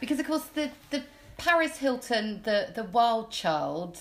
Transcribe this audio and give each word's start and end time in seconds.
because 0.00 0.18
of 0.18 0.26
course 0.26 0.44
the 0.54 0.70
the 0.90 1.02
Paris 1.36 1.78
Hilton, 1.78 2.40
the 2.44 2.68
the 2.74 2.84
wild 2.84 3.30
child. 3.30 3.98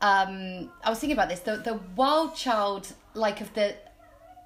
Um, 0.00 0.70
I 0.84 0.90
was 0.90 1.00
thinking 1.00 1.16
about 1.16 1.28
this. 1.28 1.40
The 1.40 1.56
the 1.56 1.80
wild 1.96 2.36
child, 2.36 2.92
like 3.14 3.40
of 3.40 3.52
the 3.54 3.74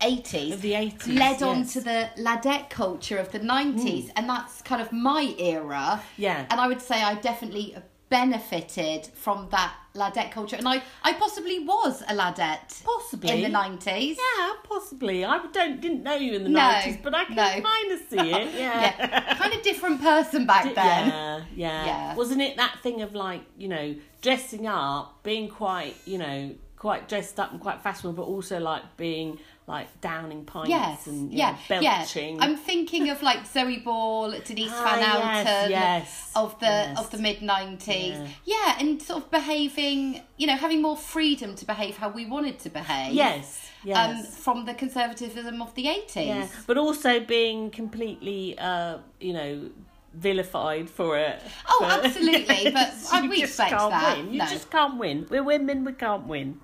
eighties, 0.02 0.54
Of 0.54 0.62
the 0.62 0.72
80s, 0.72 1.18
led 1.18 1.42
on 1.42 1.64
to 1.66 1.80
the 1.80 2.10
ladette 2.16 2.70
culture 2.70 3.18
of 3.18 3.30
the 3.32 3.38
nineties, 3.38 4.10
and 4.16 4.28
that's 4.28 4.62
kind 4.62 4.80
of 4.82 4.90
my 4.92 5.34
era. 5.38 6.02
Yeah. 6.16 6.46
and 6.50 6.60
I 6.60 6.66
would 6.68 6.80
say 6.82 7.02
I 7.02 7.14
definitely 7.16 7.76
benefited 8.12 9.06
from 9.14 9.48
that 9.50 9.74
ladette 9.94 10.30
culture, 10.30 10.56
and 10.56 10.68
I 10.68 10.82
I 11.02 11.14
possibly 11.14 11.58
was 11.60 12.02
a 12.02 12.14
ladette 12.14 12.70
Possibly. 12.84 13.30
in 13.30 13.42
the 13.42 13.48
nineties. 13.48 14.16
Yeah, 14.18 14.52
possibly. 14.64 15.24
I 15.24 15.36
don't 15.58 15.80
didn't 15.80 16.02
know 16.02 16.14
you 16.26 16.32
in 16.38 16.44
the 16.44 16.50
No, 16.50 16.60
nineties, 16.60 16.98
but 17.02 17.14
I 17.14 17.24
can 17.24 17.36
no. 17.36 17.48
kind 17.72 17.92
of 17.92 17.98
see 18.10 18.26
it. 18.38 18.48
Yeah. 18.62 18.94
yeah, 18.98 19.34
kind 19.42 19.52
of 19.54 19.62
different 19.62 20.00
person 20.02 20.46
back 20.46 20.64
then. 20.74 21.02
Yeah, 21.08 21.40
yeah, 21.64 21.86
Yeah. 21.86 22.14
Wasn't 22.14 22.40
it 22.42 22.56
that 22.58 22.74
thing 22.82 23.00
of 23.02 23.14
like, 23.14 23.42
you 23.56 23.68
know, 23.68 23.94
dressing 24.20 24.66
up, 24.66 25.22
being 25.22 25.48
quite, 25.48 25.94
you 26.04 26.18
know, 26.18 26.38
quite 26.76 27.08
dressed 27.08 27.40
up 27.40 27.50
and 27.52 27.60
quite 27.60 27.80
fashionable, 27.82 28.14
but 28.24 28.28
also 28.34 28.58
like 28.60 28.84
being 28.96 29.38
like 29.68 30.00
downing 30.00 30.44
pints 30.44 30.68
Yes, 30.70 31.06
and 31.06 31.32
yeah, 31.32 31.52
know, 31.52 31.80
belching. 31.80 32.36
yeah. 32.36 32.42
I'm 32.44 32.56
thinking 32.56 33.08
of 33.10 33.22
like 33.22 33.46
Zoe 33.46 33.78
Ball, 33.78 34.32
Denise 34.44 34.72
Ah, 34.74 34.84
Van 34.84 35.02
Outen 35.04 35.70
yes, 35.70 36.32
of 36.34 36.58
the 36.58 36.66
yes. 36.66 36.98
of 36.98 37.10
the 37.10 37.18
mid 37.18 37.42
nineties. 37.42 38.16
Yeah. 38.16 38.26
Yeah. 38.44 38.76
and 38.80 39.00
sort 39.00 39.22
of 39.22 39.30
behaving, 39.30 40.20
you 40.36 40.46
know, 40.48 40.56
having 40.56 40.82
more 40.82 40.96
freedom 40.96 41.54
to 41.54 41.64
behave 41.64 41.96
how 41.96 42.08
we 42.08 42.26
wanted 42.26 42.58
to 42.60 42.70
behave. 42.70 43.12
yes, 43.14 43.70
yes. 43.84 43.96
Um, 43.96 44.24
from 44.24 44.64
the 44.64 44.74
conservatism 44.74 45.62
of 45.62 45.72
the 45.76 45.86
eighties. 45.88 46.26
yeah. 46.26 46.48
But 46.66 46.76
also 46.76 47.20
being 47.20 47.70
completely, 47.70 48.58
uh, 48.58 48.98
you 49.20 49.32
know, 49.32 49.70
vilified 50.14 50.90
for 50.90 51.16
it. 51.18 51.40
Oh, 51.68 51.78
for- 52.00 52.06
absolutely, 52.06 52.70
but 52.72 52.92
I- 53.12 53.20
you 53.22 53.30
we 53.30 53.40
just 53.40 53.52
expect 53.60 53.70
can't 53.70 53.90
that. 53.90 54.16
Win. 54.18 54.32
You 54.32 54.38
No. 54.40 54.46
just 54.46 54.70
can't 54.70 54.98
win. 54.98 55.26
We're 55.30 55.42
women. 55.44 55.84
We 55.84 55.92
can't 55.92 56.26
win. 56.26 56.60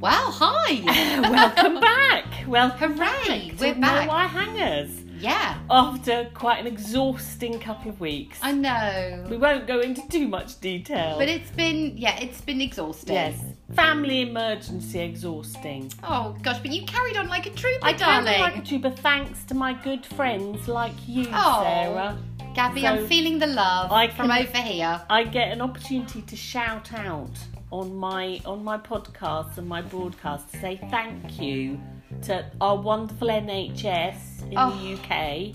Wow, 0.00 0.30
hi. 0.32 1.20
Welcome 1.30 1.80
back. 1.80 2.24
Welcome 2.46 2.96
Hooray, 2.96 3.50
back. 3.50 3.60
we're 3.60 3.74
back. 3.74 4.06
No 4.06 4.12
Wire 4.12 4.28
Hangers. 4.28 4.90
yeah. 5.18 5.58
After 5.68 6.30
quite 6.32 6.58
an 6.60 6.66
exhausting 6.66 7.60
couple 7.60 7.90
of 7.90 8.00
weeks. 8.00 8.38
I 8.40 8.52
know. 8.52 9.26
We 9.28 9.36
won't 9.36 9.66
go 9.66 9.80
into 9.80 10.06
too 10.08 10.26
much 10.26 10.58
detail. 10.60 11.18
But 11.18 11.28
it's 11.28 11.50
been 11.50 11.98
yeah, 11.98 12.18
it's 12.18 12.40
been 12.40 12.60
exhausting. 12.62 13.14
yes, 13.14 13.38
family 13.74 14.22
emergency 14.22 15.00
exhausting. 15.00 15.92
Oh 16.02 16.34
gosh, 16.42 16.58
but 16.60 16.72
you 16.72 16.86
carried 16.86 17.18
on 17.18 17.28
like 17.28 17.46
a 17.46 17.50
trooper, 17.50 17.78
I 17.84 17.92
darling. 17.92 18.40
like 18.40 18.56
a 18.56 18.62
tuber 18.62 18.90
thanks 18.90 19.44
to 19.44 19.54
my 19.54 19.74
good 19.74 20.06
friends 20.06 20.66
like 20.66 20.94
you, 21.06 21.26
Oh. 21.30 21.60
Sarah. 21.62 22.18
Gabby, 22.54 22.80
So, 22.80 22.88
I'm 22.88 23.06
feeling 23.06 23.38
the 23.38 23.46
love 23.46 23.92
I 23.92 24.08
from 24.08 24.28
can- 24.28 24.44
over 24.46 24.58
here. 24.58 25.00
I 25.08 25.22
get 25.24 25.52
an 25.52 25.60
opportunity 25.60 26.22
to 26.22 26.34
shout 26.36 26.92
out 26.94 27.30
on 27.70 27.94
my 27.94 28.40
on 28.44 28.64
my 28.64 28.76
podcast 28.78 29.58
and 29.58 29.68
my 29.68 29.80
broadcast 29.82 30.50
to 30.52 30.60
say 30.60 30.76
thank 30.90 31.40
you 31.40 31.80
to 32.22 32.44
our 32.60 32.76
wonderful 32.76 33.28
NHS 33.28 34.42
in 34.50 34.58
Oh. 34.58 34.70
the 34.70 34.94
UK. 34.94 35.54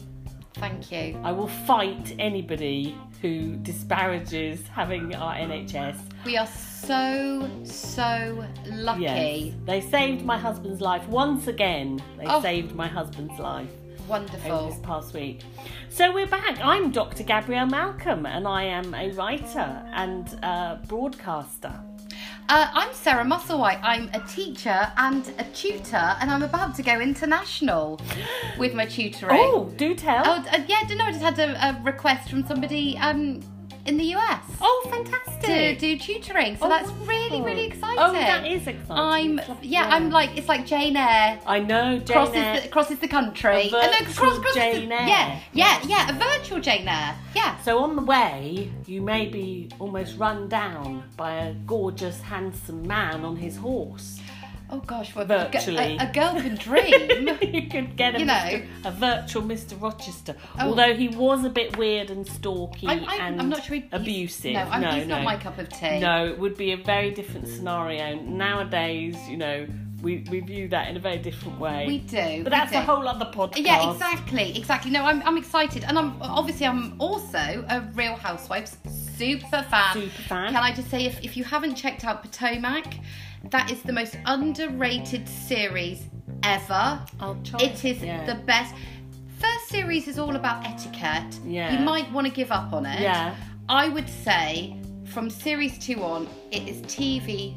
Thank 0.54 0.90
you. 0.92 1.20
I 1.24 1.34
will 1.34 1.50
fight 1.50 2.16
anybody 2.18 2.96
who 3.22 3.58
disparages 3.58 4.66
having 4.68 5.14
our 5.16 5.34
NHS. 5.36 5.98
We 6.26 6.38
are 6.38 6.48
so 6.48 7.50
so 7.66 8.46
lucky. 8.66 9.02
Yes. 9.02 9.54
They 9.66 9.82
saved 9.82 10.24
my 10.26 10.38
husband's 10.38 10.80
life 10.80 11.06
once 11.10 11.48
again. 11.48 12.02
They 12.18 12.26
Oh. 12.28 12.42
saved 12.42 12.74
my 12.74 12.88
husband's 12.88 13.38
life 13.40 13.70
over 14.00 14.08
Wonderful. 14.08 14.70
this 14.70 14.80
past 14.80 15.14
week. 15.14 15.42
So 15.90 16.14
we're 16.14 16.28
back. 16.28 16.58
I'm 16.64 16.92
Dr. 16.92 17.24
Gabrielle 17.24 17.66
Malcolm 17.66 18.26
and 18.26 18.48
I 18.48 18.64
am 18.64 18.94
a 18.94 19.12
writer 19.12 19.84
and 19.94 20.28
a 20.42 20.80
broadcaster. 20.88 21.74
Uh, 22.48 22.70
I'm 22.74 22.94
Sarah 22.94 23.24
Musselwhite. 23.24 23.80
I'm 23.82 24.08
a 24.14 24.20
teacher 24.20 24.92
and 24.98 25.28
a 25.40 25.44
tutor, 25.46 26.16
and 26.20 26.30
I'm 26.30 26.44
about 26.44 26.76
to 26.76 26.84
go 26.84 27.00
international 27.00 28.00
with 28.60 28.76
my 28.76 28.86
tutoring. 28.86 29.40
Oh, 29.42 29.74
do 29.78 29.96
tell. 29.96 30.24
Oh, 30.28 30.46
uh, 30.52 30.64
yeah, 30.68 30.82
I 30.84 30.86
don't 30.88 31.00
know. 31.00 31.06
I 31.06 31.12
just 31.12 31.24
had 31.24 31.40
a, 31.40 31.70
a 31.70 31.82
request 31.82 32.30
from 32.30 32.46
somebody 32.46 33.00
um, 33.00 33.42
in 33.86 33.98
the 33.98 34.16
US 34.16 34.42
Oh, 34.62 34.88
fantastic! 34.90 35.42
to 35.42 35.48
fantastic. 35.48 35.80
do 35.80 35.98
tutoring, 35.98 36.58
so 36.58 36.66
Oh, 36.66 36.70
that's 36.70 36.90
wonderful. 36.90 37.08
really, 37.08 37.42
really 37.42 37.66
exciting. 37.66 37.98
Oh, 38.00 38.12
that 38.14 38.48
is 38.48 38.66
exciting. 38.66 38.86
I'm, 38.90 39.40
It's 39.40 39.50
lovely. 39.50 39.68
yeah, 39.68 39.88
I'm 39.92 40.10
like, 40.10 40.36
it's 40.38 40.48
like 40.48 40.66
Jane 40.66 40.96
Eyre. 40.98 41.40
I 41.46 41.60
know, 41.60 42.00
Jane 42.00 42.06
crosses 42.08 42.36
Eyre. 42.36 42.62
the, 42.62 42.68
crosses 42.70 43.00
the 43.00 43.08
country. 43.08 43.70
A 43.72 43.78
Uh, 43.78 43.86
no, 43.86 43.92
virtual 44.06 44.40
crosses 44.40 44.56
Jane 44.56 44.90
the, 44.90 44.96
Eyre. 44.96 45.08
Yeah, 45.08 45.40
yeah, 45.54 45.80
yeah. 45.86 46.10
A 46.10 46.14
virtual 46.14 46.60
Jane 46.62 46.88
Eyre. 46.88 47.16
Yeah. 47.36 47.58
So 47.62 47.80
on 47.80 47.96
the 47.96 48.02
way, 48.02 48.72
you 48.88 49.02
may 49.02 49.28
be 49.28 49.70
almost 49.80 50.18
run 50.18 50.48
down 50.48 51.04
by 51.18 51.34
a 51.36 51.54
gorgeous, 51.54 52.22
handsome 52.22 52.88
man 52.88 53.24
on 53.24 53.36
his 53.36 53.56
horse. 53.58 54.20
Oh 54.70 54.80
gosh, 54.80 55.16
well, 55.16 55.26
Virtually. 55.26 55.98
A, 55.98 56.06
a, 56.06 56.10
a 56.10 56.12
girl 56.12 56.34
can 56.42 56.56
dream. 56.56 57.28
you 57.42 57.68
could 57.70 57.96
get 57.96 58.16
a, 58.16 58.20
You 58.20 58.26
Mr. 58.26 58.62
know. 58.62 58.90
a 58.90 58.92
virtual 58.92 59.44
Mr. 59.44 59.80
Rochester. 59.80 60.36
Oh. 60.60 60.70
Although 60.70 60.96
he 60.96 61.08
was 61.08 61.46
a 61.46 61.50
bit 61.50 61.78
weird 61.78 62.10
and 62.10 62.26
stalky 62.26 62.88
I'm, 62.88 63.06
I'm, 63.06 63.22
and 63.22 63.42
I'm 63.42 63.50
not 63.50 63.64
sure. 63.64 63.76
He, 63.76 63.86
abusive. 63.92 64.54
No, 64.54 64.62
I'm, 64.62 64.82
no, 64.82 64.92
he's 64.92 65.08
no. 65.08 65.16
not 65.16 65.24
my 65.24 65.38
cup 65.38 65.58
of 65.60 65.70
tea. 65.70 66.00
No, 66.00 66.26
it 66.26 66.40
would 66.40 66.58
be 66.58 66.72
a 66.72 66.78
very 66.78 67.12
different 67.12 67.48
scenario. 67.48 68.16
Nowadays, 68.16 69.16
you 69.30 69.38
know, 69.38 69.68
we, 70.02 70.26
we 70.30 70.40
view 70.40 70.68
that 70.70 70.88
in 70.88 70.98
a 70.98 71.00
very 71.00 71.18
different 71.18 71.60
way. 71.60 71.86
We 71.88 71.98
do. 72.00 72.44
But 72.44 72.52
that's 72.52 72.72
do. 72.72 72.78
a 72.78 72.82
whole 72.82 73.08
other 73.08 73.26
podcast. 73.26 73.66
Yeah, 73.66 73.92
exactly, 73.92 74.58
exactly. 74.58 74.92
No, 74.92 75.04
I'm, 75.04 75.22
I'm 75.24 75.38
excited, 75.38 75.84
and 75.84 75.98
I'm 75.98 76.22
obviously 76.22 76.66
I'm 76.66 76.96
also 77.00 77.66
a 77.70 77.82
Real 77.94 78.16
Housewives 78.16 78.78
super 79.18 79.64
fan. 79.64 79.94
Super 79.94 80.22
fan. 80.24 80.54
Can 80.54 80.64
I 80.64 80.74
just 80.74 80.90
say, 80.90 81.06
if, 81.06 81.24
if 81.24 81.38
you 81.38 81.44
haven't 81.44 81.76
checked 81.76 82.04
out 82.04 82.22
Potomac, 82.22 82.86
that 83.52 83.72
is 83.72 83.82
the 83.84 83.94
most 83.94 84.18
underrated 84.26 85.28
series 85.28 86.04
ever. 86.44 87.00
I'll 87.20 87.40
try. 87.44 87.60
It 87.62 87.84
is 87.86 88.02
Yeah. 88.04 88.26
the 88.26 88.36
best. 88.36 88.74
First 89.40 89.68
series 89.70 90.08
is 90.08 90.18
all 90.18 90.36
about 90.36 90.66
etiquette. 90.66 91.40
Yeah. 91.46 91.74
You 91.78 91.80
might 91.86 92.12
want 92.12 92.26
to 92.28 92.34
give 92.34 92.52
up 92.52 92.74
on 92.74 92.86
it. 92.86 93.02
Yeah. 93.02 93.36
I 93.70 93.90
would 93.90 94.10
say 94.10 94.76
from 95.06 95.30
series 95.30 95.78
two 95.80 96.04
on, 96.04 96.28
it 96.52 96.68
is 96.68 96.82
TV 96.84 97.56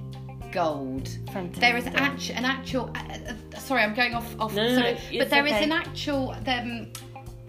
gold. 0.53 1.09
Fantastic. 1.33 1.61
There 1.61 1.77
is 1.77 1.87
actu- 1.87 2.33
an 2.35 2.45
actual. 2.45 2.91
Uh, 2.95 3.33
uh, 3.55 3.59
sorry, 3.59 3.83
I'm 3.83 3.95
going 3.95 4.15
off. 4.15 4.35
off 4.41 4.55
No, 4.55 4.67
sorry, 4.75 4.95
no, 5.13 5.19
but 5.19 5.31
there 5.31 5.47
is 5.47 5.53
okay. 5.53 5.65
an 5.65 5.73
actual 5.73 6.31
um, 6.47 6.93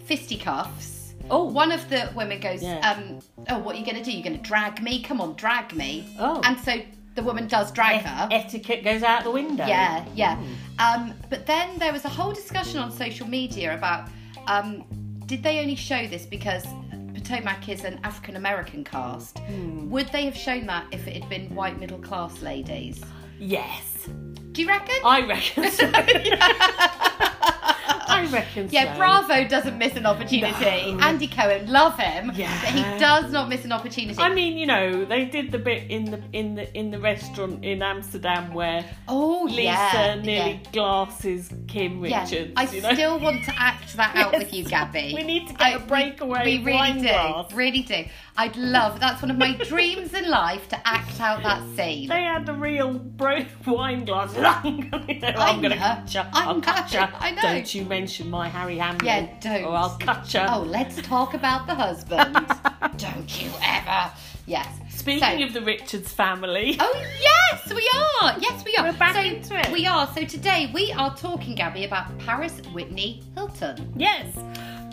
fisticuffs. 0.05 1.13
Oh. 1.31 1.43
One 1.45 1.71
of 1.71 1.87
the 1.89 2.11
women 2.15 2.39
goes, 2.39 2.63
Yeah. 2.63 2.79
um, 2.89 3.19
"Oh, 3.49 3.59
what 3.59 3.75
are 3.75 3.79
you 3.79 3.85
going 3.85 3.97
to 3.97 4.03
do? 4.03 4.11
You're 4.11 4.23
going 4.23 4.37
to 4.37 4.41
drag 4.47 4.81
me? 4.81 5.01
Come 5.03 5.21
on, 5.21 5.35
drag 5.35 5.73
me!" 5.75 6.07
Oh. 6.19 6.41
And 6.43 6.59
so 6.59 6.81
the 7.15 7.23
woman 7.23 7.47
does 7.47 7.71
drag 7.71 7.97
Et- 7.97 8.05
her. 8.05 8.27
etiquette 8.31 8.83
goes 8.83 9.03
out 9.03 9.23
the 9.23 9.31
window. 9.31 9.65
Yeah, 9.65 10.05
yeah. 10.15 10.41
Um, 10.79 11.13
but 11.29 11.45
then 11.45 11.77
there 11.77 11.91
was 11.91 12.05
a 12.05 12.09
whole 12.09 12.31
discussion 12.31 12.79
on 12.79 12.91
social 12.91 13.27
media 13.27 13.73
about 13.75 14.07
um, 14.47 14.83
did 15.25 15.43
they 15.43 15.59
only 15.59 15.75
show 15.75 16.07
this 16.07 16.25
because 16.25 16.65
Potomac 17.13 17.67
is 17.69 17.83
an 17.83 17.99
African 18.03 18.35
American 18.35 18.83
cast? 18.83 19.39
Hmm. 19.39 19.89
Would 19.89 20.07
they 20.09 20.25
have 20.25 20.35
shown 20.35 20.65
that 20.67 20.85
if 20.91 21.07
it 21.07 21.13
had 21.21 21.29
been 21.29 21.53
white 21.53 21.79
middle 21.79 21.99
class 21.99 22.41
ladies? 22.41 23.03
Yes. 23.37 24.07
Do 24.51 24.61
you 24.61 24.67
reckon? 24.67 24.95
I 25.05 25.25
reckon 25.25 25.71
so. 25.71 25.85
I 28.07 28.27
reckon 28.31 28.67
yeah, 28.71 28.93
so. 28.93 28.97
Bravo 28.99 29.47
doesn't 29.47 29.77
miss 29.77 29.95
an 29.95 30.05
opportunity. 30.05 30.93
No. 30.93 30.99
Andy 30.99 31.27
Cohen, 31.27 31.71
love 31.71 31.97
him, 31.97 32.31
Yeah. 32.35 32.49
but 32.61 32.69
he 32.73 32.81
does 32.99 33.31
not 33.31 33.49
miss 33.49 33.65
an 33.65 33.71
opportunity. 33.71 34.19
I 34.19 34.33
mean, 34.33 34.57
you 34.57 34.65
know, 34.65 35.05
they 35.05 35.25
did 35.25 35.51
the 35.51 35.59
bit 35.59 35.89
in 35.89 36.05
the 36.11 36.21
in 36.33 36.55
the 36.55 36.73
in 36.77 36.91
the 36.91 36.99
restaurant 36.99 37.63
in 37.63 37.81
Amsterdam 37.81 38.53
where 38.53 38.85
oh 39.07 39.43
Lisa 39.49 39.61
yeah, 39.63 40.21
nearly 40.23 40.61
yeah. 40.63 40.71
glasses 40.71 41.49
Kim 41.67 42.01
Richards. 42.01 42.31
Yeah, 42.31 42.47
I 42.55 42.63
you 42.71 42.81
know? 42.81 42.93
still 42.93 43.19
want 43.19 43.43
to 43.45 43.53
act 43.59 43.95
that 43.97 44.15
out 44.15 44.31
Yes. 44.33 44.43
with 44.43 44.53
you, 44.53 44.63
Gabby. 44.75 45.13
We 45.15 45.23
need 45.23 45.47
to 45.47 45.53
get 45.53 45.61
I- 45.61 45.69
a 45.71 45.79
breakaway 45.79 46.43
We, 46.45 46.59
we 46.59 46.65
really 46.65 46.93
do, 46.93 47.01
glass. 47.01 47.53
really 47.53 47.81
do. 47.83 48.05
I'd 48.37 48.55
love. 48.55 48.99
That's 48.99 49.21
one 49.21 49.31
of 49.31 49.37
my 49.37 49.53
dreams 49.67 50.13
in 50.13 50.29
life 50.29 50.69
to 50.69 50.87
act 50.87 51.19
out 51.19 51.43
that 51.43 51.61
scene. 51.75 52.07
They 52.07 52.23
had 52.23 52.45
the 52.45 52.53
real 52.53 52.93
bro- 52.93 53.45
wine 53.67 54.05
glasses. 54.05 54.37
I'm 54.41 54.89
gonna, 54.89 55.05
you 55.13 55.19
know, 55.19 55.27
I 55.29 55.49
I'm 55.49 55.61
gonna 55.61 55.75
know. 55.75 55.81
cut. 55.81 56.15
I 56.15 56.45
I'll 56.45 56.55
know. 56.55 57.07
I 57.19 57.31
know. 57.31 57.41
Don't 57.41 57.75
you 57.75 57.78
mention 57.85 58.29
my 58.29 58.47
Harry 58.49 58.77
Hamlin. 58.77 59.05
Yeah, 59.05 59.27
don't. 59.39 59.63
Or 59.65 59.75
I'll 59.75 59.97
cut 59.99 60.33
you. 60.33 60.39
Oh, 60.41 60.61
let's 60.67 61.01
talk 61.01 61.33
about 61.33 61.67
the 61.67 61.75
husband. 61.75 62.35
Don't 62.97 63.41
you 63.41 63.49
ever? 63.63 64.11
Yes. 64.45 64.67
Speaking 64.89 65.39
So- 65.39 65.45
of 65.45 65.53
the 65.53 65.61
Richards 65.61 66.11
family. 66.11 66.75
Oh 66.79 67.03
yes, 67.21 67.73
we 67.73 67.89
are. 68.21 68.35
Yes, 68.39 68.63
we 68.65 68.75
are. 68.75 68.85
We're 68.85 68.97
back 68.97 69.15
so 69.15 69.21
into 69.21 69.57
it. 69.59 69.71
We 69.71 69.85
are. 69.85 70.07
So 70.13 70.25
today 70.25 70.69
we 70.73 70.91
are 70.93 71.15
talking, 71.15 71.55
Gabby, 71.55 71.85
about 71.85 72.17
Paris 72.19 72.59
Whitney 72.73 73.23
Hilton. 73.35 73.93
Yes. 73.95 74.35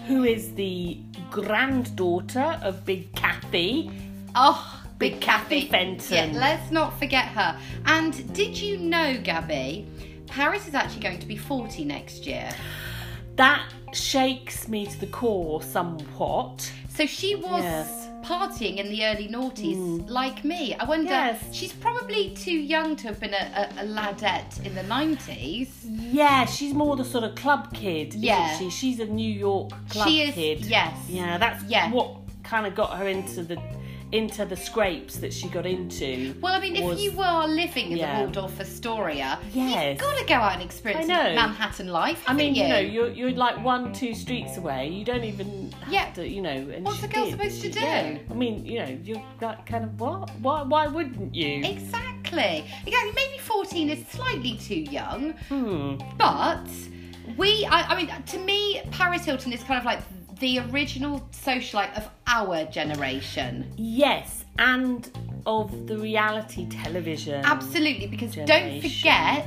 Who 0.07 0.23
is 0.25 0.55
the 0.55 0.99
granddaughter 1.31 2.59
of 2.63 2.85
Big 2.85 3.13
Kathy 3.15 3.91
Oh, 4.35 4.83
Big 4.99 5.21
Kathy. 5.21 5.63
Kathy 5.63 5.69
Fenton. 5.71 6.35
Yeah, 6.35 6.39
let's 6.39 6.71
not 6.71 6.99
forget 6.99 7.25
her. 7.29 7.59
And 7.87 8.33
did 8.35 8.57
you 8.57 8.77
know, 8.79 9.17
Gabby, 9.23 9.87
Paris 10.27 10.67
is 10.69 10.75
actually 10.75 11.01
going 11.03 11.19
to 11.19 11.27
be 11.27 11.37
40 11.37 11.85
next 11.85 12.27
year. 12.27 12.49
That 13.37 13.63
shakes 13.93 14.69
me 14.69 14.87
to 14.87 15.01
the 15.01 15.07
core 15.07 15.63
somewhat. 15.63 16.71
So 16.89 17.07
she 17.07 17.35
was 17.35 17.63
Yes. 17.63 18.09
partying 18.25 18.79
in 18.79 18.89
the 18.89 19.05
early 19.05 19.29
noughties, 19.29 19.77
mm. 19.77 20.09
like 20.09 20.43
me. 20.45 20.75
I 20.75 20.85
wonder, 20.85 21.11
Yes. 21.11 21.45
she's 21.53 21.73
probably 21.73 22.31
too 22.35 22.53
young 22.57 22.97
to 22.97 23.09
have 23.09 23.21
been 23.21 23.35
a, 23.35 23.71
a, 23.79 23.83
a 23.83 23.87
ladette 23.87 24.65
in 24.65 24.75
the 24.75 24.83
90s. 24.83 25.69
Yeah, 25.85 26.47
she's 26.47 26.73
more 26.73 26.97
the 26.97 27.05
sort 27.05 27.25
of 27.25 27.35
club 27.35 27.73
kid, 27.75 28.09
isn't 28.09 28.23
Yeah. 28.23 28.57
she? 28.59 28.71
She's 28.71 28.99
a 29.01 29.07
New 29.07 29.31
York 29.31 29.71
club 29.91 30.09
She 30.09 30.23
is- 30.23 30.35
kid. 30.35 30.65
yes. 30.65 30.97
Yeah, 31.09 31.37
that's 31.39 31.63
Yeah. 31.65 31.91
what 31.93 32.17
kind 32.43 32.67
of 32.67 32.75
got 32.75 32.97
her 32.97 33.07
into 33.07 33.43
the 33.43 33.59
into 34.13 34.45
the 34.45 34.57
scrapes 34.57 35.17
that 35.17 35.33
she 35.33 35.49
got 35.49 35.67
into. 35.67 36.35
Well, 36.41 36.55
I 36.55 36.61
mean, 36.61 36.77
if 36.77 37.01
you 37.01 37.11
were 37.13 37.47
living 37.49 37.91
in 37.91 37.99
Yeah. 37.99 38.19
the 38.19 38.23
Waldorf 38.25 38.61
Astoria, 38.61 39.39
Yes. 39.53 39.99
you've 39.99 39.99
got 40.01 40.19
to 40.19 40.25
go 40.27 40.35
out 40.35 40.53
and 40.55 40.63
experience. 40.63 41.09
Manhattan 41.09 41.89
life. 41.89 42.23
I 42.27 42.33
mean, 42.33 42.55
haven't 42.55 42.63
you 42.63 42.69
know, 42.73 42.79
you're 42.95 43.11
you're 43.11 43.31
like 43.37 43.63
one, 43.65 43.93
two 43.93 44.15
streets 44.15 44.57
away. 44.59 44.89
You 44.89 45.05
don't 45.05 45.25
even 45.25 45.73
have 45.83 45.93
Yeah. 45.93 46.11
to, 46.13 46.29
you 46.29 46.41
know. 46.41 46.61
What's 46.83 47.03
a 47.03 47.09
girl 47.09 47.25
did. 47.25 47.33
supposed 47.33 47.63
to 47.63 47.71
do? 47.71 47.81
yeah. 47.81 48.19
I 48.31 48.35
mean, 48.35 48.65
you 48.65 48.79
know, 48.79 48.99
you're 49.03 49.23
that 49.41 49.67
kind 49.67 49.85
of 49.85 49.99
what? 50.01 50.31
Why? 50.41 50.63
Why 50.63 50.87
wouldn't 50.87 51.35
you? 51.35 51.63
Exactly. 51.65 52.65
Exactly. 52.87 53.13
Maybe 53.15 53.39
14 53.41 53.91
is 53.91 54.07
slightly 54.09 54.57
too 54.57 54.81
young, 54.81 55.33
Hmm. 55.49 55.97
but 56.17 56.69
we, 57.37 57.65
I, 57.67 57.83
I 57.93 57.97
mean, 57.97 58.11
to 58.27 58.39
me, 58.39 58.81
Paris 58.93 59.25
Hilton 59.25 59.53
is 59.53 59.63
kind 59.65 59.79
of 59.79 59.85
like 59.85 60.01
the 60.41 60.59
original 60.71 61.21
socialite 61.33 61.97
of 61.97 62.09
our 62.27 62.65
generation. 62.67 63.71
Yes, 63.77 64.45
and 64.59 65.09
of 65.47 65.87
the 65.87 65.99
reality 65.99 66.67
television. 66.69 67.45
Absolutely, 67.45 68.07
because 68.07 68.35
don't 68.35 68.81
forget, 68.81 69.47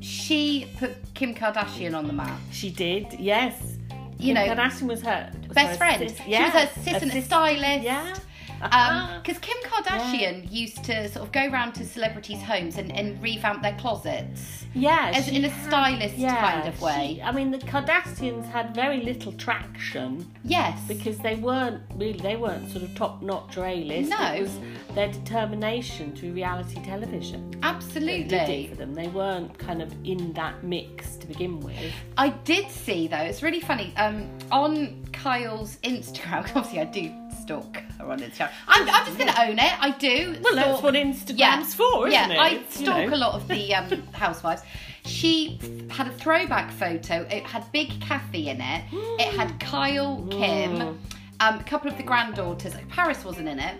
she 0.00 0.68
put 0.78 0.92
Kim 1.14 1.34
Kardashian 1.34 1.96
on 1.96 2.06
the 2.06 2.12
map. 2.12 2.38
She 2.52 2.70
did, 2.70 3.14
yes. 3.18 3.76
You 4.18 4.34
Kim 4.34 4.34
know, 4.34 4.54
Kardashian 4.54 4.86
was 4.88 5.02
her 5.02 5.30
was 5.46 5.54
Best 5.54 5.70
her 5.70 5.76
friend. 5.76 6.10
sis- 6.10 6.20
She 6.24 6.30
was 6.30 6.52
her 6.52 6.58
assistant 6.80 7.12
assist- 7.12 7.26
stylist. 7.26 7.84
Yeah. 7.84 8.14
Um, 8.60 8.70
uh-huh. 8.72 9.20
Because 9.22 9.38
Kim 9.38 9.56
Kardashian 9.64 10.50
used 10.50 10.82
to 10.84 11.08
sort 11.08 11.24
of 11.24 11.30
go 11.32 11.48
around 11.48 11.74
to 11.74 11.84
celebrities' 11.86 12.42
homes 12.42 12.76
and, 12.76 12.90
and 12.90 13.22
revamp 13.22 13.62
their 13.62 13.76
closets. 13.78 14.57
Yeah, 14.74 15.12
As 15.14 15.28
in 15.28 15.44
a 15.44 15.48
had- 15.48 15.68
stylist 15.68 16.16
yeah, 16.16 16.36
kind 16.56 16.68
of 16.68 16.80
way. 16.80 17.14
she- 17.16 17.22
I 17.22 17.32
mean, 17.32 17.50
the 17.50 17.58
Kardashians 17.58 18.50
had 18.50 18.74
very 18.74 19.02
little 19.02 19.32
traction 19.32 20.26
Yes. 20.44 20.78
because 20.86 21.18
they 21.18 21.34
weren't 21.36 21.82
really 21.96 22.18
they 22.18 22.36
weren't 22.36 22.70
sort 22.70 22.82
of 22.84 22.94
top 22.94 23.22
notch 23.22 23.56
or 23.56 23.66
A 23.66 23.84
list. 23.84 24.10
No. 24.10 24.32
It 24.34 24.42
was 24.42 24.58
their 24.94 25.08
determination 25.10 26.14
to 26.16 26.32
reality 26.32 26.80
television. 26.84 27.50
that 27.50 27.50
did 27.50 27.58
it 27.58 27.64
Absolutely. 27.64 28.66
for 28.68 28.74
them. 28.76 28.94
They 28.94 29.08
weren't 29.08 29.58
kind 29.58 29.80
of 29.82 29.92
in 30.04 30.32
that 30.34 30.62
mix 30.64 31.16
to 31.16 31.26
begin 31.26 31.60
with. 31.60 31.74
I 32.16 32.30
did 32.30 32.70
see 32.70 33.08
though, 33.08 33.16
it's 33.18 33.42
really 33.42 33.60
funny. 33.60 33.92
Um, 33.96 34.28
on 34.50 35.04
Kyle's 35.12 35.76
Instagram, 35.82 36.40
obviously 36.56 36.80
I 36.80 36.84
do 36.84 37.12
stalk 37.48 37.76
her 37.98 38.10
on 38.10 38.20
Instagram. 38.20 38.50
I'm, 38.68 38.88
I'm 38.88 39.06
just 39.06 39.18
going 39.18 39.32
to 39.32 39.40
own 39.42 39.58
it. 39.58 39.82
I 39.82 39.90
do. 39.98 40.36
Well, 40.42 40.54
that's 40.54 40.82
what 40.82 40.94
Instagram's 40.94 41.38
yeah, 41.38 41.62
for, 41.64 42.08
isn't 42.08 42.12
yeah, 42.12 42.28
it? 42.30 42.38
I 42.38 42.48
It's, 42.56 42.78
you 42.80 42.86
stalk 42.86 43.08
know. 43.08 43.14
a 43.14 43.16
lot 43.16 43.34
of 43.34 43.48
the 43.48 43.74
um, 43.74 44.02
housewives. 44.12 44.62
She 45.06 45.58
had 45.90 46.06
a 46.08 46.12
throwback 46.12 46.70
photo. 46.70 47.22
It 47.30 47.44
had 47.44 47.70
Big 47.72 48.00
Kathy 48.02 48.50
in 48.50 48.60
it. 48.60 48.84
It 48.92 49.34
had 49.34 49.58
Kyle, 49.60 50.26
Kim, 50.30 50.68
Mm. 50.78 50.98
um, 51.40 51.58
a 51.58 51.64
couple 51.64 51.90
of 51.90 51.96
the 51.96 52.02
granddaughters. 52.02 52.74
Paris 52.90 53.24
wasn't 53.24 53.48
in 53.48 53.58
it. 53.58 53.76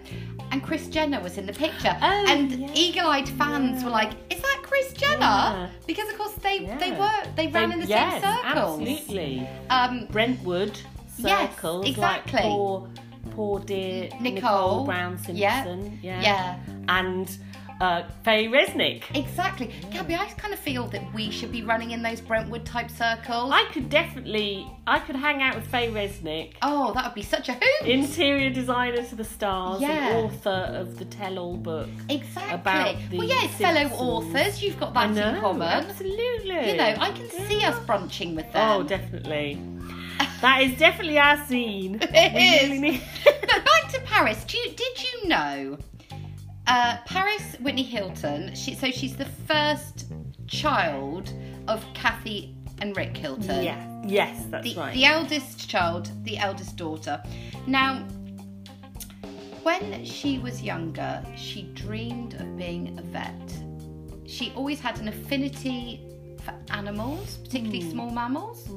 And 0.51 0.63
Kris 0.63 0.87
Jenner 0.89 1.21
was 1.21 1.37
in 1.37 1.45
the 1.45 1.53
picture. 1.53 1.95
Oh, 2.01 2.25
and 2.29 2.51
yeah. 2.53 2.71
eagle-eyed 2.73 3.29
fans 3.29 3.85
were 3.85 3.91
like, 3.91 4.13
"Is 4.31 4.41
that 4.41 4.61
Kris 4.63 4.95
Jenner?" 4.95 5.19
Yeah. 5.21 5.69
Because 5.87 6.09
of 6.11 6.17
course 6.17 6.33
they 6.37 6.61
they 6.81 6.93
were 6.93 7.23
they 7.37 7.49
ran 7.49 7.71
in 7.73 7.81
the 7.81 7.87
yes, 7.87 8.23
same 8.23 8.23
circles. 8.23 8.81
Absolutely. 8.81 9.49
Um, 9.69 10.07
Brentwood 10.11 10.81
Yes, 11.19 11.51
circles. 11.51 11.87
exactly. 11.87 12.41
Like 12.41 12.45
poor, 12.49 12.89
poor 13.31 13.61
dear 13.61 14.05
Nicole. 14.21 14.33
Nicole, 14.33 14.85
Brown 14.87 15.19
Yeah, 15.29 15.65
Simpson. 15.65 15.99
yeah. 16.03 16.21
yeah. 16.21 16.59
And 16.89 17.31
uh, 17.81 18.03
Faye 18.25 18.49
Resnick. 18.49 19.05
Exactly. 19.15 19.71
Gabby, 19.93 20.17
I 20.17 20.25
kind 20.37 20.53
of 20.53 20.59
feel 20.59 20.89
that 20.89 21.15
we 21.15 21.31
should 21.31 21.53
be 21.53 21.63
running 21.63 21.93
in 21.93 22.03
those 22.03 22.21
Brentwood 22.21 22.65
type 22.67 22.91
circles. 22.91 23.53
I 23.55 23.67
could 23.73 23.89
definitely, 23.89 24.67
I 24.87 24.99
could 24.99 25.15
hang 25.15 25.43
out 25.43 25.55
with 25.55 25.65
Faye 25.69 25.89
Resnick. 25.89 26.55
oh, 26.63 26.93
that 26.95 27.05
would 27.05 27.15
be 27.15 27.23
such 27.23 27.49
a 27.49 27.53
hoot. 27.53 27.87
Interior 27.89 28.51
designer 28.51 29.05
to 29.05 29.15
the 29.15 29.23
stars, 29.23 29.81
Yeah. 29.81 30.09
and 30.09 30.25
author 30.27 30.51
of 30.75 30.99
the 30.99 31.05
tell-all 31.05 31.57
book. 31.57 31.89
exactly. 32.09 32.55
about 32.55 32.97
the 33.11 33.19
well, 33.19 33.29
yeah, 33.29 33.45
it's 33.45 33.55
fellow 33.55 33.89
authors. 33.97 34.61
You've 34.61 34.81
got 34.81 34.93
that 34.95 35.11
know, 35.13 35.35
in 35.37 35.41
common. 35.41 35.69
absolutely. 35.69 36.71
You 36.73 36.77
know, 36.79 36.95
I 36.99 37.13
can 37.13 37.31
see 37.47 37.63
us 37.63 37.79
brunching 37.87 38.35
with 38.35 38.51
them. 38.53 38.81
Oh, 38.81 38.83
definitely. 38.83 39.57
That 40.41 40.63
is 40.63 40.79
definitely 40.79 41.19
our 41.19 41.37
scene. 41.47 41.99
It 42.03 42.33
We 42.35 42.41
is. 42.41 42.63
really 42.69 42.81
need- 42.81 43.03
but 43.25 43.65
back 43.65 43.89
to 43.93 44.01
Paris. 44.05 44.45
Do 44.45 44.57
you, 44.59 44.71
did 44.73 45.03
you 45.03 45.29
know 45.29 45.79
uh, 46.67 46.99
Paris 47.07 47.57
Whitney 47.61 47.83
Hilton? 47.83 48.55
She, 48.55 48.75
so 48.75 48.91
she's 48.91 49.17
the 49.17 49.25
first 49.47 50.07
child 50.47 51.33
of 51.67 51.85
Kathy 51.95 52.55
and 52.81 52.97
Rick 52.97 53.17
Hilton. 53.17 53.65
yeah. 53.65 53.85
Yes, 54.07 54.45
that's 54.51 54.65
the, 54.73 54.81
right. 54.81 54.95
the 54.95 55.05
eldest 55.05 55.69
child, 55.69 56.11
the 56.25 56.39
eldest 56.39 56.77
daughter. 56.77 57.21
Now, 57.67 58.07
when 59.63 60.05
she 60.05 60.39
was 60.39 60.63
younger, 60.63 61.23
she 61.37 61.63
dreamed 61.75 62.35
of 62.35 62.57
being 62.57 62.97
a 62.99 63.03
vet. 63.03 63.35
She 64.27 64.53
always 64.57 64.81
had 64.81 64.99
an 65.01 65.09
affinity 65.09 66.01
for 66.49 66.73
animals, 66.73 67.37
particularly 67.45 67.83
Hmm. 67.83 67.91
small 67.91 68.11
mammals, 68.11 68.69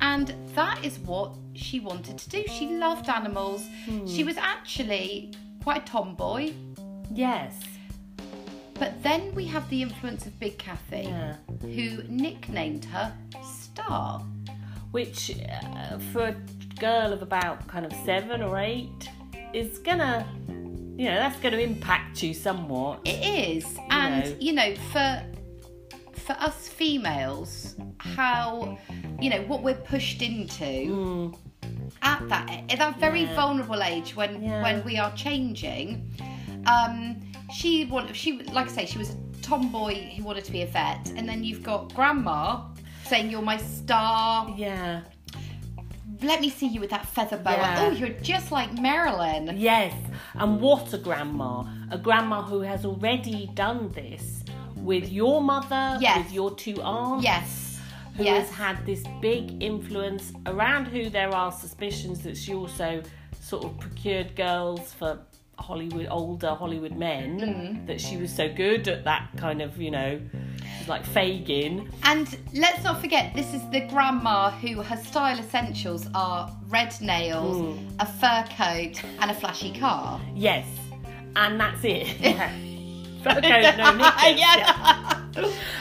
and 0.00 0.34
that 0.54 0.84
is 0.84 0.98
what 1.00 1.32
she 1.54 1.80
wanted 1.80 2.18
to 2.18 2.28
do. 2.30 2.44
She 2.48 2.66
loved 2.76 3.08
animals. 3.08 3.66
Hmm. 3.86 4.06
She 4.06 4.24
was 4.24 4.36
actually 4.36 5.32
quite 5.62 5.82
a 5.88 5.92
tomboy. 5.92 6.52
yes. 7.12 7.54
But 8.76 9.00
then 9.04 9.32
we 9.36 9.44
have 9.46 9.68
the 9.70 9.82
influence 9.82 10.26
of 10.26 10.38
Big 10.40 10.58
Kathy, 10.58 11.02
Yeah. 11.04 11.36
who 11.60 12.02
nicknamed 12.08 12.84
her 12.86 13.12
Star. 13.42 14.20
which 14.90 15.32
uh, 15.48 15.98
for 16.12 16.26
a 16.28 16.36
girl 16.80 17.12
of 17.12 17.20
about 17.22 17.66
kind 17.68 17.84
of 17.86 17.92
seven 18.04 18.42
or 18.42 18.58
eight 18.58 19.08
is 19.52 19.78
gonna, 19.78 20.24
you 20.96 21.06
know, 21.06 21.16
that's 21.16 21.38
gonna 21.40 21.56
impact 21.58 22.22
you 22.22 22.32
somewhat. 22.34 23.00
It 23.04 23.20
is, 23.48 23.76
and 23.90 24.24
know. 24.24 24.36
you 24.40 24.52
know, 24.52 24.74
for 24.92 25.22
for 26.26 26.32
us 26.40 26.68
females, 26.68 27.76
how 27.98 28.78
you 29.20 29.30
know 29.30 29.42
what 29.42 29.62
we're 29.62 29.74
pushed 29.74 30.22
into 30.22 30.64
Mm, 30.64 31.36
at 32.02 32.28
that 32.28 32.50
at 32.72 32.78
that 32.78 32.98
very 32.98 33.22
Yeah. 33.22 33.34
vulnerable 33.34 33.82
age 33.82 34.16
when 34.16 34.42
Yeah. 34.42 34.62
when 34.62 34.84
we 34.84 34.98
are 34.98 35.12
changing. 35.12 35.86
Um, 36.66 37.20
she 37.52 37.84
wanted, 37.84 38.16
she 38.16 38.42
like 38.56 38.66
I 38.70 38.72
say, 38.72 38.86
she 38.86 38.98
was 38.98 39.10
a 39.10 39.16
tomboy 39.42 39.94
who 40.14 40.24
wanted 40.24 40.44
to 40.44 40.52
be 40.52 40.62
a 40.62 40.66
vet, 40.66 41.12
and 41.16 41.28
then 41.28 41.44
you've 41.44 41.62
got 41.62 41.92
grandma 41.94 42.62
saying 43.04 43.30
you're 43.30 43.42
my 43.42 43.58
star. 43.58 44.48
yeah. 44.56 45.02
Let 46.22 46.40
me 46.40 46.48
see 46.48 46.68
you 46.68 46.80
with 46.80 46.90
that 46.90 47.06
feather 47.06 47.36
boa. 47.36 47.54
Yeah. 47.56 47.76
Oh, 47.80 47.90
you're 47.90 48.08
just 48.20 48.50
like 48.50 48.72
Marilyn. 48.80 49.56
Yes, 49.58 49.92
and 50.34 50.58
what 50.60 50.92
a 50.94 50.98
grandma! 50.98 51.64
A 51.90 51.98
grandma 51.98 52.40
who 52.42 52.60
has 52.60 52.86
already 52.86 53.50
done 53.54 53.90
this 53.92 54.43
with 54.84 55.10
your 55.10 55.40
mother, 55.40 55.96
Yes. 56.00 56.18
with 56.18 56.32
your 56.32 56.50
two 56.54 56.80
aunts. 56.82 57.24
Yes. 57.24 57.60
who 58.16 58.22
yes. 58.22 58.48
has 58.48 58.56
had 58.56 58.86
this 58.86 59.02
big 59.20 59.60
influence 59.60 60.32
around 60.46 60.84
who 60.86 61.10
there 61.10 61.34
are 61.34 61.50
suspicions 61.50 62.20
that 62.20 62.36
she 62.36 62.54
also 62.54 63.02
sort 63.40 63.64
of 63.64 63.76
procured 63.80 64.36
girls 64.36 64.92
for 64.92 65.18
Hollywood 65.58 66.06
older 66.10 66.54
Hollywood 66.54 66.96
men 66.96 67.40
Mm. 67.40 67.86
that 67.88 68.00
she 68.00 68.16
was 68.16 68.32
so 68.32 68.48
good 68.48 68.86
at 68.86 69.02
that 69.04 69.28
kind 69.36 69.60
of 69.62 69.80
you 69.80 69.90
know 69.90 70.20
she's 70.78 70.88
like 70.88 71.04
Fagin 71.04 71.88
And 72.04 72.26
let's 72.54 72.84
not 72.84 73.00
forget, 73.00 73.34
this 73.34 73.52
is 73.52 73.62
the 73.70 73.80
grandma 73.92 74.50
who 74.50 74.80
her 74.82 74.96
style 75.10 75.38
essentials 75.38 76.08
are 76.14 76.50
red 76.68 76.92
nails, 77.00 77.56
Hmm. 77.78 77.88
a 77.98 78.06
fur 78.06 78.44
coat, 78.56 78.94
and 79.20 79.28
a 79.30 79.34
flashy 79.34 79.72
car. 79.72 80.20
yes 80.36 80.66
and 81.36 81.58
that's 81.58 81.82
it 81.84 82.06
yeah 82.20 82.52
okay, 83.38 83.74
no, 83.76 83.92
knickers, 83.96 84.38
yeah. 84.40 85.20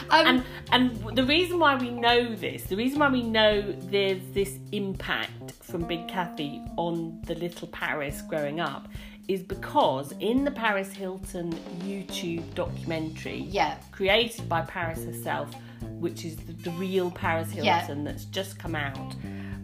Um, 0.09 0.27
and 0.27 0.43
and 0.71 1.15
the 1.17 1.23
reason 1.23 1.59
why 1.59 1.75
we 1.75 1.89
know 1.89 2.35
this, 2.35 2.63
the 2.63 2.75
reason 2.75 2.99
why 2.99 3.09
we 3.09 3.23
know 3.23 3.61
there's 3.89 4.21
this 4.33 4.57
impact 4.71 5.51
from 5.61 5.83
Big 5.83 6.07
Kathy 6.07 6.61
on 6.77 7.21
the 7.25 7.35
little 7.35 7.67
Paris 7.69 8.21
growing 8.23 8.59
up, 8.59 8.87
is 9.27 9.41
because 9.43 10.11
in 10.19 10.43
the 10.43 10.51
Paris 10.51 10.91
Hilton 10.91 11.51
YouTube 11.85 12.53
documentary, 12.55 13.45
Yeah. 13.49 13.75
created 13.91 14.49
by 14.49 14.61
Paris 14.61 15.03
herself, 15.05 15.53
which 15.99 16.25
is 16.25 16.35
the, 16.37 16.53
the 16.53 16.71
real 16.71 17.11
Paris 17.11 17.53
Yeah. 17.53 17.79
Hilton 17.79 18.03
that's 18.03 18.25
just 18.25 18.57
come 18.59 18.75
out, 18.75 19.15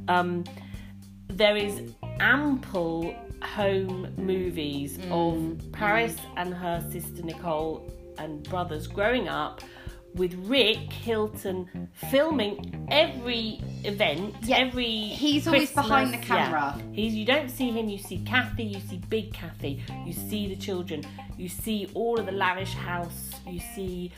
um, 0.08 0.44
there 1.28 1.58
is 1.58 1.82
ample 2.20 3.14
home 3.44 4.08
movies 4.18 4.98
Mm. 4.98 5.12
of 5.12 5.72
Paris 5.72 6.16
and 6.38 6.54
her 6.54 6.86
sister 6.92 7.22
Nicole 7.24 7.90
and 8.18 8.44
brothers 8.50 8.88
growing 8.88 9.28
up 9.30 9.62
with 10.16 10.34
Rick 10.50 10.92
Hilton 10.92 11.88
filming 12.10 12.88
every 12.90 13.62
event, 13.84 14.34
Yeah, 14.42 14.58
every 14.58 14.86
he's 14.90 15.48
always 15.48 15.72
behind 15.72 16.10
the 16.12 16.18
Christmas, 16.18 16.30
yeah. 16.38 16.46
camera. 16.46 16.82
He's 16.92 17.14
you 17.14 17.26
don't 17.26 17.50
see 17.50 17.70
him, 17.72 17.88
you 17.90 18.00
see 18.00 18.18
Kathy, 18.26 18.64
you 18.64 18.80
see 18.90 18.98
Big 19.10 19.32
Kathy, 19.34 19.84
you 20.08 20.12
see 20.14 20.48
the 20.48 20.56
children, 20.56 21.04
you 21.38 21.48
see 21.48 21.88
all 21.94 22.20
of 22.20 22.26
the 22.26 22.32
lavish 22.32 22.74
house, 22.74 23.32
you 23.48 23.60
see 23.76 24.12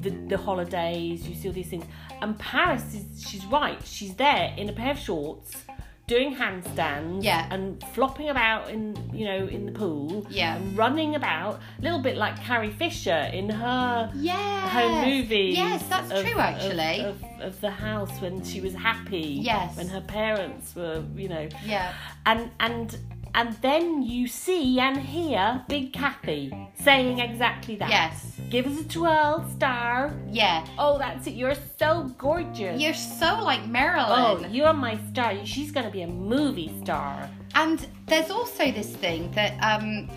the 0.00 0.10
the 0.28 0.36
holidays, 0.38 1.28
you 1.28 1.34
see 1.34 1.48
all 1.48 1.54
these 1.54 1.68
things. 1.68 1.84
And 2.22 2.38
Paris 2.38 2.94
is 2.94 3.22
she's 3.28 3.44
right, 3.46 3.78
she's 3.84 4.14
there 4.14 4.54
in 4.56 4.70
a 4.70 4.72
pair 4.72 4.92
of 4.92 4.98
shorts, 4.98 5.64
doing 6.06 6.36
handstands 6.36 7.24
Yeah. 7.24 7.46
and 7.50 7.82
flopping 7.94 8.28
about 8.28 8.68
in 8.70 8.94
you 9.12 9.24
know, 9.24 9.46
in 9.46 9.64
the 9.66 9.72
pool. 9.72 10.26
Yeah. 10.28 10.56
And 10.56 10.76
running 10.76 11.14
about, 11.14 11.60
a 11.78 11.82
little 11.82 12.00
bit 12.00 12.16
like 12.16 12.36
Carrie 12.42 12.70
Fisher 12.70 13.30
in 13.32 13.48
her 13.48 14.10
Yes. 14.14 14.70
home 14.72 15.08
movie 15.08 15.54
Yes, 15.56 15.82
that's 15.88 16.10
of- 16.10 16.24
true, 16.26 16.38
actually. 16.38 17.00
Of, 17.00 17.22
of, 17.22 17.40
of 17.40 17.60
the 17.60 17.70
house 17.70 18.20
when 18.20 18.44
she 18.44 18.60
was 18.60 18.74
happy. 18.74 19.38
Yes. 19.42 19.76
When 19.76 19.88
her 19.88 20.00
parents 20.02 20.74
were, 20.74 21.02
you 21.16 21.28
know. 21.28 21.48
Yeah. 21.64 21.92
And 22.26 22.50
and 22.60 22.96
and 23.34 23.54
then 23.54 24.02
you 24.02 24.28
see 24.28 24.78
and 24.78 24.96
hear 24.96 25.64
Big 25.68 25.92
Kathy 25.92 26.52
saying 26.80 27.18
exactly 27.18 27.76
that. 27.76 27.90
Yes. 27.90 28.40
Give 28.48 28.66
us 28.66 28.80
a 28.80 28.88
twirl, 28.88 29.44
star. 29.50 30.14
Yeah. 30.30 30.64
Oh, 30.78 30.98
that's 30.98 31.26
it. 31.26 31.34
You're 31.34 31.56
so 31.78 32.12
gorgeous. 32.16 32.80
You're 32.80 32.94
so 32.94 33.42
like 33.42 33.66
Marilyn. 33.66 34.44
Oh, 34.44 34.46
you're 34.48 34.72
my 34.72 34.98
star. 35.10 35.34
She's 35.44 35.72
gonna 35.72 35.90
be 35.90 36.02
a 36.02 36.06
movie 36.06 36.72
star. 36.82 37.28
And 37.54 37.86
there's 38.06 38.30
also 38.30 38.70
this 38.70 38.94
thing 38.96 39.30
that 39.32 39.52
um 39.62 40.08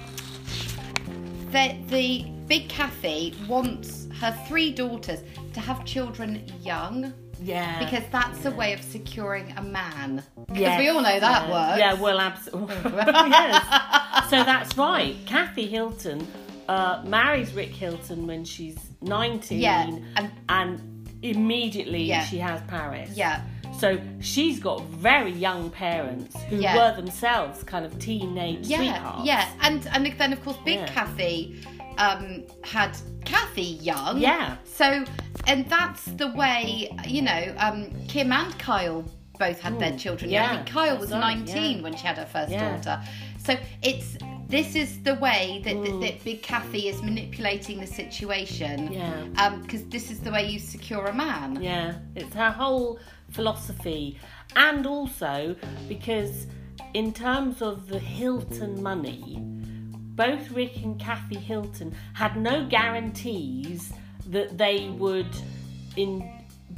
that 1.52 1.88
the 1.88 2.26
big 2.48 2.70
Kathy 2.70 3.36
wants 3.48 4.08
her 4.20 4.38
three 4.48 4.72
daughters 4.72 5.22
to 5.54 5.60
have 5.60 5.86
children 5.86 6.44
young 6.62 7.14
Yeah. 7.42 7.80
because 7.80 8.04
that's 8.12 8.46
a 8.46 8.52
way 8.52 8.74
of 8.74 8.82
securing 8.82 9.52
a 9.58 9.62
man. 9.62 10.24
Because 10.48 10.60
Yes, 10.60 10.80
we 10.80 10.90
all 10.90 11.02
know 11.02 11.20
that 11.20 11.48
yeah. 11.48 11.52
works. 11.52 11.80
Yeah, 11.80 11.94
well, 11.94 12.20
absolutely. 12.20 12.76
yes. 12.94 14.30
So 14.30 14.44
that's 14.44 14.78
right. 14.78 15.16
Kathy 15.26 15.68
Hilton 15.68 16.26
uh, 16.68 17.02
marries 17.06 17.54
Rick 17.54 17.70
Hilton 17.70 18.28
when 18.28 18.44
she's 18.44 18.78
19. 19.02 19.60
Yeah, 19.60 19.90
and- 20.16 20.32
and 20.50 21.10
immediately 21.22 22.04
Yeah. 22.04 22.24
she 22.26 22.38
has 22.40 22.62
Paris. 22.68 23.12
Yeah. 23.16 23.42
So 23.80 24.00
she's 24.22 24.60
got 24.60 24.84
very 24.86 25.32
young 25.32 25.70
parents 25.70 26.36
who 26.50 26.58
Yeah. 26.58 26.76
were 26.76 26.96
themselves 26.96 27.64
kind 27.64 27.86
of 27.86 27.98
teenage 28.00 28.66
Yeah, 28.68 28.78
sweethearts. 28.78 29.26
yeah, 29.26 29.48
and 29.62 29.88
and 29.94 30.06
then 30.18 30.34
of 30.34 30.44
course 30.44 30.58
Big 30.66 30.80
Yeah. 30.80 30.88
Kathy 30.88 31.62
um, 32.00 32.44
had 32.64 32.96
Kathy 33.26 33.62
young. 33.82 34.20
Yeah. 34.20 34.58
So, 34.66 35.04
and 35.48 35.70
that's 35.70 36.06
the 36.06 36.28
way 36.34 36.90
you 37.08 37.22
know 37.22 37.56
um, 37.58 37.90
Kim 38.08 38.32
and 38.32 38.58
Kyle 38.60 39.04
both 39.40 39.60
had 39.60 39.80
their 39.80 39.96
children. 39.98 40.32
young. 40.32 40.44
I 40.44 40.48
yeah, 40.48 40.56
think 40.58 40.68
Kyle 40.68 40.98
was 40.98 41.12
right, 41.12 41.20
nineteen 41.20 41.78
yeah. 41.78 41.84
when 41.84 41.96
she 41.96 42.06
had 42.06 42.18
her 42.18 42.26
first 42.26 42.52
Yeah. 42.52 42.78
daughter. 42.78 43.04
So 43.38 43.56
it's 43.82 44.18
this 44.50 44.76
is 44.76 45.04
the 45.04 45.16
way 45.16 45.62
that, 45.66 45.76
that, 45.84 46.02
that 46.02 46.24
Big 46.24 46.42
Kathy 46.42 46.88
is 46.88 47.02
manipulating 47.02 47.80
the 47.82 47.88
situation. 47.88 48.92
Yeah. 48.92 49.56
Because 49.62 49.84
this 49.86 50.10
is 50.10 50.22
the 50.22 50.32
way 50.32 50.50
you 50.50 50.58
secure 50.60 51.06
a 51.06 51.14
man. 51.14 51.62
Yeah, 51.62 51.96
it's 52.16 52.34
her 52.34 52.52
whole 52.52 53.00
philosophy. 53.30 54.18
And 54.56 54.88
also 54.88 55.56
because, 55.90 56.48
in 56.94 57.14
terms 57.14 57.62
of 57.62 57.90
the 57.90 58.00
Hilton 58.00 58.82
money, 58.82 59.38
both 60.16 60.50
Rick 60.52 60.78
and 60.78 61.00
Kathy 61.00 61.38
Hilton 61.38 61.94
had 62.14 62.38
no 62.38 62.66
guarantees 62.66 63.94
that 64.32 64.58
they 64.58 64.90
would 64.90 65.28
in 65.96 66.32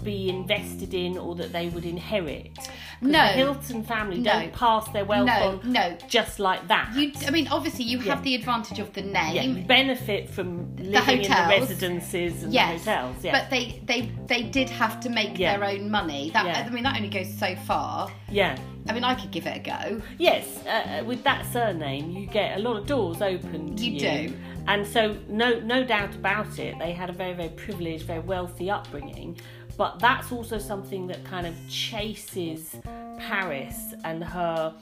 be 0.04 0.30
invested 0.30 0.94
in 0.94 1.18
or 1.18 1.36
that 1.36 1.52
they 1.52 1.68
would 1.68 1.84
inherit. 1.84 2.58
No. 3.02 3.12
the 3.28 3.34
Hilton 3.34 3.84
family 3.84 4.20
No. 4.20 4.32
don't 4.32 4.54
pass 4.54 4.88
their 4.90 5.04
wealth 5.04 5.26
No, 5.28 5.60
on 5.64 5.72
no. 5.74 5.98
just 6.08 6.40
like 6.40 6.68
that. 6.70 6.94
You, 6.96 7.12
I 7.28 7.32
mean, 7.32 7.48
obviously, 7.50 7.84
you 7.84 7.98
Yeah. 8.00 8.16
have 8.16 8.24
the 8.24 8.36
advantage 8.36 8.80
of 8.80 8.94
the 8.94 9.02
name. 9.02 9.36
yeah, 9.36 9.42
you 9.44 9.64
benefit 9.66 10.30
from 10.30 10.74
living 10.78 11.24
in 11.24 11.32
the 11.32 11.46
residences 11.50 12.44
and 12.44 12.54
yes, 12.54 12.86
the 12.86 12.92
hotels. 12.92 13.24
Yeah. 13.24 13.32
but 13.42 13.50
they 13.50 13.82
they 13.86 14.10
they 14.28 14.44
did 14.44 14.70
have 14.70 15.00
to 15.02 15.10
make 15.10 15.38
Yeah. 15.38 15.58
their 15.58 15.68
own 15.68 15.90
money. 15.92 16.30
That 16.32 16.46
Yeah. 16.46 16.66
I 16.66 16.70
mean, 16.70 16.84
that 16.84 16.96
only 16.96 17.10
goes 17.10 17.34
so 17.38 17.56
far. 17.56 18.10
yeah. 18.30 18.58
I 18.88 18.94
mean, 18.94 19.04
I 19.04 19.14
could 19.16 19.32
give 19.32 19.46
it 19.46 19.58
a 19.58 19.60
go. 19.60 20.02
Yes, 20.18 20.66
uh, 20.66 21.04
with 21.04 21.24
that 21.24 21.46
surname, 21.52 22.12
you 22.12 22.26
get 22.26 22.58
a 22.58 22.62
lot 22.62 22.78
of 22.78 22.88
doors 22.88 23.22
open 23.22 23.76
to 23.76 23.86
You 23.86 23.92
you. 23.94 24.00
do. 24.00 24.34
And 24.70 24.86
so 24.88 25.18
no, 25.28 25.60
no 25.60 25.84
doubt 25.84 26.14
about 26.16 26.60
it. 26.60 26.78
They 26.80 26.94
had 26.94 27.10
a 27.10 27.14
very, 27.14 27.34
very 27.34 27.50
privileged, 27.50 28.06
very 28.06 28.20
wealthy 28.34 28.70
upbringing, 28.72 29.38
but 29.78 30.00
that's 30.00 30.32
also 30.32 30.58
something 30.60 31.08
that 31.08 31.22
kind 31.26 31.46
of 31.48 31.56
chases 31.70 32.76
Paris 33.18 33.78
and 34.06 34.24
her 34.24 34.74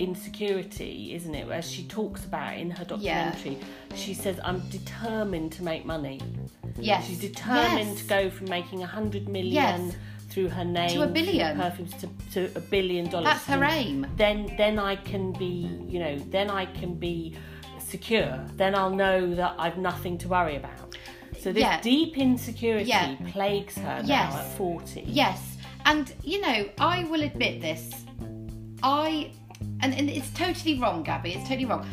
insecurity, 0.00 1.14
isn't 1.14 1.34
it? 1.34 1.48
As 1.50 1.70
she 1.70 1.84
talks 1.84 2.24
about 2.24 2.56
in 2.58 2.70
her 2.70 2.84
Yeah. 2.98 3.30
documentary, 3.32 3.58
she 3.94 4.14
says, 4.14 4.38
"I'm 4.42 4.60
determined 4.70 5.52
to 5.52 5.62
make 5.62 5.84
money." 5.84 6.20
Yes, 6.78 7.06
She's 7.06 7.20
determined 7.20 7.90
Yes. 7.90 8.00
to 8.02 8.04
go 8.06 8.30
from 8.30 8.48
making 8.50 8.82
a 8.82 8.86
hundred 8.86 9.28
million 9.28 9.52
Yes. 9.86 9.96
through 10.28 10.48
her 10.48 10.64
name 10.64 10.90
To 10.90 11.02
a 11.02 11.06
billion. 11.06 11.56
perfumes 11.56 11.94
to, 12.02 12.06
to 12.34 12.40
a 12.56 12.60
billion 12.60 13.08
dollars. 13.08 13.26
That's 13.26 13.46
her 13.46 13.64
aim. 13.64 14.06
Then 14.16 14.52
then 14.58 14.78
I 14.78 14.96
can 14.96 15.32
be, 15.32 15.70
you 15.88 15.98
know, 16.00 16.16
then 16.36 16.50
I 16.50 16.66
can 16.66 16.94
be 16.94 17.34
secure. 17.86 18.44
Then 18.56 18.74
I'll 18.74 18.90
know 19.04 19.34
that 19.34 19.54
I've 19.58 19.78
nothing 19.78 20.18
to 20.18 20.28
worry 20.28 20.56
about. 20.56 20.96
So 21.40 21.52
this 21.52 21.62
Yeah. 21.62 21.80
deep 21.80 22.16
insecurity 22.18 22.88
Yeah. 22.88 23.14
plagues 23.26 23.76
her 23.78 24.02
Yes. 24.04 24.32
now 24.32 24.40
at 24.40 24.46
forty. 24.56 25.04
Yes, 25.06 25.56
and 25.84 26.12
you 26.22 26.40
know, 26.40 26.68
I 26.78 27.04
will 27.04 27.22
admit 27.22 27.60
this. 27.60 27.82
I 28.82 29.30
and, 29.80 29.94
and 29.94 30.10
it's 30.10 30.30
totally 30.30 30.78
wrong, 30.78 31.02
Gabby. 31.02 31.32
It's 31.32 31.48
totally 31.48 31.66
wrong. 31.66 31.86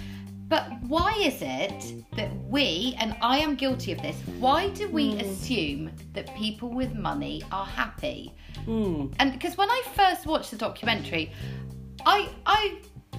But 0.49 0.65
why 0.83 1.13
is 1.29 1.41
it 1.41 2.05
that 2.15 2.29
we, 2.47 2.95
and 2.99 3.15
I 3.21 3.39
am 3.39 3.55
guilty 3.55 3.91
of 3.91 4.01
this, 4.01 4.17
why 4.39 4.69
do 4.69 4.87
we 4.89 5.13
assume 5.19 5.89
that 6.13 6.33
people 6.35 6.69
with 6.69 6.93
money 6.93 7.41
are 7.51 7.65
happy? 7.65 8.33
Mm. 8.67 9.13
And 9.19 9.31
because 9.31 9.57
when 9.57 9.69
I 9.71 9.81
first 9.95 10.25
watched 10.25 10.51
the 10.51 10.57
documentary, 10.57 11.31
I 12.05 12.29
I 12.45 12.61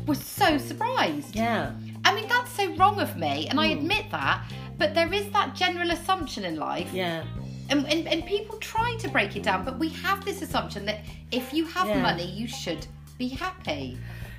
was 0.07 0.19
so 0.23 0.59
surprised. 0.59 1.35
Yeah. 1.35 1.73
I 2.05 2.15
mean, 2.15 2.29
that's 2.29 2.51
so 2.53 2.75
wrong 2.77 3.01
of 3.01 3.17
me, 3.17 3.49
and 3.49 3.59
I 3.59 3.69
hmm. 3.73 3.79
admit 3.79 4.11
that. 4.11 4.45
But 4.77 4.95
there 4.95 5.13
is 5.13 5.31
that 5.33 5.55
general 5.55 5.91
assumption 5.93 6.45
in 6.45 6.57
life 6.57 6.93
Yeah. 6.93 7.23
and, 7.71 7.87
and, 7.87 8.09
and 8.09 8.27
people 8.27 8.59
try 8.59 8.97
to 8.97 9.09
break 9.09 9.37
it 9.37 9.45
down, 9.45 9.65
but 9.65 9.79
we 9.79 9.89
have 9.91 10.25
this 10.25 10.43
assumption 10.43 10.85
that 10.87 11.01
if 11.31 11.53
you 11.55 11.65
have 11.67 11.87
Yeah. 11.89 12.03
money, 12.03 12.29
you 12.31 12.49
should 12.49 12.87
be 13.19 13.29
happy. 13.29 13.97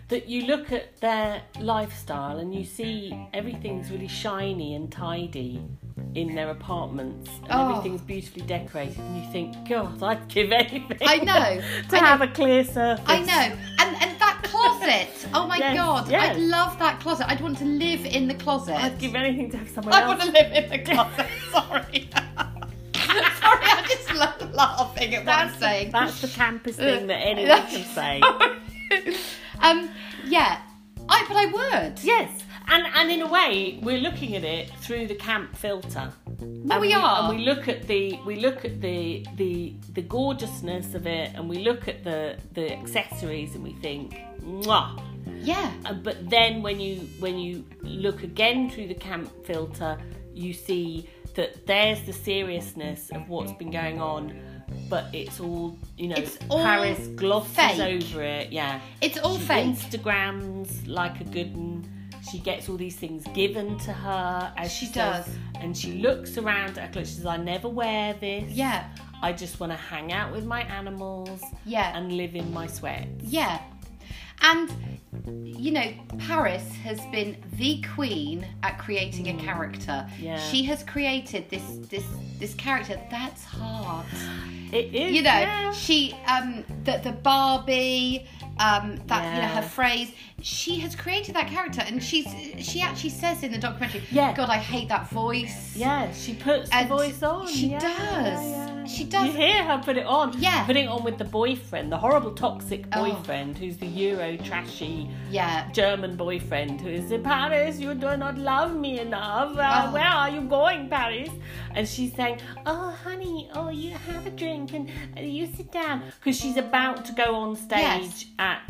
that 0.08 0.28
you 0.30 0.46
look 0.46 0.72
at 0.72 0.96
their 1.02 1.42
lifestyle 1.60 2.38
and 2.38 2.54
you 2.54 2.64
see 2.64 3.12
everything's 3.34 3.90
really 3.90 4.08
shiny 4.08 4.76
and 4.76 4.92
tidy 4.92 5.60
in 6.14 6.36
their 6.36 6.52
apartments 6.52 7.28
and 7.42 7.48
Oh. 7.50 7.70
everything's 7.72 8.02
beautifully 8.02 8.44
decorated 8.46 9.00
and 9.00 9.18
you 9.26 9.32
think 9.32 9.68
god 9.68 10.04
i'd 10.04 10.28
give 10.28 10.52
anything 10.52 11.00
I 11.08 11.18
know, 11.18 11.60
to 11.90 11.98
I 11.98 12.00
know. 12.02 12.06
have 12.06 12.22
a 12.22 12.28
clear 12.28 12.64
surface 12.64 13.04
I 13.08 13.20
know, 13.22 13.58
and 13.80 13.96
and 14.04 14.20
closet. 14.70 15.28
Oh 15.34 15.48
my 15.48 15.58
Yes, 15.58 15.76
god, 15.78 16.10
yes. 16.12 16.36
I'd 16.36 16.42
love 16.42 16.78
that 16.80 17.00
closet. 17.00 17.30
I'd 17.30 17.42
want 17.42 17.58
to 17.60 17.66
live 17.66 18.06
in 18.06 18.28
the 18.28 18.34
closet. 18.36 18.76
i'd 18.76 18.98
give 19.00 19.16
anything 19.16 19.50
to 19.52 19.58
have 19.58 19.70
someone 19.70 19.94
I 19.94 20.02
else 20.02 20.08
want 20.10 20.22
to 20.22 20.32
live 20.32 20.52
in 20.54 20.70
the 20.70 20.80
closet. 20.92 21.28
Sorry. 21.52 22.10
Sorry, 23.42 23.66
I'm 23.66 23.86
just 23.86 24.14
love 24.14 24.54
laughing 24.54 25.14
at 25.16 25.26
what 25.26 25.36
I'm 25.36 25.48
that's, 25.48 25.60
saying. 25.60 25.92
that's 25.92 26.22
the 26.22 26.28
campus 26.28 26.76
thing 26.78 27.08
that 27.08 27.16
anyone 27.32 27.62
can 27.68 27.84
say 27.86 28.22
um, 29.62 29.90
yeah, 30.26 30.62
I 31.08 31.26
but 31.28 31.38
I 31.38 31.46
would. 31.46 32.00
yes 32.04 32.42
and 32.68 32.84
and 32.96 33.12
in 33.12 33.22
a 33.22 33.28
way 33.28 33.80
we're 33.84 34.00
looking 34.00 34.36
at 34.36 34.44
it 34.44 34.70
through 34.82 35.06
the 35.08 35.16
camp 35.16 35.56
filter 35.56 36.12
Well, 36.40 36.72
and 36.72 36.82
we 36.82 36.94
are. 36.94 37.30
and 37.30 37.38
we 37.38 37.46
look 37.46 37.68
at 37.68 37.88
the 37.88 38.20
we 38.26 38.38
look 38.38 38.66
at 38.66 38.82
the 38.82 39.26
the 39.38 39.76
the 39.94 40.02
gorgeousness 40.02 40.96
of 40.96 41.06
it 41.06 41.32
and 41.36 41.48
we 41.48 41.60
look 41.60 41.88
at 41.88 42.04
the 42.04 42.38
the 42.54 42.74
accessories 42.74 43.54
and 43.56 43.64
we 43.64 43.74
think 43.74 44.16
Mwah. 44.46 45.02
Yeah, 45.42 45.72
Uh, 45.86 45.94
but 45.94 46.30
then 46.30 46.62
when 46.64 46.80
you 46.80 47.08
when 47.20 47.38
you 47.38 47.66
look 47.82 48.24
again 48.24 48.70
through 48.70 48.88
the 48.88 48.96
camp 48.96 49.30
filter 49.46 49.98
you 50.34 50.54
see 50.54 51.08
that 51.36 51.66
there's 51.68 52.02
the 52.04 52.14
seriousness 52.14 53.10
of 53.12 53.28
what's 53.30 53.52
been 53.54 53.70
going 53.72 54.02
on 54.02 54.34
but 54.90 55.06
it's 55.14 55.40
all 55.40 55.78
you 55.98 56.08
know 56.08 56.16
It's 56.18 56.38
all 56.50 56.64
paris 56.64 57.08
glosses 57.16 57.56
fake. 57.56 57.80
over 57.80 58.24
it 58.24 58.52
yeah 58.52 58.80
it's 59.02 59.18
all 59.20 59.38
she 59.38 59.46
fake. 59.46 59.66
instagrams 59.68 60.88
like 60.88 61.22
a 61.22 61.26
good 61.26 61.56
one 61.56 61.86
she 62.32 62.40
gets 62.40 62.68
all 62.70 62.78
these 62.78 62.96
things 62.96 63.24
given 63.36 63.78
to 63.80 63.94
her 63.94 64.52
as 64.58 64.72
she, 64.74 64.88
She 64.88 64.94
says, 64.94 65.26
does. 65.26 65.36
and 65.62 65.78
she 65.78 65.94
looks 66.02 66.38
around 66.38 66.78
at 66.78 66.88
her 66.88 66.92
clothes 66.92 67.10
she 67.10 67.16
says 67.16 67.26
i 67.28 67.38
never 67.38 67.70
wear 67.70 68.14
this 68.16 68.52
Yeah, 68.52 68.86
i 69.22 69.32
just 69.32 69.60
want 69.60 69.72
to 69.72 69.78
hang 69.78 70.12
out 70.12 70.32
with 70.32 70.46
my 70.46 70.62
animals 70.64 71.42
yeah. 71.66 71.96
and 71.98 72.12
live 72.18 72.36
in 72.36 72.52
my 72.54 72.68
sweat 72.68 73.08
Yeah. 73.22 73.60
And 74.46 74.70
you 75.44 75.72
know, 75.72 75.92
Paris 76.20 76.64
has 76.84 77.00
been 77.08 77.36
the 77.54 77.82
queen 77.96 78.46
at 78.62 78.78
creating 78.78 79.30
a 79.30 79.44
character. 79.44 80.08
Yeah. 80.20 80.38
She 80.38 80.64
has 80.64 80.84
created 80.84 81.50
this 81.50 81.64
this 81.90 82.06
this 82.38 82.54
character 82.54 83.00
that's 83.10 83.44
hard. 83.44 84.06
It 84.72 84.94
is. 84.94 85.16
You 85.16 85.24
know, 85.24 85.32
yeah. 85.32 85.72
she 85.72 86.16
um 86.28 86.64
the 86.84 87.02
the 87.04 87.12
Barbie 87.12 88.28
um 88.60 88.98
that 89.08 89.36
you 89.36 89.42
know 89.42 89.48
her 89.50 89.62
phrase 89.62 90.12
she 90.42 90.80
has 90.80 90.96
created 90.96 91.36
that 91.36 91.48
character 91.48 91.82
and 91.86 92.02
she's 92.02 92.28
she 92.60 92.80
actually 92.82 93.10
says 93.10 93.44
in 93.44 93.52
the 93.52 93.58
documentary 93.58 94.02
Yeah. 94.12 94.34
god 94.34 94.50
i 94.50 94.58
hate 94.58 94.88
that 94.90 95.10
voice 95.10 95.76
Yeah, 95.76 96.12
she 96.14 96.34
puts 96.36 96.70
the 96.70 96.86
voice 96.86 97.22
on. 97.24 97.48
she 97.48 97.68
yeah, 97.68 97.80
does. 97.80 98.44
yeah, 98.44 98.50
yeah. 98.50 98.86
She 98.86 99.04
does. 99.04 99.26
You 99.26 99.32
hear 99.32 99.64
her 99.64 99.82
put 99.84 99.98
it 99.98 100.06
on. 100.06 100.40
Yeah. 100.40 100.64
Putting 100.68 100.86
it 100.86 100.90
on 100.90 101.04
with 101.04 101.18
the 101.18 101.24
boyfriend, 101.26 101.92
the 101.92 101.98
horrible 101.98 102.34
toxic 102.34 102.86
Oh. 102.94 103.04
boyfriend, 103.04 103.58
who's 103.58 103.78
the 103.78 103.88
Euro 103.88 104.38
trashy 104.38 105.10
yeah 105.32 105.72
German 105.72 106.16
boyfriend 106.16 106.80
who 106.82 106.90
is 106.90 107.12
in 107.12 107.24
Paris. 107.24 107.80
You 107.80 107.96
do 107.96 108.16
not 108.16 108.38
love 108.38 108.76
me 108.76 109.00
enough. 109.00 109.58
Uh, 109.58 109.88
Oh. 109.88 109.94
Where 109.94 110.04
are 110.22 110.30
you 110.30 110.42
going, 110.42 110.88
Paris? 110.88 111.30
And 111.74 111.88
she's 111.88 112.14
saying, 112.16 112.38
"Oh, 112.68 112.92
honey, 113.04 113.50
oh, 113.56 113.70
you 113.70 113.92
have 114.10 114.26
a 114.28 114.30
drink 114.30 114.74
and 114.74 114.88
uh, 115.18 115.22
you 115.22 115.48
sit 115.48 115.72
down," 115.72 116.04
because 116.20 116.40
she's 116.40 116.58
about 116.58 117.06
to 117.06 117.12
go 117.14 117.36
on 117.44 117.56
stage 117.56 117.82
Yes. 117.82 118.26
At 118.52 118.68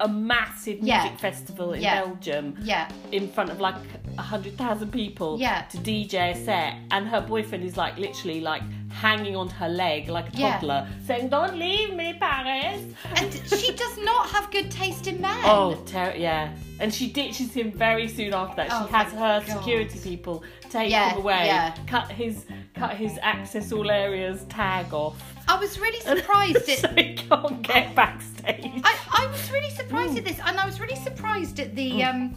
a 0.00 0.08
massive 0.08 0.78
Yeah. 0.80 1.02
music 1.02 1.18
festival 1.20 1.72
in 1.74 1.80
Yeah. 1.82 1.94
Belgium 2.02 2.46
yeah 2.72 2.88
in 3.18 3.24
front 3.34 3.50
of 3.54 3.58
like 3.60 3.76
a 4.18 4.26
hundred 4.32 4.54
thousand 4.62 4.90
people 5.00 5.30
Yeah. 5.46 5.62
to 5.72 5.76
DJ 5.78 6.14
a 6.32 6.36
set, 6.48 6.72
and 6.94 7.02
her 7.14 7.20
boyfriend 7.32 7.62
is 7.70 7.76
like 7.76 7.94
literally 8.06 8.40
like 8.40 8.62
hanging 9.04 9.34
on 9.42 9.48
her 9.60 9.68
leg 9.68 10.00
like 10.08 10.28
a 10.34 10.36
Yeah. 10.36 10.52
toddler, 10.52 10.80
saying, 11.06 11.28
"Don't 11.36 11.56
leave 11.66 11.90
me, 12.00 12.08
Paris." 12.26 12.80
and 13.18 13.28
she 13.60 13.68
does 13.84 13.96
not 14.10 14.24
have 14.34 14.44
good 14.56 14.68
taste 14.70 15.06
in 15.10 15.16
men 15.20 15.40
Oh, 15.44 15.74
ter- 15.94 16.14
yeah. 16.16 16.42
And 16.80 16.92
she 16.96 17.06
ditches 17.20 17.50
him 17.58 17.68
very 17.86 18.08
soon 18.08 18.32
after 18.34 18.56
that. 18.56 18.68
Oh, 18.72 18.86
she 18.86 18.92
has 18.98 19.10
her 19.12 19.36
God. 19.40 19.46
security 19.56 19.98
people 20.10 20.36
take 20.74 20.90
Yeah, 20.90 21.10
him 21.12 21.18
away, 21.18 21.46
yeah. 21.46 21.74
cut 21.86 22.10
his 22.10 22.46
cut 22.74 22.96
his 22.96 23.18
access 23.22 23.70
all 23.72 23.90
areas 23.90 24.44
tag 24.48 24.92
off, 24.92 25.16
i 25.48 25.56
was 25.58 25.78
really 25.78 26.00
surprised 26.12 26.68
at 26.68 26.78
so 26.78 26.88
he 26.88 27.14
can't 27.14 27.62
get 27.62 27.94
backstage. 27.94 28.80
I, 28.90 28.92
I 29.20 29.26
was 29.30 29.50
really 29.52 29.70
surprised 29.70 30.18
at 30.18 30.24
this 30.24 30.38
and 30.44 30.58
i 30.58 30.66
was 30.66 30.80
really 30.80 30.96
surprised 31.08 31.60
at 31.60 31.74
the 31.76 32.02
um 32.02 32.36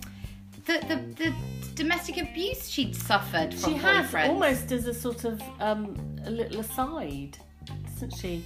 the, 0.68 0.78
the, 0.90 0.98
the 1.24 1.34
domestic 1.76 2.18
abuse 2.18 2.68
she'd 2.70 2.96
suffered 2.96 3.54
from 3.54 3.74
she 3.74 3.78
has 3.80 4.06
boyfriends. 4.12 4.30
almost 4.30 4.72
as 4.72 4.86
a 4.88 4.94
sort 4.94 5.24
of 5.24 5.42
um, 5.60 5.96
a 6.26 6.30
little 6.30 6.60
aside, 6.60 7.38
doesn't 7.94 8.14
she? 8.18 8.44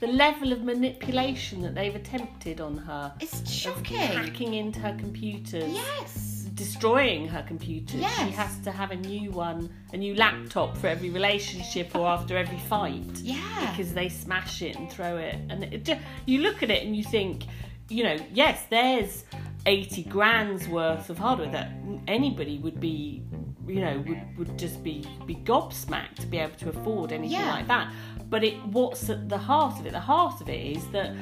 The 0.00 0.06
level 0.06 0.52
of 0.52 0.62
manipulation 0.62 1.62
that 1.62 1.74
they've 1.74 1.94
attempted 1.94 2.60
on 2.60 2.76
her, 2.76 3.12
it's 3.20 3.50
shocking 3.50 3.96
hacking 3.96 4.54
into 4.54 4.78
her 4.80 4.94
computers, 4.98 5.72
yes 5.72 6.33
destroying 6.54 7.26
her 7.28 7.42
computers. 7.42 8.00
Yes. 8.00 8.18
She 8.18 8.30
has 8.32 8.58
to 8.60 8.70
have 8.70 8.90
a 8.90 8.96
new 8.96 9.30
one, 9.30 9.70
a 9.92 9.96
new 9.96 10.14
laptop 10.14 10.76
for 10.76 10.86
every 10.86 11.10
relationship 11.10 11.94
or 11.94 12.06
after 12.06 12.36
every 12.36 12.58
fight. 12.58 13.02
yeah 13.16 13.70
Because 13.70 13.92
they 13.92 14.08
smash 14.08 14.62
it 14.62 14.76
and 14.76 14.90
throw 14.90 15.16
it, 15.16 15.36
and 15.50 15.64
it, 15.64 15.98
you 16.26 16.40
look 16.40 16.62
at 16.62 16.70
it 16.70 16.84
and 16.86 16.96
you 16.96 17.04
think, 17.04 17.44
you 17.88 18.04
know, 18.04 18.16
yes, 18.32 18.62
there's 18.70 19.24
eighty 19.66 20.02
grand's 20.04 20.68
worth 20.68 21.10
of 21.10 21.18
hardware 21.18 21.50
that 21.50 21.70
anybody 22.06 22.58
would 22.58 22.78
be, 22.80 23.22
you 23.66 23.80
know, 23.80 24.02
would, 24.06 24.22
would 24.38 24.58
just 24.58 24.82
be 24.84 25.04
be 25.26 25.34
gobsmacked 25.36 26.16
to 26.16 26.26
be 26.26 26.38
able 26.38 26.56
to 26.56 26.68
afford 26.70 27.12
anything 27.12 27.38
Yeah. 27.40 27.50
like 27.52 27.66
that. 27.68 27.92
But 28.30 28.44
it, 28.44 28.54
what's 28.66 29.08
at 29.10 29.28
the 29.28 29.38
heart 29.38 29.78
of 29.80 29.86
it? 29.86 29.92
The 29.92 30.00
heart 30.00 30.40
of 30.40 30.48
it 30.48 30.76
is 30.76 30.86
that 30.88 31.14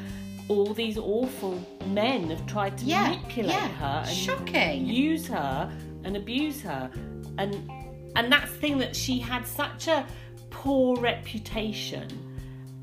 all 0.49 0.73
these 0.75 0.99
awful 0.99 1.59
men 1.87 2.31
have 2.31 2.47
tried 2.47 2.77
to 2.79 2.85
Yeah, 2.85 3.09
manipulate 3.11 3.53
yeah. 3.55 3.69
her 3.69 4.03
and 4.07 4.17
Shocking. 4.17 4.87
use 4.87 5.27
her 5.29 5.71
and 6.05 6.17
abuse 6.17 6.61
her 6.63 6.91
and 7.39 7.71
and 8.17 8.31
that's 8.31 8.51
the 8.53 8.59
thing 8.59 8.79
that 8.79 8.95
she 8.95 9.19
had 9.19 9.47
such 9.47 9.89
a 9.89 10.07
poor 10.51 10.97
reputation 11.01 12.09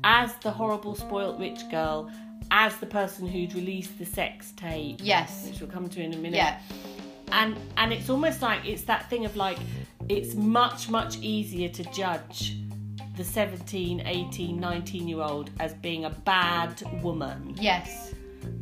as 0.04 0.34
the 0.36 0.50
horrible 0.50 0.94
spoilt 0.94 1.38
rich 1.38 1.60
girl 1.70 2.10
as 2.50 2.76
the 2.78 2.86
person 2.86 3.26
who'd 3.28 3.54
released 3.54 3.96
the 3.98 4.06
sex 4.06 4.52
tape 4.56 4.98
yes 5.02 5.46
which 5.46 5.60
we'll 5.60 5.70
come 5.70 5.88
to 5.88 6.00
in 6.02 6.12
a 6.14 6.16
minute 6.16 6.36
yeah 6.36 6.58
and 7.32 7.56
and 7.76 7.92
it's 7.92 8.10
almost 8.10 8.42
like 8.42 8.64
it's 8.66 8.82
that 8.82 9.08
thing 9.08 9.24
of 9.24 9.36
like 9.36 9.58
it's 10.08 10.34
much 10.34 10.88
much 10.88 11.18
easier 11.18 11.68
to 11.68 11.84
judge 11.92 12.56
the 13.20 13.24
17 13.24 14.00
18 14.06 14.58
19 14.58 15.06
year 15.06 15.20
old 15.20 15.50
as 15.60 15.74
being 15.74 16.06
a 16.06 16.10
bad 16.10 16.82
woman 17.02 17.54
yes 17.60 18.14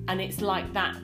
and 0.08 0.20
it's 0.20 0.40
like 0.40 0.72
that 0.72 0.96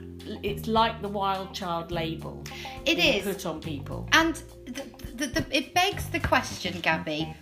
it's 0.43 0.67
like 0.67 1.01
the 1.01 1.07
wild 1.07 1.53
child 1.53 1.89
label 1.89 2.43
it 2.85 2.97
is 2.99 3.23
put 3.23 3.45
on 3.45 3.61
people 3.61 4.09
And 4.11 4.35
the, 4.65 4.83
the, 5.15 5.27
the, 5.27 5.45
it 5.55 5.73
begs 5.73 6.09
the 6.09 6.19
question, 6.19 6.81
Gabby, 6.81 7.33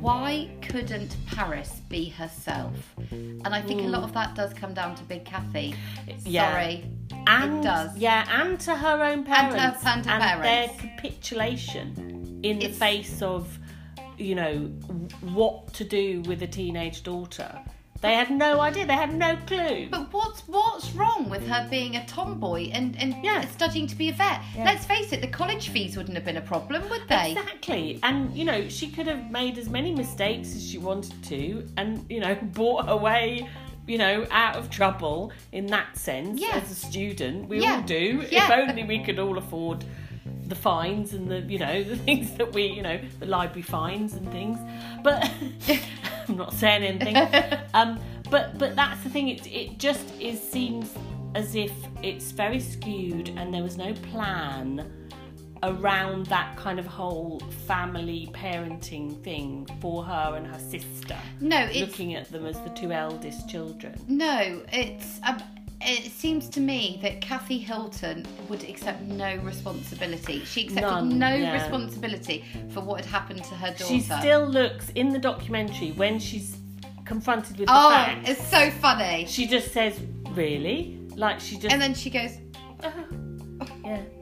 why 0.00 0.48
couldn't 0.62 1.14
Paris 1.26 1.82
be 1.90 2.08
herself? 2.08 2.76
And 3.10 3.48
I 3.48 3.60
think 3.60 3.82
a 3.82 3.90
lot 3.96 4.02
of 4.04 4.12
that 4.14 4.34
does 4.34 4.54
come 4.54 4.72
down 4.72 4.94
to 4.94 5.02
Big 5.04 5.24
Kathy. 5.26 5.74
Yeah. 6.24 6.52
Sorry. 6.52 6.84
and 7.26 7.62
does. 7.62 7.90
yeah 7.98 8.24
and 8.40 8.58
to 8.60 8.74
her 8.74 9.02
own 9.10 9.24
parents 9.24 9.54
And 9.56 9.60
her- 9.60 9.80
parents 9.80 9.84
and 9.86 10.04
to 10.04 10.42
their 10.42 10.68
capitulation 10.68 12.40
in 12.42 12.58
the 12.60 12.68
face 12.68 13.20
of 13.20 13.58
you 14.20 14.34
know 14.34 14.56
what 15.34 15.72
to 15.74 15.84
do 15.84 16.20
with 16.22 16.42
a 16.42 16.46
teenage 16.46 17.02
daughter 17.02 17.58
they 18.00 18.14
had 18.14 18.30
no 18.30 18.60
idea 18.60 18.86
they 18.86 18.94
had 18.94 19.14
no 19.14 19.36
clue 19.46 19.88
But 19.90 20.10
what's 20.12 20.40
what's 20.48 20.92
wrong 20.92 21.28
with 21.28 21.46
her 21.46 21.66
being 21.70 21.96
a 21.96 22.06
tomboy 22.06 22.70
and, 22.72 22.96
and 22.98 23.14
Yeah. 23.22 23.42
studying 23.48 23.86
to 23.88 23.94
be 23.94 24.08
a 24.08 24.12
vet? 24.14 24.40
Yeah. 24.56 24.64
Let's 24.64 24.86
face 24.86 25.12
it, 25.12 25.20
the 25.20 25.26
college 25.28 25.68
fees 25.68 25.98
wouldn't 25.98 26.16
have 26.16 26.24
been 26.24 26.38
a 26.38 26.40
problem, 26.40 26.88
would 26.88 27.06
they? 27.08 27.32
Exactly. 27.32 27.98
And, 28.02 28.34
you 28.34 28.46
know, 28.46 28.70
she 28.70 28.88
could 28.90 29.06
have 29.06 29.30
made 29.30 29.58
as 29.58 29.68
many 29.68 29.92
mistakes 29.94 30.54
as 30.56 30.66
she 30.66 30.78
wanted 30.78 31.22
to 31.24 31.66
and, 31.76 32.06
you 32.08 32.20
know, 32.20 32.34
bought 32.54 32.86
her 32.86 32.96
way, 32.96 33.46
you 33.86 33.98
know, 33.98 34.26
out 34.30 34.56
of 34.56 34.70
trouble 34.70 35.30
in 35.52 35.66
that 35.66 35.98
sense 35.98 36.40
Yeah. 36.40 36.52
as 36.54 36.70
a 36.70 36.74
student. 36.74 37.50
We 37.50 37.66
all 37.66 37.82
do. 37.82 38.24
If 38.30 38.50
only 38.50 38.82
we 38.84 39.00
could 39.04 39.18
all 39.18 39.36
afford 39.36 39.84
the 40.50 40.56
fines 40.56 41.14
and 41.14 41.30
the, 41.30 41.40
you 41.40 41.58
know, 41.58 41.82
the 41.94 41.96
things 41.96 42.34
that 42.34 42.52
we, 42.52 42.66
you 42.66 42.82
know, 42.82 43.00
the 43.18 43.26
library 43.26 43.62
fines 43.62 44.14
and 44.14 44.30
things. 44.30 44.58
But 45.02 45.30
I'm 46.28 46.36
not 46.36 46.52
saying 46.52 46.82
anything. 46.82 47.16
um, 47.74 47.98
but 48.30 48.58
but 48.58 48.76
that's 48.76 49.02
the 49.02 49.10
thing. 49.10 49.28
It 49.28 49.46
it 49.46 49.78
just 49.78 50.20
is 50.20 50.40
seems 50.40 50.92
as 51.34 51.54
if 51.54 51.72
it's 52.02 52.32
very 52.32 52.60
skewed 52.60 53.28
and 53.36 53.54
there 53.54 53.62
was 53.62 53.76
no 53.76 53.94
plan 54.10 54.90
around 55.62 56.26
that 56.26 56.56
kind 56.56 56.78
of 56.78 56.86
whole 56.86 57.38
family 57.66 58.28
parenting 58.32 59.22
thing 59.22 59.68
for 59.80 60.02
her 60.02 60.34
and 60.36 60.46
her 60.46 60.58
sister. 60.58 61.16
No, 61.40 61.58
it's 61.66 61.80
looking 61.80 62.14
at 62.14 62.30
them 62.32 62.46
as 62.46 62.58
the 62.62 62.70
two 62.70 62.92
eldest 62.92 63.48
children. 63.48 63.94
no, 64.08 64.62
it's 64.72 65.20
um, 65.22 65.40
it 65.82 66.12
seems 66.12 66.48
to 66.50 66.60
me 66.60 66.98
that 67.02 67.20
Kathy 67.20 67.58
Hilton 67.58 68.26
would 68.48 68.62
accept 68.68 69.02
no 69.02 69.36
responsibility. 69.36 70.44
She 70.44 70.64
accepted 70.64 70.82
None, 70.82 71.18
no 71.18 71.34
yeah. 71.34 71.54
responsibility 71.54 72.44
for 72.70 72.80
what 72.80 73.00
had 73.00 73.10
happened 73.10 73.44
to 73.44 73.54
her 73.54 73.70
daughter. 73.70 73.84
She 73.84 74.00
still 74.00 74.46
looks 74.46 74.90
in 74.90 75.08
the 75.10 75.18
documentary 75.18 75.92
when 75.92 76.18
she's 76.18 76.56
confronted 77.04 77.58
with 77.58 77.68
the 77.68 77.74
Oh, 77.74 77.90
facts. 77.90 78.28
it's 78.30 78.46
so 78.46 78.70
funny. 78.70 79.26
She 79.26 79.46
just 79.46 79.72
says, 79.72 79.98
"Really?" 80.30 80.98
Like 81.16 81.40
she 81.40 81.56
just. 81.56 81.72
And 81.72 81.80
then 81.82 81.94
she 81.94 82.10
goes, 82.10 82.32
yeah. 82.82 82.92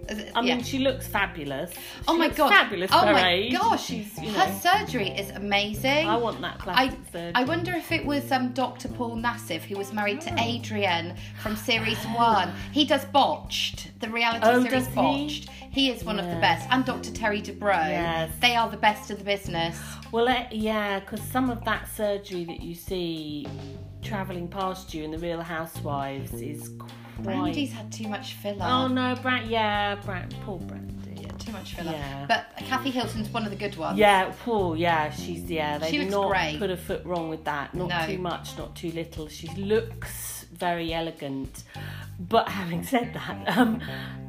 Is 0.09 0.19
it- 0.19 0.33
I 0.35 0.41
mean, 0.41 0.59
yeah. 0.59 0.63
she 0.65 0.79
looks 0.79 1.07
fabulous. 1.07 1.73
Oh 2.07 2.15
She 2.15 2.19
my 2.19 2.29
god! 2.29 2.51
Fabulous 2.51 2.91
oh 2.93 3.01
for 3.01 3.07
her 3.07 3.13
my 3.13 3.31
age. 3.33 3.53
gosh! 3.53 3.87
She's, 3.87 4.19
you 4.19 4.31
Her 4.33 4.47
know, 4.49 4.59
surgery 4.61 5.09
is 5.11 5.31
amazing. 5.31 6.09
I 6.09 6.17
want 6.17 6.41
that 6.41 6.57
I, 6.61 6.89
plastic 6.89 6.99
surgery. 7.13 7.33
I 7.35 7.45
wonder 7.45 7.73
if 7.75 7.93
it 7.93 8.05
was 8.05 8.31
um, 8.33 8.53
Dr. 8.53 8.89
Paul 8.89 9.17
Nassif 9.17 9.63
who 9.63 9.77
was 9.77 9.93
married 9.93 10.21
to 10.23 10.31
Adrienne 10.39 11.15
from 11.43 11.57
series 11.57 12.03
one. 12.07 12.53
He 12.73 12.85
does 12.85 13.05
Botched, 13.07 13.91
the 14.01 14.09
reality 14.09 14.47
Oh, 14.47 14.63
series 14.65 14.87
does 14.87 14.95
he? 14.95 15.47
He 15.79 15.91
is 15.91 16.03
one 16.03 16.19
of 16.19 16.25
the 16.25 16.33
Yeah. 16.33 16.41
best. 16.41 16.67
And 16.73 16.85
Dr. 16.85 17.13
Terry 17.13 17.41
Dubrow. 17.41 17.89
Yes. 17.89 18.33
They 18.41 18.57
are 18.57 18.69
the 18.69 18.77
best 18.77 19.13
in 19.13 19.17
the 19.17 19.23
business. 19.23 19.79
Well, 20.11 20.29
uh, 20.29 20.47
yeah, 20.51 20.99
because 20.99 21.23
some 21.23 21.51
of 21.51 21.65
that 21.67 21.87
surgery 21.95 22.45
that 22.47 22.61
you 22.61 22.75
see 22.75 23.47
travelling 24.03 24.49
past 24.49 24.93
you 24.93 25.05
in 25.05 25.13
the 25.13 25.19
Real 25.19 25.41
Housewives 25.41 26.33
is 26.35 26.71
quite. 26.81 26.93
Brandi's 27.23 27.73
had 27.73 27.93
too 27.93 28.09
much 28.09 28.33
filler. 28.35 28.67
Oh 28.69 28.89
no, 28.89 29.15
Brand. 29.23 29.49
Yeah, 29.49 29.95
Brand. 30.05 30.35
Poor 30.45 30.59
Brandy. 30.59 31.23
Yeah, 31.23 31.29
too 31.39 31.53
much 31.53 31.75
filler. 31.77 31.93
Yeah. 31.93 32.27
But 32.27 32.47
Kathy 32.67 32.91
Hilton's 32.91 33.29
one 33.29 33.45
of 33.45 33.51
the 33.51 33.57
good 33.57 33.77
ones. 33.77 34.01
Yeah, 34.01 34.33
poor. 34.45 34.75
Yeah, 34.75 35.11
she's 35.11 35.49
yeah. 35.49 35.79
They 35.79 35.93
She 35.93 36.05
not 36.07 36.29
great. 36.29 36.59
put 36.59 36.71
a 36.71 36.77
foot 36.77 37.05
wrong 37.05 37.29
with 37.29 37.45
that. 37.45 37.73
Not 37.73 37.89
No. 37.89 38.05
too 38.07 38.19
much, 38.19 38.59
not 38.59 38.75
too 38.75 38.91
little. 38.91 39.29
She 39.29 39.47
looks 39.55 40.47
very 40.53 40.93
elegant. 40.93 41.63
But 42.19 42.49
having 42.49 42.83
said 42.83 43.15
that, 43.15 43.57
um, 43.57 43.81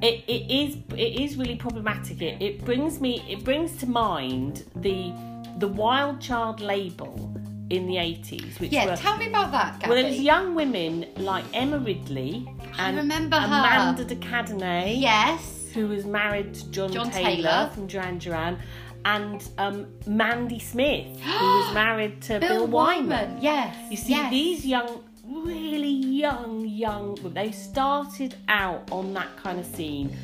it, 0.02 0.24
it 0.28 0.52
is 0.52 0.78
it 0.96 1.22
is 1.22 1.38
really 1.38 1.56
problematic. 1.56 2.22
It, 2.22 2.42
it 2.42 2.64
brings 2.66 3.02
me 3.02 3.24
it 3.28 3.44
brings 3.44 3.78
to 3.78 3.88
mind 3.88 4.64
the 4.76 5.12
the 5.58 5.68
wild 5.68 6.22
child 6.22 6.62
label 6.62 7.34
in 7.70 7.86
the 7.86 7.96
80s, 7.96 8.60
which 8.60 8.72
Yeah, 8.72 8.86
were 8.88 8.96
tell 8.96 9.18
me 9.18 9.28
about 9.28 9.52
that, 9.52 9.80
Gabby. 9.80 9.90
well, 9.92 10.02
there 10.02 10.10
was 10.12 10.20
young 10.20 10.56
women 10.56 11.06
like 11.18 11.46
Emma 11.54 11.78
Ridley 11.78 12.48
and 12.80 12.98
remember 12.98 13.36
her. 13.38 13.46
Amanda 13.46 14.04
de 14.06 14.16
Cadenet, 14.16 15.00
yes. 15.00 15.70
who 15.74 15.88
was 15.88 16.06
married 16.06 16.54
to 16.56 16.72
John, 16.72 16.92
John 16.92 17.12
Taylor, 17.12 17.36
Taylor. 17.36 17.70
from 17.74 17.86
Duran 17.88 18.18
Duran, 18.18 18.58
and 19.06 19.48
um, 19.60 19.88
Mandy 20.08 20.58
Smith, 20.60 21.20
who 21.22 21.46
was 21.46 21.74
married 21.84 22.22
to 22.24 22.40
Bill, 22.40 22.66
Wyman. 22.68 23.38
Yes. 23.42 23.76
You 23.92 23.98
see, 23.98 24.12
yes. 24.14 24.32
these 24.32 24.66
young, 24.66 25.04
really 25.30 25.90
young, 25.90 26.66
young, 26.66 27.16
they 27.34 27.52
started 27.52 28.36
out 28.48 28.90
on 28.92 29.14
that 29.14 29.36
kind 29.38 29.60
of 29.60 29.66
scene 29.66 30.16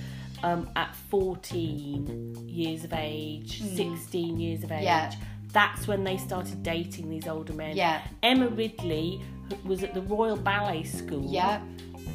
um, 0.44 0.70
at 0.76 0.94
14 1.10 2.46
years 2.48 2.84
of 2.84 2.94
age, 2.94 3.62
16 3.62 4.40
years 4.40 4.64
of 4.64 4.72
age. 4.72 4.84
Yeah. 4.84 5.12
That's 5.52 5.88
when 5.88 6.04
they 6.04 6.18
started 6.18 6.64
dating 6.64 7.10
these 7.10 7.28
older 7.28 7.54
men. 7.54 7.76
Yeah. 7.78 8.02
Emma 8.24 8.48
Ridley 8.50 9.22
was 9.64 9.84
at 9.84 9.94
the 9.94 10.02
Royal 10.02 10.36
Ballet 10.36 10.84
School 10.84 11.28
Yeah. 11.32 11.62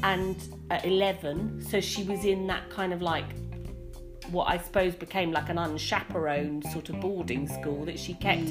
and 0.03 0.35
at 0.69 0.85
11 0.85 1.61
so 1.69 1.79
she 1.81 2.03
was 2.03 2.25
in 2.25 2.47
that 2.47 2.69
kind 2.69 2.93
of 2.93 3.01
like 3.01 3.25
what 4.31 4.45
i 4.47 4.57
suppose 4.57 4.95
became 4.95 5.31
like 5.31 5.49
an 5.49 5.57
unchaperoned 5.57 6.63
sort 6.71 6.89
of 6.89 6.99
boarding 7.01 7.47
school 7.47 7.83
that 7.85 7.99
she 7.99 8.13
kept 8.15 8.49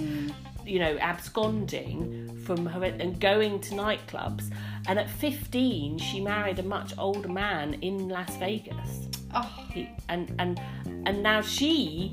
you 0.71 0.79
know 0.79 0.97
absconding 0.99 2.37
from 2.45 2.65
her 2.67 2.85
and 2.85 3.21
going 3.21 3.61
to 3.61 3.75
nightclubs 3.75 4.51
and 4.87 4.99
at 4.99 5.11
15 5.11 5.99
she 5.99 6.21
married 6.21 6.59
a 6.59 6.63
much 6.63 6.93
older 6.99 7.29
man 7.29 7.75
in 7.83 8.09
las 8.09 8.37
vegas 8.37 9.09
Oh, 9.33 9.65
he, 9.73 9.89
and 10.09 10.35
and 10.39 10.61
and 11.07 11.23
now 11.23 11.41
she 11.41 12.13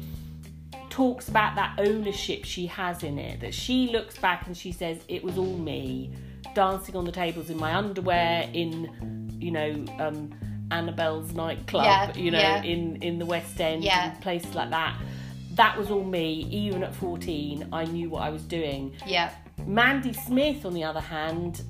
talks 0.89 1.29
about 1.29 1.55
that 1.55 1.75
ownership 1.79 2.45
she 2.45 2.67
has 2.67 3.03
in 3.03 3.17
it 3.19 3.39
that 3.41 3.53
she 3.53 3.89
looks 3.91 4.17
back 4.17 4.45
and 4.47 4.55
she 4.57 4.71
says 4.71 4.97
it 5.07 5.23
was 5.23 5.37
all 5.37 5.57
me 5.57 6.11
dancing 6.55 6.95
on 6.95 7.05
the 7.05 7.11
tables 7.11 7.49
in 7.49 7.57
my 7.57 7.73
underwear 7.75 8.49
in 8.53 9.37
you 9.39 9.51
know 9.51 9.83
um 9.99 10.31
annabel's 10.71 11.33
nightclub 11.33 11.85
Yeah, 11.85 12.13
you 12.15 12.31
know 12.31 12.39
yeah. 12.39 12.61
in 12.63 13.01
in 13.01 13.19
the 13.19 13.25
west 13.25 13.59
end 13.61 13.83
Yeah. 13.83 14.11
and 14.11 14.21
places 14.21 14.53
like 14.55 14.69
that 14.71 14.95
that 15.57 15.77
was 15.77 15.91
all 15.91 16.03
me 16.03 16.47
even 16.49 16.83
at 16.83 16.95
14 16.95 17.67
i 17.73 17.83
knew 17.85 18.09
what 18.09 18.21
i 18.21 18.29
was 18.29 18.43
doing 18.43 18.95
yeah. 19.05 19.31
Mandy 19.65 20.13
Smith, 20.13 20.65
on 20.65 20.73
the 20.73 20.83
other 20.83 20.99
hand, 21.01 21.63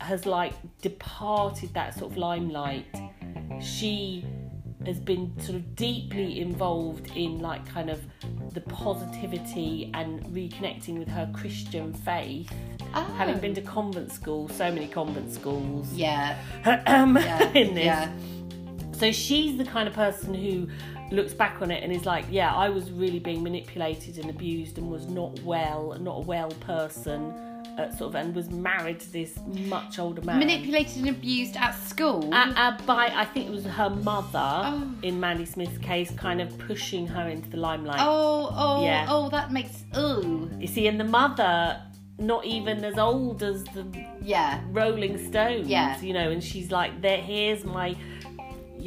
has 0.00 0.26
like 0.26 0.54
departed 0.80 1.72
that 1.74 1.94
sort 1.94 2.12
of 2.12 2.16
limelight. 2.18 2.86
She 3.60 4.24
has 4.84 4.98
been 4.98 5.32
sort 5.40 5.56
of 5.56 5.76
deeply 5.76 6.40
involved 6.40 7.10
in 7.14 7.38
like 7.38 7.66
kind 7.68 7.90
of 7.90 8.00
the 8.52 8.60
positivity 8.62 9.90
and 9.94 10.22
reconnecting 10.26 10.98
with 10.98 11.08
her 11.08 11.30
Christian 11.34 11.92
faith. 11.92 12.50
Oh. 12.94 13.02
Having 13.16 13.38
been 13.38 13.54
to 13.54 13.60
convent 13.60 14.12
school, 14.12 14.48
so 14.48 14.72
many 14.72 14.88
convent 14.88 15.32
schools 15.32 15.92
Yeah. 15.92 16.36
um, 16.86 17.16
Yeah. 17.16 17.48
in 17.54 17.74
this. 17.74 17.84
Yeah. 17.84 18.10
So 18.92 19.12
she's 19.12 19.58
the 19.58 19.64
kind 19.64 19.86
of 19.88 19.94
person 19.94 20.32
who 20.32 20.68
looks 21.10 21.32
back 21.34 21.62
on 21.62 21.70
it 21.70 21.82
and 21.82 21.92
is 21.92 22.04
like, 22.04 22.24
yeah, 22.30 22.54
I 22.54 22.68
was 22.68 22.90
really 22.90 23.18
being 23.18 23.42
manipulated 23.42 24.18
and 24.18 24.28
abused 24.30 24.78
and 24.78 24.90
was 24.90 25.06
not 25.06 25.38
well, 25.40 25.96
not 26.00 26.18
a 26.18 26.20
well 26.20 26.50
person, 26.60 27.30
uh, 27.78 27.90
sort 27.94 28.08
of, 28.10 28.14
and 28.16 28.34
was 28.34 28.48
married 28.50 28.98
to 29.00 29.12
this 29.12 29.38
much 29.66 29.98
older 29.98 30.22
man. 30.22 30.38
Manipulated 30.38 30.96
and 30.98 31.08
abused 31.10 31.56
at 31.56 31.72
school. 31.76 32.32
uh, 32.34 32.52
uh, 32.56 32.76
by 32.86 33.06
I 33.14 33.24
think 33.26 33.46
it 33.48 33.52
was 33.52 33.64
her 33.64 33.90
mother 33.90 34.28
Oh. 34.64 34.90
in 35.02 35.20
Mandy 35.20 35.44
Smith's 35.44 35.78
case, 35.78 36.10
kind 36.12 36.40
of 36.40 36.56
pushing 36.58 37.06
her 37.06 37.28
into 37.28 37.48
the 37.50 37.56
limelight. 37.58 38.00
oh, 38.00 38.50
oh, 38.52 38.84
Yeah. 38.84 39.06
oh, 39.08 39.28
that 39.30 39.52
makes. 39.52 39.84
Ooh. 39.96 40.50
You 40.58 40.66
see, 40.66 40.86
and 40.88 40.98
the 40.98 41.04
mother, 41.04 41.80
not 42.18 42.44
even 42.46 42.82
as 42.82 42.96
old 42.98 43.42
as 43.42 43.62
the 43.64 43.84
Yeah. 44.22 44.60
Rolling 44.70 45.18
Stones, 45.28 45.68
Yeah. 45.68 46.00
you 46.00 46.14
know, 46.14 46.30
and 46.30 46.42
she's 46.42 46.70
like, 46.72 47.00
there, 47.02 47.18
here's 47.18 47.62
my 47.64 47.94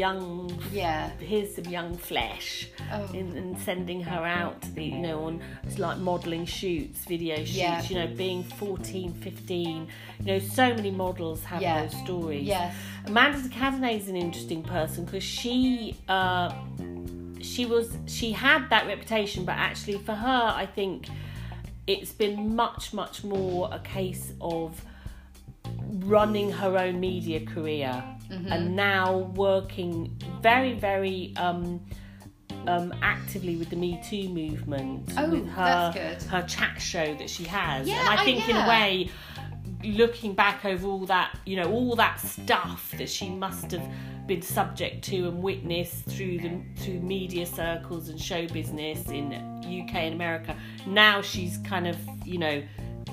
young 0.04 0.26
Yeah. 0.72 1.10
here's 1.20 1.52
some 1.56 1.66
young 1.78 1.92
flesh 2.10 2.68
Oh. 2.94 3.06
and, 3.20 3.30
and 3.40 3.60
sending 3.60 4.02
her 4.12 4.22
out 4.40 4.56
to 4.64 4.70
the 4.78 4.84
you 4.94 5.00
know 5.06 5.18
on 5.28 5.42
it's 5.64 5.78
like 5.78 5.98
modeling 5.98 6.46
shoots 6.46 7.00
video 7.06 7.36
shoots 7.38 7.56
Yeah. 7.66 7.84
you 7.90 7.96
know 8.00 8.08
being 8.16 8.42
14 8.44 9.14
15 9.14 9.88
you 10.20 10.26
know 10.26 10.40
so 10.40 10.66
many 10.80 10.92
models 10.92 11.44
have 11.44 11.62
Yeah. 11.62 11.82
those 11.82 11.96
stories 12.06 12.46
Yes. 12.48 12.74
amanda 13.06 13.38
de 13.42 13.50
Cadenet 13.50 13.96
is 14.02 14.08
an 14.08 14.16
interesting 14.16 14.64
person 14.64 15.00
because 15.06 15.24
she 15.24 15.96
uh 16.08 16.48
she 17.42 17.66
was 17.66 17.88
she 18.06 18.32
had 18.32 18.62
that 18.70 18.84
reputation 18.94 19.40
but 19.50 19.56
actually 19.70 19.98
for 20.08 20.14
her 20.28 20.44
i 20.64 20.66
think 20.78 21.08
it's 21.88 22.12
been 22.24 22.56
much 22.56 22.94
much 22.94 23.24
more 23.24 23.70
a 23.80 23.80
case 23.80 24.26
of 24.42 24.82
running 26.16 26.52
her 26.52 26.78
own 26.78 27.00
media 27.00 27.40
career 27.54 27.94
Mm-hmm. 28.30 28.52
and 28.52 28.76
now 28.76 29.18
working 29.36 30.16
very 30.42 30.74
very 30.74 31.34
um 31.38 31.82
um, 32.68 32.94
actively 33.02 33.56
with 33.56 33.70
the 33.70 33.76
Me 33.78 34.00
Too 34.08 34.28
movement, 34.30 35.12
Oh, 35.18 35.30
with 35.30 35.48
her 35.50 35.92
her 36.30 36.42
chat 36.44 36.80
show 36.82 37.16
that 37.16 37.30
she 37.30 37.46
has, 37.46 37.88
Yeah, 37.88 38.00
and 38.02 38.10
I 38.10 38.22
I- 38.22 38.26
think 38.26 38.48
in 38.50 38.56
a 38.58 38.68
way, 38.68 39.10
looking 39.84 40.34
back 40.34 40.66
over 40.66 40.86
all 40.88 41.06
that, 41.06 41.38
you 41.46 41.56
know, 41.56 41.72
all 41.72 41.96
that 41.96 42.20
stuff 42.20 42.94
that 42.98 43.10
she 43.10 43.30
must 43.30 43.72
have 43.72 43.88
been 44.28 44.42
subject 44.42 45.04
to 45.06 45.28
and 45.30 45.42
witnessed 45.42 46.06
through 46.06 46.40
the 46.40 46.62
through 46.76 47.00
media 47.00 47.46
circles 47.46 48.10
and 48.10 48.20
show 48.20 48.46
business 48.50 49.08
in 49.08 49.32
UK 49.66 49.96
and 49.96 50.14
America. 50.16 50.56
Now 50.86 51.22
she's 51.22 51.58
kind 51.60 51.88
of, 51.88 51.96
you 52.26 52.38
know, 52.40 52.62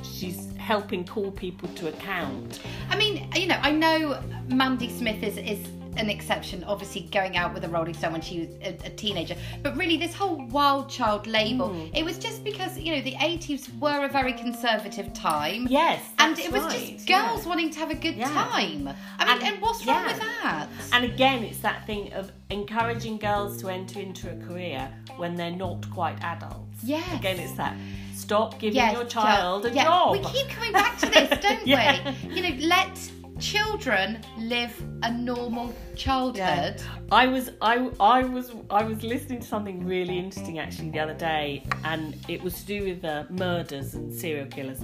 she's 0.05 0.49
helping 0.57 1.05
call 1.05 1.31
people 1.31 1.69
to 1.77 1.89
account. 1.89 2.61
I 2.91 2.97
mean, 2.97 3.29
you 3.37 3.47
know, 3.47 3.59
I 3.63 3.71
know 3.71 4.21
Mandy 4.49 4.89
Smith 4.91 5.23
is 5.23 5.37
is 5.39 5.67
an 5.99 6.11
exception, 6.11 6.63
obviously 6.65 7.01
going 7.11 7.39
out 7.39 7.55
with 7.55 7.65
a 7.65 7.69
Rolling 7.71 7.95
Stone 7.95 8.13
when 8.13 8.21
she 8.21 8.41
was 8.41 8.49
a, 8.61 8.77
a 8.85 8.91
teenager. 8.91 9.35
But 9.63 9.79
really, 9.79 9.97
this 9.97 10.13
whole 10.13 10.45
wild 10.49 10.91
child 10.91 11.27
label, 11.27 11.69
Hmm. 11.69 11.95
it 11.97 12.05
was 12.05 12.19
just 12.19 12.45
because 12.45 12.77
you 12.79 12.95
know 12.95 13.01
the 13.01 13.15
80s 13.15 13.79
were 13.79 14.05
a 14.05 14.09
very 14.09 14.35
conservative 14.35 15.15
time. 15.15 15.67
Yes, 15.71 16.03
And 16.19 16.39
it 16.39 16.53
was 16.53 16.65
right, 16.65 16.79
just 16.97 17.09
yeah. 17.09 17.27
girls 17.29 17.47
wanting 17.47 17.71
to 17.71 17.79
have 17.79 17.91
a 17.91 17.95
good 17.95 18.15
Yeah. 18.17 18.29
time. 18.29 18.89
I 19.19 19.25
mean, 19.25 19.35
and, 19.39 19.43
And- 19.43 19.63
what's 19.63 19.87
wrong 19.87 20.03
yeah. 20.05 20.13
with 20.13 20.21
that? 20.21 20.67
And 20.93 21.05
again, 21.07 21.43
it's 21.45 21.61
that 21.61 21.87
thing 21.87 22.13
of 22.13 22.31
encouraging 22.51 23.17
girls 23.17 23.57
to 23.63 23.69
enter 23.71 23.99
into 23.99 24.31
a 24.31 24.37
career 24.47 24.93
when 25.17 25.35
they're 25.37 25.51
not 25.67 25.91
quite 25.91 26.23
adults. 26.23 26.77
Yes. 26.85 27.07
Again, 27.15 27.39
it's 27.39 27.53
that 27.53 27.75
stop 28.16 28.59
giving 28.59 28.76
Yes, 28.76 28.92
your 28.94 29.05
child 29.05 29.66
a 29.66 29.70
yeah. 29.70 29.85
job. 29.85 30.12
We 30.12 30.20
keep 30.20 30.48
coming 30.48 30.72
back 30.72 30.98
to 30.98 31.07
this, 31.07 31.29
don't 31.42 31.66
Yeah. 31.66 32.14
we? 32.29 32.35
You 32.35 32.42
know, 32.42 32.66
let 32.66 32.98
children 33.38 34.22
live 34.38 34.72
a 35.02 35.12
normal 35.12 35.74
childhood. 35.94 36.83
I 37.12 37.26
was 37.26 37.50
I 37.61 37.90
I 38.00 38.22
was 38.24 38.52
I 38.70 38.83
was 38.85 39.02
listening 39.02 39.40
to 39.40 39.46
something 39.46 39.85
really 39.85 40.18
interesting 40.18 40.59
actually 40.59 40.90
the 40.90 41.00
other 41.00 41.14
day, 41.14 41.62
and 41.85 42.16
it 42.29 42.42
was 42.42 42.55
to 42.61 42.66
do 42.66 42.85
with 42.85 43.05
uh, 43.05 43.24
murders 43.29 43.94
and 43.94 44.12
serial 44.12 44.46
killers, 44.46 44.81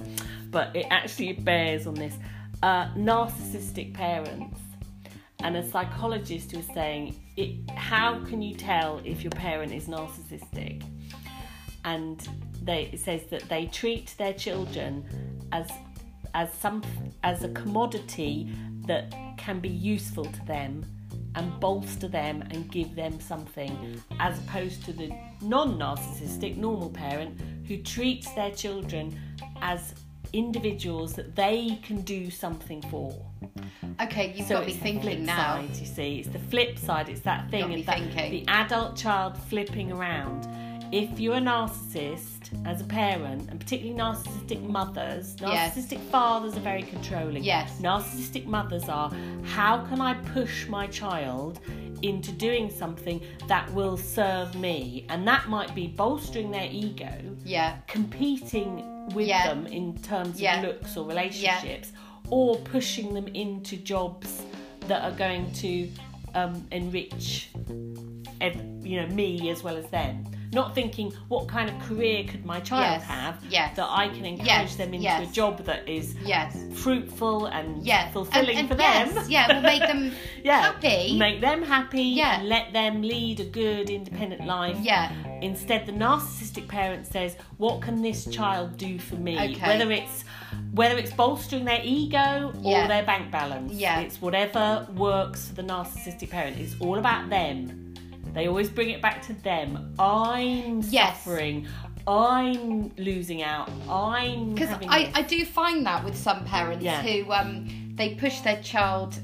but 0.51 0.75
it 0.75 0.85
actually 0.91 1.33
bears 1.33 1.87
on 1.87 1.95
this 1.95 2.15
uh, 2.61 2.85
narcissistic 2.95 3.93
parents. 3.93 4.59
And 5.45 5.57
a 5.57 5.63
psychologist 5.69 6.55
was 6.55 6.65
saying, 6.73 7.15
it, 7.35 7.69
"How 7.75 8.19
can 8.29 8.41
you 8.41 8.55
tell 8.55 9.01
if 9.03 9.23
your 9.23 9.31
parent 9.31 9.73
is 9.73 9.87
narcissistic?" 9.87 10.83
And 11.85 12.25
they, 12.63 12.89
it 12.93 12.99
says 12.99 13.23
that 13.29 13.47
they 13.49 13.65
treat 13.67 14.15
their 14.17 14.33
children 14.33 15.05
as 15.51 15.69
as 16.35 16.51
some 16.53 16.81
as 17.23 17.43
a 17.43 17.49
commodity 17.49 18.49
that 18.87 19.13
can 19.37 19.59
be 19.59 19.69
useful 19.69 20.25
to 20.25 20.45
them 20.45 20.83
and 21.35 21.59
bolster 21.59 22.07
them 22.07 22.43
and 22.51 22.71
give 22.71 22.95
them 22.95 23.19
something 23.19 24.01
as 24.19 24.37
opposed 24.39 24.83
to 24.85 24.93
the 24.93 25.11
non-narcissistic 25.41 26.57
normal 26.57 26.89
parent 26.89 27.39
who 27.67 27.77
treats 27.77 28.31
their 28.33 28.51
children 28.51 29.17
as 29.61 29.93
individuals 30.33 31.13
that 31.13 31.35
they 31.35 31.79
can 31.83 32.01
do 32.01 32.29
something 32.29 32.81
for 32.89 33.13
Okay, 34.01 34.33
you've 34.35 34.47
so 34.47 34.55
got 34.55 34.59
to 34.61 34.65
be 34.65 34.71
it's 34.71 34.81
the 34.81 34.89
flip 34.89 35.03
thinking 35.03 35.25
now. 35.25 35.55
side 35.55 35.75
you 35.75 35.85
see 35.85 36.19
it's 36.19 36.29
the 36.29 36.39
flip 36.39 36.79
side 36.79 37.09
it's 37.09 37.21
that 37.21 37.49
thing 37.51 37.73
of 37.79 37.85
that 37.85 37.99
thinking. 37.99 38.31
the 38.31 38.47
adult 38.51 38.95
child 38.95 39.37
flipping 39.37 39.91
around 39.91 40.47
if 40.91 41.19
you're 41.19 41.35
a 41.35 41.41
narcissist 41.41 42.32
as 42.65 42.81
a 42.81 42.85
parent 42.85 43.49
and 43.49 43.59
particularly 43.59 43.97
narcissistic 43.99 44.61
mothers 44.67 45.35
Yes. 45.41 45.75
narcissistic 45.75 45.99
fathers 46.09 46.55
are 46.55 46.59
very 46.61 46.83
controlling 46.83 47.43
Yes. 47.43 47.79
narcissistic 47.81 48.45
mothers 48.45 48.87
are 48.89 49.11
how 49.43 49.85
can 49.85 49.99
i 50.01 50.13
push 50.33 50.67
my 50.67 50.87
child 50.87 51.59
into 52.01 52.31
doing 52.33 52.69
something 52.69 53.21
that 53.47 53.71
will 53.73 53.95
serve 53.97 54.55
me 54.55 55.05
and 55.09 55.27
that 55.27 55.47
might 55.47 55.73
be 55.73 55.87
bolstering 55.87 56.51
their 56.51 56.67
ego 56.71 57.11
Yeah. 57.45 57.77
competing 57.87 59.07
with 59.15 59.27
Yeah. 59.27 59.47
them 59.47 59.67
in 59.67 59.97
terms 60.01 60.39
Yeah. 60.41 60.57
of 60.59 60.63
looks 60.65 60.97
or 60.97 61.05
relationships 61.05 61.91
or 62.29 62.55
pushing 62.57 63.13
them 63.13 63.27
into 63.29 63.77
jobs 63.77 64.41
that 64.87 65.01
are 65.03 65.15
going 65.15 65.51
to 65.53 65.89
um, 66.35 66.65
enrich 66.71 67.49
ev- 68.41 68.59
you 68.83 68.99
know 69.01 69.07
me 69.07 69.49
as 69.49 69.63
well 69.63 69.77
as 69.77 69.85
them 69.89 70.25
not 70.53 70.73
thinking 70.75 71.11
what 71.27 71.47
kind 71.47 71.69
of 71.69 71.79
career 71.87 72.23
could 72.25 72.45
my 72.45 72.59
child 72.59 73.01
Yes, 73.01 73.03
have 73.03 73.37
yes. 73.49 73.75
that 73.77 73.87
I 73.89 74.07
can 74.09 74.25
encourage 74.25 74.47
Yes, 74.47 74.75
them 74.75 74.93
into 74.93 75.07
a 75.21 75.25
job 75.27 75.63
that 75.65 75.87
is 75.87 76.15
fruitful 76.75 77.45
and 77.47 77.85
fulfilling 78.11 78.49
and, 78.57 78.59
and 78.59 78.69
for 78.69 78.75
yes, 78.77 79.13
them. 79.13 79.25
Yeah, 79.29 79.53
will 79.55 79.61
make 79.61 79.81
them 79.81 80.11
happy. 80.45 81.17
Make 81.17 81.41
them 81.41 81.63
happy. 81.63 82.03
Yeah. 82.03 82.39
And 82.39 82.49
let 82.49 82.73
them 82.73 83.01
lead 83.01 83.39
a 83.39 83.45
good, 83.45 83.89
independent 83.89 84.45
life. 84.45 84.77
yeah. 84.81 85.11
Instead, 85.41 85.85
the 85.85 85.91
narcissistic 85.91 86.69
parent 86.69 87.05
says, 87.05 87.35
"What 87.57 87.81
can 87.81 88.01
this 88.01 88.25
child 88.27 88.77
do 88.77 88.97
for 88.97 89.15
me?" 89.15 89.37
Okay. 89.37 89.67
Whether 89.67 89.91
it's 89.91 90.23
whether 90.73 90.97
it's 90.97 91.11
bolstering 91.11 91.65
their 91.65 91.81
ego 91.83 92.53
or 92.63 92.71
Yeah. 92.71 92.87
their 92.87 93.03
bank 93.03 93.29
balance. 93.29 93.73
Yeah. 93.73 93.99
It's 93.99 94.21
whatever 94.21 94.87
works 94.95 95.49
for 95.49 95.55
the 95.55 95.63
narcissistic 95.63 96.29
parent. 96.29 96.57
It's 96.59 96.75
all 96.79 96.97
about 96.97 97.29
them. 97.29 97.82
They 98.33 98.47
always 98.47 98.69
bring 98.69 98.89
it 98.89 99.01
back 99.01 99.21
to 99.27 99.33
them. 99.33 99.93
I'm 99.99 100.81
Yes. 100.89 101.17
suffering. 101.23 101.67
I'm 102.07 102.91
losing 102.97 103.43
out. 103.43 103.69
I'm 103.89 104.53
Because 104.53 104.69
I. 104.89 105.11
I 105.13 105.21
do 105.21 105.45
find 105.45 105.85
that 105.85 106.03
with 106.03 106.17
some 106.17 106.43
parents 106.43 106.83
Yeah. 106.83 107.01
who 107.01 107.31
um, 107.31 107.93
they 107.95 108.15
push 108.15 108.39
their 108.41 108.61
child 108.61 109.17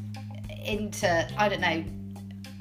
into 0.64 1.28
I 1.38 1.50
don't 1.50 1.62
know 1.62 1.84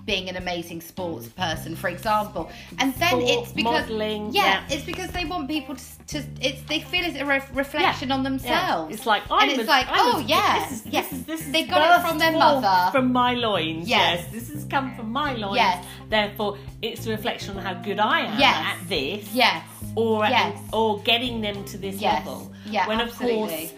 being 0.08 0.28
an 0.30 0.36
amazing 0.36 0.80
sports 0.80 1.26
mm-hmm. 1.26 1.42
person, 1.42 1.76
for 1.76 1.88
example, 1.88 2.50
and 2.80 2.94
then 2.94 3.10
Sport, 3.10 3.24
it's 3.26 3.52
because 3.52 3.82
modelling, 3.88 4.32
yeah, 4.32 4.42
yeah. 4.42 4.74
it's 4.74 4.84
because 4.84 5.10
they 5.10 5.26
want 5.26 5.46
people 5.48 5.76
to, 5.76 5.84
to 6.12 6.16
it's 6.40 6.62
they 6.62 6.80
feel 6.80 7.04
it's 7.04 7.18
a 7.18 7.26
re- 7.26 7.42
reflection 7.52 8.08
Yeah. 8.08 8.14
on 8.16 8.20
Yeah. 8.24 8.28
themselves. 8.30 8.94
It's 8.94 9.06
like 9.06 9.22
I'm 9.30 9.42
and 9.50 9.50
it's 9.60 9.68
a- 9.68 9.76
like 9.76 9.86
I'm 9.88 10.14
oh 10.14 10.18
a- 10.18 10.22
yeah, 10.22 10.54
this 10.60 10.72
is, 10.80 10.86
yeah. 10.86 11.02
This 11.02 11.12
is, 11.12 11.24
this 11.26 11.40
is 11.46 11.52
they 11.52 11.64
got 11.64 12.00
it 12.00 12.08
from 12.08 12.18
their 12.18 12.32
mother. 12.32 12.90
from 12.90 13.12
my 13.12 13.34
loins. 13.34 13.86
Yes. 13.86 14.24
Yes. 14.24 14.32
this 14.32 14.48
has 14.54 14.64
come 14.64 14.94
from 14.96 15.12
my 15.12 15.34
loins. 15.34 15.56
Yes. 15.56 15.84
Therefore, 16.08 16.56
it's 16.80 17.06
a 17.06 17.10
reflection 17.10 17.56
on 17.58 17.62
how 17.62 17.74
good 17.88 17.98
I 18.00 18.20
am 18.20 18.38
Yes. 18.40 18.56
at 18.70 18.88
this. 18.88 19.22
yes, 19.34 19.62
Or 19.94 20.24
at- 20.24 20.30
Yes. 20.30 20.58
or 20.72 21.00
getting 21.10 21.42
them 21.42 21.64
to 21.66 21.76
this 21.76 21.96
Yes. 22.00 22.24
level. 22.24 22.50
Yeah, 22.64 22.86
When 22.88 23.00
absolutely. 23.00 23.42
of 23.42 23.48
course 23.48 23.72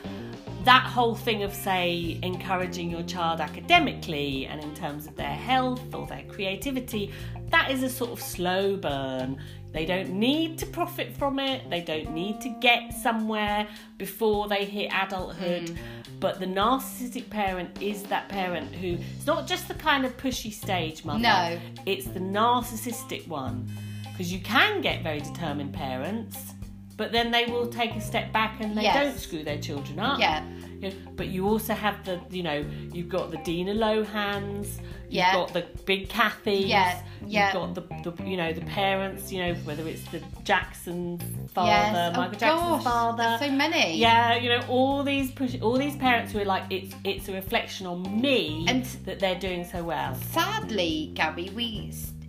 that 0.64 0.85
whole 0.85 1.14
thing 1.14 1.42
of 1.42 1.55
say 1.55 2.18
encouraging 2.23 2.90
your 2.90 3.03
child 3.03 3.40
academically 3.40 4.46
and 4.46 4.62
in 4.62 4.75
terms 4.75 5.07
of 5.07 5.16
their 5.16 5.27
health 5.27 5.94
or 5.94 6.07
their 6.07 6.25
creativity 6.25 7.12
that 7.51 7.70
is 7.70 7.83
a 7.83 7.88
sort 7.88 8.11
of 8.11 8.20
slow 8.20 8.77
burn. 8.77 9.38
They 9.73 9.85
don't 9.85 10.11
need 10.11 10.59
to 10.59 10.66
profit 10.66 11.16
from 11.16 11.38
it. 11.38 11.68
They 11.70 11.81
don't 11.81 12.12
need 12.12 12.40
to 12.40 12.49
get 12.61 12.92
somewhere 12.92 13.68
before 13.99 14.49
they 14.49 14.64
hit 14.64 14.90
adulthood. 14.92 15.66
Mm. 15.66 15.77
but 16.18 16.38
the 16.40 16.46
narcissistic 16.46 17.31
parent 17.31 17.81
is 17.81 18.03
that 18.05 18.29
parent 18.29 18.75
who 18.75 18.99
it's 19.16 19.27
not 19.27 19.46
just 19.46 19.68
the 19.68 19.75
kind 19.75 20.05
of 20.05 20.16
pushy 20.16 20.53
stage 20.53 21.05
mother. 21.05 21.20
No. 21.20 21.59
it's 21.87 22.07
the 22.07 22.20
narcissistic 22.20 23.27
one. 23.29 23.68
Because 24.03 24.33
you 24.33 24.40
can 24.40 24.81
get 24.81 25.03
very 25.03 25.20
determined 25.20 25.73
parents 25.73 26.53
but 27.01 27.13
then 27.13 27.31
they 27.31 27.47
will 27.47 27.67
mm. 27.67 27.73
take 27.73 27.97
a 27.97 28.01
step 28.01 28.31
back 28.31 28.61
and 28.61 28.77
they 28.77 28.83
Yes. 28.83 28.95
don't 28.95 29.19
screw 29.19 29.43
their 29.43 29.57
children 29.57 29.99
up 29.99 30.21
yeah, 30.21 30.45
You 30.81 30.91
know, 30.91 30.97
but 31.17 31.29
you 31.29 31.49
also 31.49 31.73
have 31.73 32.05
the 32.05 32.21
you 32.31 32.43
know 32.43 32.63
you've 32.93 33.09
got 33.09 33.31
the 33.31 33.39
Dina 33.39 33.73
Lohans 33.73 34.67
you've 34.77 35.23
Yeah. 35.23 35.33
got 35.33 35.55
the 35.55 35.65
big 35.87 36.11
Kathys 36.11 36.69
Yeah, 36.69 37.01
yeah. 37.27 37.47
you've 37.47 37.55
got 37.55 37.69
the, 37.75 38.11
the 38.11 38.13
you 38.31 38.37
know 38.37 38.53
the 38.53 38.67
parents 38.67 39.33
you 39.33 39.39
know 39.43 39.55
whether 39.65 39.89
it's 39.89 40.05
the 40.11 40.21
Jackson 40.45 41.19
father 41.55 41.71
yes. 41.71 42.17
Michael 42.17 42.37
oh, 42.37 42.39
Jackson's 42.39 42.71
gosh, 42.71 42.85
father 42.85 43.23
there's 43.39 43.51
so 43.51 43.57
many. 43.57 43.97
yeah, 43.97 44.37
you 44.37 44.51
know 44.51 44.63
all 44.69 45.03
these 45.03 45.31
push, 45.31 45.57
all 45.63 45.79
these 45.79 45.97
parents 45.97 46.33
who 46.33 46.41
are 46.41 46.45
like 46.45 46.65
it's 46.69 46.95
it's 47.05 47.31
a 47.31 47.33
reflection 47.33 47.87
on 47.87 48.21
me 48.21 48.67
And- 48.69 48.85
that 49.07 49.21
they're 49.21 49.41
doing 49.49 49.65
so 49.65 49.83
well. 49.83 50.15
Sadly, 50.17 51.13
Gabby, 51.15 51.49
we 51.57 51.65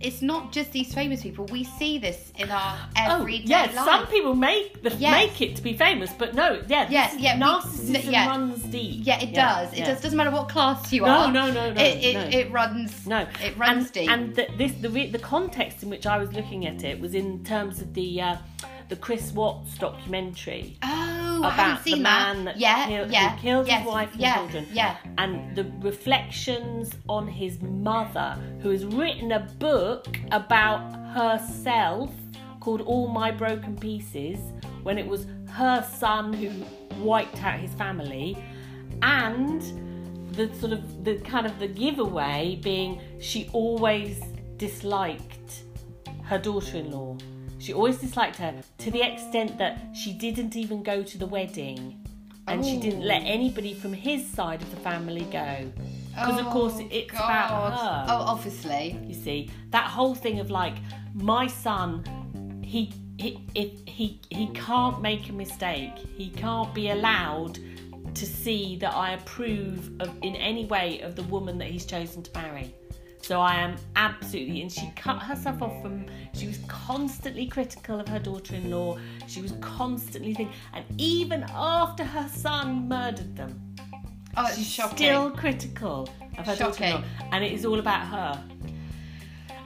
it's 0.02 0.22
not 0.22 0.52
just 0.52 0.72
these 0.72 0.92
famous 0.94 1.22
people. 1.22 1.44
We 1.46 1.64
see 1.64 1.98
this 1.98 2.32
in 2.36 2.50
our 2.50 2.78
everyday 2.96 3.44
oh, 3.44 3.46
yes, 3.48 3.74
life. 3.74 3.84
some 3.84 4.06
people 4.08 4.34
make 4.34 4.82
the 4.82 4.90
Yes. 4.96 5.12
make 5.12 5.40
it 5.40 5.56
to 5.56 5.62
be 5.62 5.74
famous, 5.76 6.10
but 6.18 6.34
no, 6.34 6.60
yeah, 6.68 6.86
Yes, 6.90 7.14
yeah, 7.18 7.34
we- 7.36 7.42
narcissism 7.42 8.10
yeah. 8.12 8.28
runs 8.28 8.62
deep. 8.64 9.00
Yeah, 9.06 9.20
it 9.20 9.34
does. 9.34 9.72
It 9.72 9.84
does. 9.84 10.00
Doesn't 10.00 10.16
matter 10.16 10.30
what 10.30 10.48
class 10.48 10.92
you 10.92 11.02
No, 11.02 11.06
are. 11.08 11.32
no, 11.32 11.50
no, 11.50 11.72
no, 11.72 11.80
It 11.80 12.04
it, 12.04 12.14
no. 12.14 12.38
it 12.38 12.50
runs. 12.52 13.06
No, 13.06 13.26
it 13.42 13.56
runs 13.56 13.84
and, 13.86 13.92
deep. 13.92 14.10
And 14.10 14.34
the, 14.34 14.46
this 14.58 14.72
the 14.80 14.90
re- 14.90 15.10
the 15.10 15.18
context 15.18 15.82
in 15.82 15.90
which 15.90 16.06
I 16.06 16.18
was 16.18 16.32
looking 16.32 16.66
at 16.66 16.82
it 16.84 17.00
was 17.00 17.14
in 17.14 17.44
terms 17.44 17.80
of 17.80 17.94
the 17.94 18.20
uh, 18.20 18.36
the 18.88 18.96
Chris 18.96 19.32
Watts 19.32 19.78
documentary 19.78 20.76
oh, 20.82 21.31
I 21.44 21.54
about 21.54 21.84
the 21.84 21.96
man 21.96 22.44
that 22.44 22.58
yeah, 22.58 22.86
killed, 22.86 23.10
yeah, 23.10 23.36
who 23.36 23.42
killed 23.42 23.66
yes, 23.66 23.82
his 23.82 23.92
wife 23.92 24.12
and 24.12 24.20
yeah, 24.20 24.36
children. 24.36 24.66
Yeah. 24.72 24.96
And 25.18 25.56
the 25.56 25.70
reflections 25.80 26.92
on 27.08 27.26
his 27.26 27.60
mother, 27.60 28.38
who 28.60 28.70
has 28.70 28.84
written 28.84 29.32
a 29.32 29.40
book 29.58 30.18
about 30.30 30.94
herself 31.14 32.10
called 32.60 32.80
All 32.82 33.08
My 33.08 33.30
Broken 33.30 33.76
Pieces, 33.76 34.38
when 34.82 34.98
it 34.98 35.06
was 35.06 35.26
her 35.50 35.82
son 35.82 36.32
who 36.32 36.50
wiped 37.02 37.42
out 37.42 37.58
his 37.58 37.72
family, 37.74 38.36
and 39.02 39.62
the 40.34 40.52
sort 40.54 40.72
of 40.72 41.04
the 41.04 41.16
kind 41.18 41.46
of 41.46 41.58
the 41.58 41.68
giveaway 41.68 42.58
being 42.62 43.00
she 43.20 43.48
always 43.52 44.20
disliked 44.56 45.64
her 46.24 46.38
daughter-in-law. 46.38 47.18
She 47.62 47.72
always 47.72 47.98
disliked 47.98 48.38
her 48.38 48.60
to 48.78 48.90
the 48.90 49.02
extent 49.02 49.56
that 49.58 49.78
she 49.94 50.12
didn't 50.12 50.56
even 50.56 50.82
go 50.82 51.04
to 51.04 51.16
the 51.16 51.26
wedding. 51.26 52.04
And 52.48 52.64
she 52.64 52.76
didn't 52.76 53.02
oh. 53.02 53.06
let 53.06 53.22
anybody 53.22 53.72
from 53.72 53.92
his 53.92 54.26
side 54.26 54.60
of 54.60 54.70
the 54.72 54.78
family 54.78 55.28
go. 55.30 55.70
Because, 56.10 56.40
of 56.40 56.46
course, 56.46 56.74
Oh, 56.78 56.88
it's 56.90 57.12
God. 57.12 57.20
about 57.20 57.72
her. 57.78 58.06
Oh, 58.08 58.22
obviously. 58.32 58.98
You 59.06 59.14
see, 59.14 59.48
that 59.70 59.84
whole 59.84 60.16
thing 60.16 60.40
of 60.40 60.50
like, 60.50 60.74
my 61.14 61.46
son, 61.46 62.02
he, 62.64 62.92
he, 63.16 63.38
if 63.54 63.70
he, 63.86 64.20
he 64.30 64.48
can't 64.48 65.00
make 65.00 65.28
a 65.28 65.32
mistake. 65.32 65.92
He 66.16 66.30
can't 66.30 66.74
be 66.74 66.90
allowed 66.90 67.60
to 68.16 68.26
see 68.26 68.76
that 68.78 68.92
I 68.92 69.12
approve 69.12 69.88
of 70.00 70.10
in 70.22 70.34
any 70.34 70.64
way 70.64 71.00
of 71.02 71.14
the 71.14 71.22
woman 71.24 71.58
that 71.58 71.68
he's 71.68 71.86
chosen 71.86 72.24
to 72.24 72.30
marry. 72.34 72.74
So 73.22 73.40
I 73.40 73.54
am 73.54 73.76
absolutely, 73.96 74.62
and 74.62 74.70
she 74.72 74.90
cut 74.96 75.18
herself 75.22 75.62
off 75.62 75.80
from. 75.80 76.06
She 76.34 76.46
was 76.48 76.58
constantly 76.66 77.46
critical 77.46 78.00
of 78.00 78.08
her 78.08 78.18
daughter-in-law. 78.18 78.98
She 79.28 79.40
was 79.40 79.52
constantly 79.60 80.34
thinking, 80.34 80.54
and 80.74 80.84
even 80.98 81.44
after 81.54 82.02
her 82.04 82.28
son 82.28 82.88
murdered 82.88 83.36
them, 83.36 83.74
Oh, 84.36 84.50
she's 84.54 84.66
shocking. 84.68 84.96
still 84.96 85.30
critical 85.30 86.08
of 86.36 86.46
her 86.46 86.56
daughter-in-law, 86.56 87.04
and 87.30 87.44
it 87.44 87.52
is 87.52 87.64
all 87.64 87.78
about 87.78 88.06
her. 88.08 88.44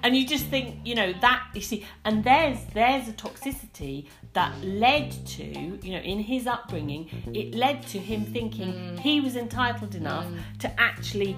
And 0.02 0.16
you 0.16 0.26
just 0.26 0.46
think, 0.46 0.86
you 0.86 0.94
know, 0.94 1.12
that 1.20 1.42
you 1.54 1.60
see, 1.62 1.84
and 2.04 2.22
there's 2.22 2.58
there's 2.74 3.08
a 3.08 3.12
toxicity 3.12 4.06
that 4.34 4.52
led 4.62 5.10
to, 5.28 5.42
you 5.44 5.92
know, 5.92 5.98
in 5.98 6.20
his 6.20 6.46
upbringing, 6.46 7.08
it 7.32 7.54
led 7.54 7.82
to 7.88 7.98
him 7.98 8.24
thinking 8.24 8.72
Mm. 8.72 8.98
he 9.00 9.20
was 9.20 9.34
entitled 9.34 9.94
enough 9.94 10.26
to 10.60 10.80
actually 10.80 11.36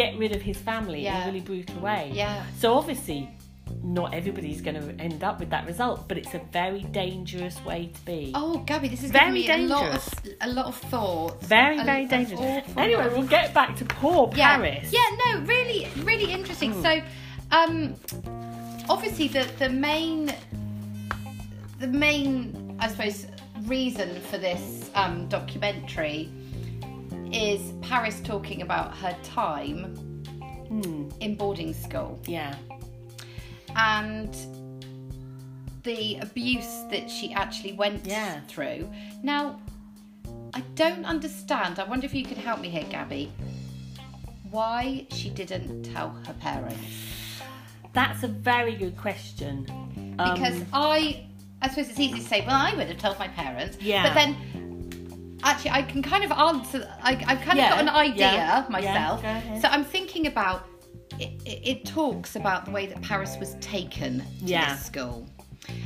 get 0.00 0.18
rid 0.18 0.32
of 0.34 0.40
his 0.40 0.56
family 0.56 1.06
in 1.06 1.14
a 1.14 1.26
really 1.26 1.40
brutal 1.40 1.78
way. 1.80 2.10
Yeah. 2.14 2.44
So 2.58 2.72
obviously, 2.74 3.28
not 3.82 4.14
everybody's 4.14 4.62
going 4.62 4.78
to 4.80 5.02
end 5.02 5.22
up 5.22 5.38
with 5.38 5.50
that 5.50 5.66
result, 5.66 6.08
but 6.08 6.16
it's 6.16 6.32
a 6.34 6.40
very 6.52 6.82
dangerous 6.84 7.62
way 7.64 7.90
to 7.94 8.00
be. 8.06 8.32
Oh, 8.34 8.58
Gabby, 8.60 8.88
this 8.88 9.04
is 9.04 9.10
Very 9.10 9.30
me 9.32 9.50
a 9.50 9.58
lot 9.58 9.82
dangerous. 9.82 10.08
of 10.08 10.48
a 10.48 10.48
lot 10.48 10.66
of 10.66 10.76
thoughts. 10.76 11.46
very, 11.46 11.78
A- 11.78 11.84
very 11.84 12.06
dangerous. 12.06 12.64
Anyway, 12.76 13.08
we'll 13.14 13.26
get 13.38 13.52
back 13.52 13.76
to 13.76 13.84
poor 13.84 14.32
yeah. 14.34 14.56
Paris. 14.56 14.90
Yeah, 14.90 15.00
no, 15.26 15.40
really, 15.40 15.86
really 15.98 16.32
interesting. 16.32 16.72
Hmm. 16.72 16.82
So, 16.82 16.92
um, 17.52 17.94
obviously 18.88 19.28
the 19.28 19.46
the 19.58 19.68
main 19.68 20.32
the 21.78 21.86
main, 21.86 22.76
I 22.78 22.88
suppose, 22.88 23.26
reason 23.64 24.08
for 24.30 24.38
this 24.38 24.90
um, 24.94 25.28
documentary 25.28 26.30
is 27.32 27.72
Paris 27.82 28.20
talking 28.24 28.62
about 28.62 28.96
her 28.98 29.16
time 29.22 29.94
Hmm. 30.68 31.08
in 31.20 31.34
boarding 31.36 31.74
school 31.74 32.18
Yeah. 32.26 32.54
and 33.76 34.34
the 35.82 36.16
abuse 36.20 36.84
that 36.90 37.10
she 37.10 37.32
actually 37.32 37.72
went 37.72 38.04
Yeah. 38.06 38.40
through. 38.48 38.88
Now, 39.22 39.58
I 40.54 40.60
don't 40.74 41.04
understand. 41.04 41.78
I 41.78 41.84
wonder 41.84 42.04
if 42.06 42.14
you 42.14 42.24
could 42.24 42.38
help 42.38 42.60
me 42.60 42.68
here, 42.68 42.84
Gabby. 42.90 43.32
Why 44.50 45.06
she 45.10 45.30
didn't 45.30 45.84
tell 45.84 46.10
her 46.26 46.34
parents? 46.34 46.76
That's 47.92 48.22
a 48.22 48.28
very 48.28 48.74
good 48.76 48.96
question. 48.96 49.66
Um, 50.18 50.34
Because 50.34 50.62
I, 50.72 51.24
I 51.62 51.68
suppose 51.68 51.88
it's 51.90 51.98
easy 52.00 52.18
to 52.20 52.24
say, 52.24 52.44
well, 52.46 52.56
I 52.56 52.74
would 52.74 52.88
have 52.88 52.98
told 52.98 53.18
my 53.18 53.28
parents. 53.28 53.78
Yeah. 53.80 54.02
But 54.02 54.14
then, 54.14 54.36
actually, 55.44 55.70
I 55.72 55.82
can 55.82 56.02
kind 56.02 56.24
of 56.24 56.32
answer. 56.32 56.88
I, 57.02 57.12
I've 57.26 57.40
kind 57.42 57.58
Yeah, 57.58 57.66
of 57.66 57.70
got 57.70 57.80
an 57.80 57.88
idea 57.88 58.32
yeah, 58.32 58.66
myself. 58.68 59.22
yeah. 59.22 59.58
So 59.60 59.68
I'm 59.68 59.84
thinking 59.84 60.26
about. 60.26 60.66
It, 61.18 61.32
it, 61.44 61.60
it 61.68 61.84
talks 61.84 62.36
about 62.36 62.64
the 62.64 62.70
way 62.70 62.86
that 62.86 63.02
Paris 63.02 63.36
was 63.38 63.54
taken 63.60 64.20
to 64.20 64.44
this 64.44 64.86
school. 64.86 65.26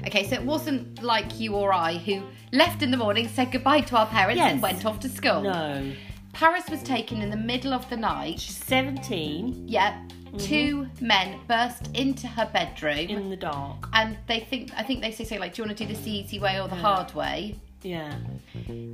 Okay, 0.06 0.28
so 0.28 0.34
it 0.36 0.42
wasn't 0.44 1.02
like 1.02 1.40
you 1.40 1.54
or 1.56 1.72
I 1.72 1.94
who 1.96 2.22
left 2.52 2.82
in 2.82 2.90
the 2.92 2.96
morning, 2.96 3.26
said 3.26 3.50
goodbye 3.50 3.80
to 3.80 3.96
our 3.96 4.06
parents, 4.06 4.40
and 4.40 4.62
went 4.62 4.84
off 4.86 5.00
to 5.00 5.08
school. 5.08 5.42
no. 5.42 5.92
Paris 6.34 6.64
was 6.68 6.82
taken 6.82 7.20
in 7.22 7.30
the 7.30 7.36
middle 7.36 7.72
of 7.72 7.88
the 7.90 7.96
night. 7.96 8.40
She's 8.40 8.56
17. 8.64 9.66
Yeah, 9.68 9.92
mm-hmm. 9.92 10.36
two 10.38 10.88
men 11.00 11.38
burst 11.48 11.90
into 11.94 12.26
her 12.26 12.48
bedroom 12.52 12.98
In 13.08 13.30
the 13.30 13.36
dark. 13.36 13.88
and 13.92 14.16
they 14.26 14.40
think 14.40 14.70
I 14.76 14.82
think 14.82 15.00
they 15.00 15.12
say 15.12 15.24
so 15.24 15.36
like, 15.36 15.54
do 15.54 15.62
you 15.62 15.66
want 15.68 15.78
to 15.78 15.84
do 15.86 15.92
this 15.92 16.02
the 16.04 16.10
easy 16.10 16.38
way 16.40 16.60
or 16.60 16.66
the 16.68 16.74
hard 16.76 17.12
way? 17.14 17.56
Yeah. 17.82 18.14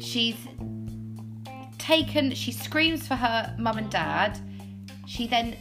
She's 0.00 0.37
taken. 1.78 2.33
She 2.35 2.52
screams 2.52 3.06
for 3.06 3.14
her 3.16 3.54
mum 3.59 3.78
and 3.78 3.90
dad. 3.90 4.38
She 5.06 5.26
then 5.26 5.56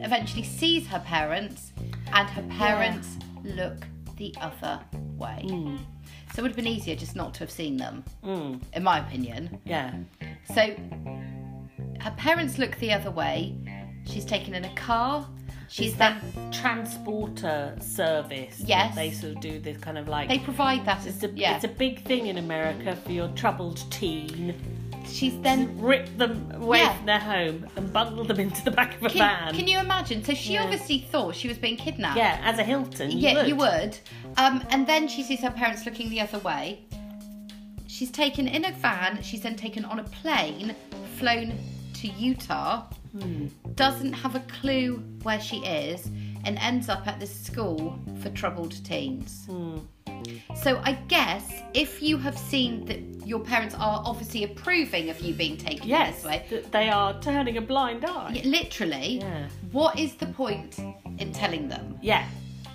eventually 0.00 0.42
sees 0.44 0.86
her 0.86 1.00
parents, 1.00 1.72
and 2.12 2.28
her 2.30 2.42
parents 2.58 3.16
look 3.44 3.86
the 4.16 4.34
other 4.40 4.80
way. 5.16 5.44
So 6.32 6.40
it 6.40 6.42
would 6.42 6.50
have 6.50 6.56
been 6.56 6.66
easier 6.66 6.96
just 6.96 7.16
not 7.16 7.34
to 7.34 7.40
have 7.40 7.50
seen 7.50 7.76
them, 7.76 8.04
Mm. 8.22 8.62
in 8.74 8.82
my 8.82 8.98
opinion. 9.00 9.58
Yeah. 9.64 9.94
So 10.54 10.74
her 12.00 12.10
parents 12.16 12.58
look 12.58 12.76
the 12.78 12.92
other 12.92 13.10
way. 13.10 13.56
She's 14.04 14.24
taken 14.24 14.54
in 14.54 14.64
a 14.64 14.74
car. 14.74 15.26
She's 15.68 15.96
that 15.96 16.22
transporter 16.52 17.76
service? 17.80 18.60
Yes. 18.60 18.94
They 18.94 19.10
sort 19.10 19.34
of 19.34 19.40
do 19.40 19.58
this 19.58 19.76
kind 19.78 19.98
of 19.98 20.08
like. 20.08 20.28
they 20.28 20.38
provide 20.38 20.84
that 20.84 20.98
as 21.00 21.06
it's 21.06 21.24
a, 21.24 21.30
yeah. 21.30 21.56
it's 21.56 21.64
a 21.64 21.68
big 21.68 22.04
thing 22.04 22.26
in 22.26 22.38
America 22.38 22.96
for 23.04 23.12
your 23.12 23.28
troubled 23.28 23.82
teen. 23.90 24.54
She's 25.08 25.38
then 25.40 25.80
ripped 25.80 26.18
them 26.18 26.50
away 26.54 26.78
Yeah. 26.78 26.96
from 26.96 27.06
their 27.06 27.20
home 27.20 27.66
and 27.76 27.92
bundled 27.92 28.28
them 28.28 28.40
into 28.40 28.64
the 28.64 28.70
back 28.72 28.96
of 28.96 29.04
a 29.04 29.08
can, 29.08 29.18
van. 29.18 29.54
can 29.54 29.68
you 29.68 29.78
imagine? 29.78 30.24
So 30.24 30.34
she 30.34 30.54
Yeah. 30.54 30.64
obviously 30.64 30.98
thought 30.98 31.34
she 31.36 31.46
was 31.48 31.58
being 31.58 31.76
kidnapped. 31.76 32.16
Yeah, 32.16 32.40
as 32.42 32.58
a 32.58 32.64
Hilton. 32.64 33.10
You 33.12 33.18
yeah, 33.18 33.34
would. 33.34 33.48
you 33.48 33.56
would. 33.56 33.98
Um, 34.36 34.64
and 34.70 34.86
then 34.86 35.06
she 35.08 35.22
sees 35.22 35.40
her 35.40 35.50
parents 35.50 35.86
looking 35.86 36.10
the 36.10 36.20
other 36.20 36.38
way. 36.40 36.80
She's 37.86 38.10
taken 38.10 38.46
in 38.48 38.64
a 38.64 38.72
van. 38.72 39.22
She's 39.22 39.42
then 39.42 39.56
taken 39.56 39.84
on 39.84 40.00
a 40.00 40.04
plane, 40.04 40.74
flown 41.18 41.56
to 41.94 42.08
Utah. 42.08 42.84
Hmm. 43.20 43.46
Doesn't 43.74 44.12
have 44.12 44.34
a 44.34 44.40
clue 44.40 45.02
where 45.22 45.40
she 45.40 45.58
is, 45.64 46.06
and 46.44 46.58
ends 46.58 46.88
up 46.88 47.06
at 47.06 47.18
this 47.18 47.34
school 47.34 47.98
for 48.22 48.30
troubled 48.30 48.84
teens. 48.84 49.44
Hmm. 49.46 49.78
So 50.62 50.80
I 50.84 50.92
guess 51.08 51.50
if 51.74 52.02
you 52.02 52.16
have 52.18 52.36
seen 52.38 52.84
that 52.86 53.00
your 53.26 53.40
parents 53.40 53.74
are 53.74 54.02
obviously 54.04 54.44
approving 54.44 55.10
of 55.10 55.20
you 55.20 55.34
being 55.34 55.56
taken 55.56 55.86
Yes, 55.88 56.16
this 56.16 56.24
way, 56.24 56.46
that 56.50 56.72
they 56.72 56.88
are 56.88 57.20
turning 57.20 57.56
a 57.58 57.60
blind 57.60 58.04
eye. 58.04 58.40
literally, 58.44 59.18
Yeah. 59.18 59.48
what 59.72 59.98
is 59.98 60.14
the 60.14 60.26
point 60.26 60.78
in 61.18 61.32
telling 61.32 61.68
them? 61.68 61.98
Yeah, 62.02 62.24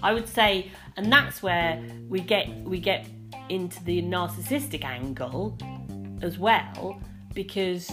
I 0.03 0.13
would 0.13 0.27
say, 0.27 0.71
and 0.97 1.11
that's 1.11 1.41
where 1.41 1.81
we 2.09 2.19
get 2.19 2.47
we 2.63 2.79
get 2.79 3.07
into 3.49 3.83
the 3.83 4.01
narcissistic 4.01 4.83
angle 4.83 5.57
as 6.21 6.37
well, 6.37 6.99
because 7.33 7.91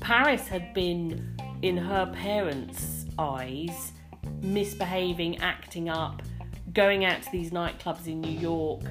Paris 0.00 0.46
had 0.48 0.72
been, 0.74 1.36
in 1.62 1.76
her 1.76 2.06
parents' 2.14 3.06
eyes, 3.18 3.92
misbehaving, 4.42 5.38
acting 5.38 5.88
up, 5.88 6.22
going 6.72 7.04
out 7.04 7.22
to 7.22 7.30
these 7.32 7.50
nightclubs 7.50 8.06
in 8.06 8.20
New 8.20 8.38
York. 8.38 8.82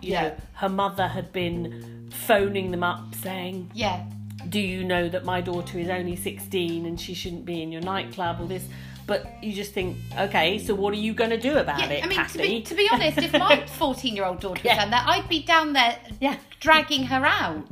You 0.00 0.12
Yeah. 0.12 0.22
know, 0.22 0.34
her 0.54 0.68
mother 0.68 1.08
had 1.08 1.32
been 1.32 2.08
phoning 2.10 2.70
them 2.70 2.82
up 2.82 3.14
saying, 3.16 3.70
Yeah, 3.74 4.04
do 4.48 4.60
you 4.60 4.84
know 4.84 5.08
that 5.08 5.24
my 5.24 5.40
daughter 5.40 5.78
is 5.78 5.88
only 5.88 6.14
16 6.16 6.86
and 6.86 7.00
she 7.00 7.14
shouldn't 7.14 7.44
be 7.44 7.62
in 7.62 7.72
your 7.72 7.82
nightclub 7.82 8.40
All 8.40 8.46
this 8.46 8.64
but 9.04 9.26
you 9.42 9.52
just 9.52 9.72
think 9.72 9.96
okay 10.18 10.58
so 10.58 10.72
what 10.74 10.92
are 10.94 10.96
you 10.98 11.12
going 11.14 11.30
to 11.30 11.38
do 11.38 11.56
about 11.58 11.78
Yeah, 11.80 11.90
it 11.90 12.04
I 12.04 12.06
mean, 12.08 12.26
to 12.26 12.38
be, 12.38 12.62
to 12.62 12.74
be 12.74 12.88
honest, 12.92 13.18
if 13.18 13.32
my 13.32 13.64
14 13.78 14.14
year 14.14 14.24
old 14.24 14.38
daughter 14.40 14.54
was 14.62 14.64
Yeah. 14.64 14.76
down 14.76 14.90
there, 14.90 15.02
I'd 15.04 15.28
be 15.28 15.42
down 15.42 15.72
there 15.72 15.96
yeah 16.20 16.36
dragging 16.60 17.04
her 17.06 17.24
out. 17.26 17.66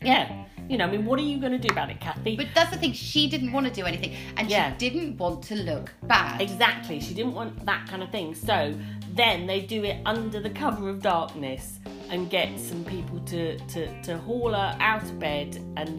yeah 0.00 0.44
you 0.72 0.78
know 0.78 0.86
i 0.86 0.90
mean 0.90 1.04
what 1.04 1.18
are 1.20 1.28
you 1.32 1.38
going 1.38 1.52
to 1.52 1.58
do 1.58 1.70
about 1.76 1.90
it 1.90 2.00
kathy 2.00 2.34
But 2.34 2.48
that's 2.54 2.70
the 2.70 2.78
thing, 2.78 2.92
she 2.94 3.28
didn't 3.28 3.52
want 3.52 3.66
to 3.66 3.72
do 3.80 3.84
anything 3.84 4.12
and 4.38 4.48
Yeah. 4.48 4.72
she 4.72 4.78
didn't 4.90 5.18
want 5.18 5.42
to 5.50 5.54
look 5.70 5.92
bad. 6.04 6.40
exactly 6.40 6.98
she 6.98 7.12
didn't 7.18 7.34
want 7.34 7.64
that 7.66 7.86
kind 7.90 8.02
of 8.02 8.10
thing 8.10 8.34
so 8.34 8.74
then 9.14 9.46
they 9.46 9.60
do 9.60 9.84
it 9.84 9.98
under 10.06 10.40
the 10.40 10.50
cover 10.50 10.88
of 10.88 11.02
darkness 11.02 11.78
and 12.10 12.30
get 12.30 12.58
some 12.58 12.82
people 12.84 13.20
to 13.32 13.58
to, 13.72 14.02
to 14.02 14.18
haul 14.18 14.52
her 14.52 14.70
out 14.80 15.02
of 15.02 15.18
bed 15.18 15.50
and 15.76 15.92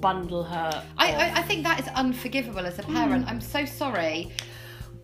bundle 0.00 0.42
her 0.44 0.70
I. 0.98 1.12
I, 1.12 1.26
I 1.40 1.42
think 1.42 1.62
that 1.64 1.80
is 1.80 1.88
unforgivable 1.88 2.64
as 2.66 2.78
a 2.78 2.82
parent. 2.82 3.24
Mm. 3.26 3.30
I'm 3.30 3.40
so 3.40 3.64
sorry. 3.64 4.32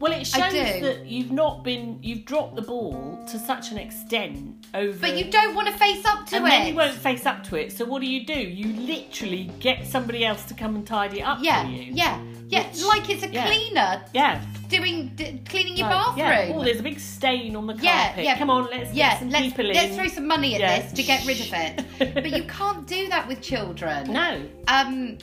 Well 0.01 0.13
it 0.13 0.27
shows 0.27 0.51
do. 0.53 0.81
that 0.81 1.07
you've 1.07 1.31
not 1.31 1.63
been 1.63 1.99
you've 2.03 2.25
dropped 2.25 2.57
the 2.57 2.63
ball 2.63 3.25
to 3.31 3.39
such 3.39 3.71
an 3.71 3.79
extent 3.79 4.67
over 4.75 4.99
But 4.99 5.17
you 5.17 5.31
don't 5.31 5.55
want 5.55 5.69
to 5.69 5.75
face 5.75 6.05
up 6.07 6.27
to 6.27 6.37
it. 6.37 6.39
and 6.39 6.47
it. 6.47 6.51
then 6.51 6.67
you 6.69 6.75
won't 6.75 6.95
face 6.95 7.27
up 7.27 7.45
to 7.45 7.57
it. 7.57 7.73
So 7.73 7.85
what 7.85 8.01
do 8.03 8.09
you 8.11 8.25
do? 8.25 8.35
You 8.39 8.73
literally 8.87 9.51
get 9.61 9.87
somebody 9.87 10.25
else 10.25 10.45
to 10.47 10.55
come 10.55 10.75
and 10.77 10.87
tidy 10.87 11.21
it 11.21 11.23
up 11.23 11.39
yeah, 11.43 11.65
for 11.65 11.71
you. 11.71 11.93
yeah, 11.93 12.21
yeah. 12.49 12.67
Which- 12.69 12.83
like 12.85 13.11
it's 13.11 13.23
a 13.23 13.29
yeah. 13.29 13.47
cleaner 13.47 14.05
Yeah. 14.15 14.41
doing 14.69 15.13
d- 15.17 15.41
cleaning 15.49 15.77
your 15.77 15.89
Like, 15.91 16.17
yeah. 16.17 16.37
bathroom. 16.37 16.59
Oh, 16.61 16.65
there's 16.65 16.81
a 16.81 16.83
big 16.85 16.99
stain 17.01 17.55
on 17.57 17.67
the 17.67 17.75
Yeah, 17.77 18.07
carpet. 18.07 18.25
yeah. 18.25 18.31
yeah. 18.33 18.39
Come 18.39 18.51
on, 18.51 18.69
let's 18.71 18.93
yeah, 18.95 19.11
get 19.11 19.19
some 19.21 19.31
let's, 19.31 19.47
people 19.47 19.65
let's 19.67 19.95
throw 19.97 20.07
some 20.09 20.27
money 20.27 20.55
at 20.55 20.61
Yeah. 20.61 20.81
this 20.81 20.93
to 20.93 21.03
get 21.03 21.27
rid 21.27 21.41
of 21.41 21.53
it. 21.53 22.15
but 22.15 22.31
you 22.31 22.45
can't 22.45 22.87
do 22.87 23.09
that 23.09 23.27
with 23.29 23.41
children. 23.43 24.13
No. 24.13 24.43
um 24.69 25.19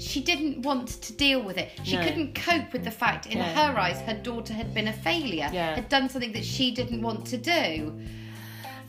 she 0.00 0.20
didn't 0.20 0.62
want 0.62 0.88
to 1.02 1.12
deal 1.12 1.42
with 1.42 1.58
it. 1.58 1.70
She 1.84 1.96
No. 1.96 2.02
couldn't 2.04 2.34
cope 2.34 2.72
with 2.72 2.84
the 2.84 2.90
fact 2.90 3.26
in 3.26 3.38
Yeah. 3.38 3.72
her 3.72 3.78
eyes 3.78 4.00
her 4.02 4.14
daughter 4.14 4.52
had 4.54 4.72
been 4.74 4.88
a 4.88 4.92
failure, 4.92 5.48
Yeah. 5.52 5.74
had 5.74 5.88
done 5.88 6.08
something 6.08 6.32
that 6.32 6.44
she 6.44 6.70
didn't 6.70 7.02
want 7.02 7.26
to 7.26 7.36
do, 7.36 7.98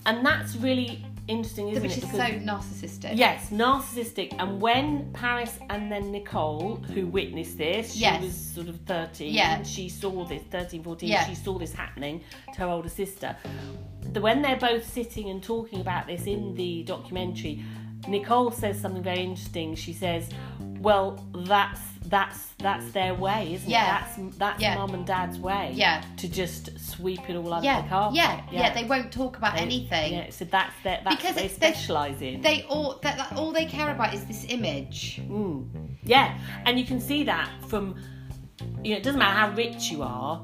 And 0.06 0.26
that's 0.26 0.56
really 0.56 1.04
interesting, 1.28 1.70
isn't 1.70 1.84
which 1.84 1.92
it? 1.92 2.04
is 2.04 2.10
Because- 2.10 2.18
so 2.32 2.40
narcissistic. 2.40 3.18
Yes, 3.18 3.50
narcissistic. 3.52 4.34
And 4.40 4.60
when 4.62 5.12
Paris 5.14 5.60
and 5.70 5.92
then 5.92 6.12
Nicole, 6.12 6.78
who 6.78 7.06
witnessed 7.06 7.58
this, 7.58 7.94
she 7.94 8.00
Yes. 8.02 8.24
was 8.24 8.34
sort 8.36 8.70
of 8.70 8.80
13, 8.88 9.34
Yeah. 9.34 9.62
she 9.64 9.90
saw 9.90 10.24
this, 10.24 10.42
13, 10.50 10.82
14, 10.84 11.10
Yeah. 11.10 11.28
she 11.28 11.36
saw 11.36 11.60
this 11.60 11.74
happening 11.74 12.22
to 12.54 12.62
her 12.62 12.68
older 12.68 12.90
sister. 12.90 13.36
The, 14.14 14.22
when 14.22 14.42
they're 14.42 14.56
both 14.58 14.92
sitting 14.92 15.30
and 15.30 15.44
talking 15.44 15.82
about 15.82 16.08
this 16.08 16.24
in 16.26 16.56
the 16.56 16.84
documentary, 16.84 17.62
Nicole 18.08 18.50
says 18.52 18.80
something 18.80 19.04
very 19.04 19.22
interesting. 19.22 19.76
She 19.76 19.92
says, 19.94 20.30
well, 20.80 21.24
that's 21.34 21.80
that's 22.06 22.48
that's 22.58 22.92
their 22.92 23.14
way, 23.14 23.54
isn't 23.54 23.70
Yeah. 23.70 24.00
it? 24.00 24.02
That's 24.18 24.38
that's 24.38 24.62
Yeah. 24.62 24.76
mum 24.76 24.94
and 24.94 25.06
dad's 25.06 25.38
way. 25.40 25.72
Yeah. 25.76 26.02
To 26.18 26.28
just 26.28 26.78
sweep 26.80 27.30
it 27.30 27.36
all 27.36 27.54
under 27.54 27.66
Yeah, 27.66 27.82
the 27.82 27.88
carpet. 27.90 28.16
yeah, 28.18 28.42
yeah, 28.52 28.74
They 28.74 28.84
won't 28.86 29.12
talk 29.12 29.38
about 29.38 29.56
They- 29.56 29.62
anything. 29.62 30.14
Yeah, 30.14 30.30
so 30.32 30.46
that's 30.46 30.74
their, 30.84 31.02
that's 31.04 31.16
Because 31.16 31.36
what 31.36 31.36
they 31.36 31.46
it's- 31.46 31.58
they- 31.60 31.72
specialise 31.74 32.22
in. 32.22 32.42
They 32.42 32.64
all 32.64 32.98
that, 33.04 33.18
that 33.18 33.34
all 33.38 33.52
they 33.52 33.66
care 33.66 33.92
about 33.92 34.14
is 34.14 34.26
this 34.26 34.46
image. 34.50 35.22
Mm. 35.30 35.68
Yeah, 36.04 36.34
and 36.66 36.80
you 36.80 36.86
can 36.86 37.00
see 37.00 37.24
that 37.26 37.48
from, 37.68 37.96
you 38.84 38.92
know, 38.92 38.98
it 38.98 39.04
doesn't 39.04 39.20
matter 39.20 39.38
how 39.40 39.50
rich 39.56 39.92
you 39.92 40.02
are, 40.04 40.42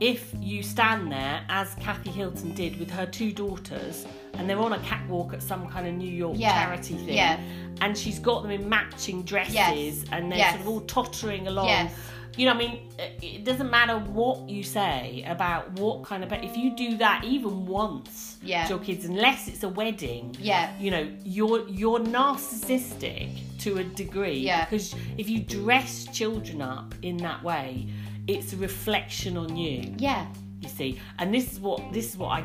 if 0.00 0.32
you 0.40 0.62
stand 0.62 1.12
there, 1.12 1.42
as 1.48 1.74
Kathy 1.76 2.10
Hilton 2.10 2.54
did 2.54 2.78
with 2.78 2.90
her 2.90 3.06
two 3.06 3.32
daughters, 3.32 4.06
and 4.38 4.48
they're 4.48 4.58
on 4.58 4.72
a 4.72 4.78
catwalk 4.80 5.34
at 5.34 5.42
some 5.42 5.68
kind 5.68 5.86
of 5.86 5.94
New 5.94 6.10
York 6.10 6.36
Yeah, 6.38 6.64
charity 6.64 6.94
thing, 6.94 7.14
yeah. 7.16 7.38
and 7.80 7.96
she's 7.98 8.18
got 8.18 8.42
them 8.42 8.50
in 8.52 8.68
matching 8.68 9.22
dresses, 9.24 9.54
Yes, 9.54 10.04
and 10.12 10.30
they're 10.30 10.38
yes. 10.38 10.50
sort 10.52 10.62
of 10.62 10.68
all 10.68 10.80
tottering 10.82 11.48
along. 11.48 11.66
Yes. 11.68 11.92
You 12.36 12.46
know, 12.46 12.52
I 12.52 12.56
mean, 12.56 12.88
it 13.20 13.44
doesn't 13.44 13.68
matter 13.68 13.98
what 13.98 14.48
you 14.48 14.62
say 14.62 15.24
about 15.26 15.72
what 15.72 16.04
kind 16.04 16.22
of, 16.22 16.32
if 16.32 16.56
you 16.56 16.76
do 16.76 16.96
that 16.98 17.24
even 17.24 17.66
once 17.66 18.36
Yeah. 18.42 18.62
to 18.64 18.74
your 18.74 18.78
kids, 18.78 19.04
unless 19.06 19.48
it's 19.48 19.64
a 19.64 19.68
wedding, 19.68 20.36
Yeah. 20.38 20.70
you 20.78 20.90
know 20.92 21.08
you're 21.24 21.68
you're 21.68 21.98
narcissistic 21.98 23.28
to 23.60 23.78
a 23.78 23.84
degree 23.84 24.38
Yeah. 24.38 24.64
because 24.64 24.94
if 25.16 25.28
you 25.28 25.40
dress 25.40 26.06
children 26.12 26.62
up 26.62 26.94
in 27.02 27.16
that 27.18 27.42
way 27.42 27.88
it's 28.28 28.52
a 28.52 28.56
reflection 28.56 29.36
on 29.36 29.56
you 29.56 29.94
Yeah, 29.98 30.26
you 30.60 30.68
see 30.68 31.00
and 31.18 31.32
this 31.32 31.52
is 31.52 31.60
what 31.60 31.80
this 31.92 32.10
is 32.10 32.16
what 32.16 32.28
i 32.28 32.44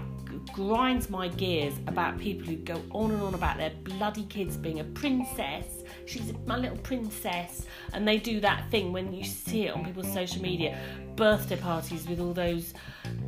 grinds 0.52 1.10
my 1.10 1.28
gears 1.28 1.74
about 1.88 2.18
people 2.20 2.46
who 2.48 2.56
go 2.56 2.82
on 2.92 3.12
and 3.12 3.22
on 3.22 3.34
about 3.34 3.58
their 3.58 3.72
bloody 3.84 4.24
kids 4.26 4.58
being 4.58 4.80
a 4.80 4.84
princess. 4.84 5.84
She's 6.06 6.34
my 6.46 6.58
little 6.58 6.78
princess. 6.78 7.66
And 7.94 8.08
they 8.08 8.18
do 8.18 8.40
that 8.42 8.70
thing 8.72 8.92
when 8.92 9.14
you 9.14 9.24
see 9.24 9.68
it 9.68 9.76
on 9.76 9.86
people's 9.86 10.12
social 10.12 10.42
media 10.42 10.78
birthday 11.16 11.56
parties 11.58 12.08
with 12.08 12.20
all 12.20 12.34
those 12.34 12.74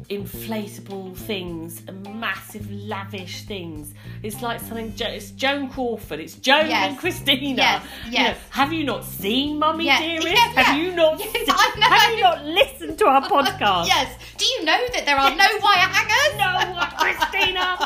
inflatable 0.10 1.15
things 1.15 1.82
and 1.88 2.19
massive 2.19 2.69
lavish 2.71 3.43
things 3.43 3.93
it's 4.24 4.41
like 4.41 4.60
something 4.60 4.95
Jo- 4.95 5.08
it's 5.08 5.32
joan 5.32 5.69
crawford 5.69 6.19
it's 6.19 6.36
joan 6.36 6.67
Yes. 6.69 6.89
and 6.89 6.98
christina 6.98 7.56
Yes, 7.56 7.84
You 8.06 8.12
yes. 8.13 8.36
know, 8.38 8.41
have 8.52 8.74
you 8.74 8.84
not 8.86 9.04
seen 9.04 9.60
mummy 9.60 9.86
Yeah, 9.86 10.00
dearest 10.06 10.28
yeah, 10.28 10.36
have 10.54 10.78
yeah. 10.78 10.84
you 10.84 10.91
not 10.96 11.19
Yes, 11.19 11.31
seen- 11.33 11.81
have 11.81 12.13
you 12.15 12.21
not 12.23 12.46
listened 12.46 12.98
to 13.00 13.06
our 13.08 13.21
podcast 13.29 13.88
yes. 13.88 14.15
Do 14.38 14.46
you 14.46 14.65
know 14.65 14.79
that 14.94 15.06
there 15.06 15.17
are 15.17 15.29
no 15.31 15.48
wire 15.63 15.77
hangers? 15.77 16.38
no, 16.38 16.86
Christina. 16.98 17.77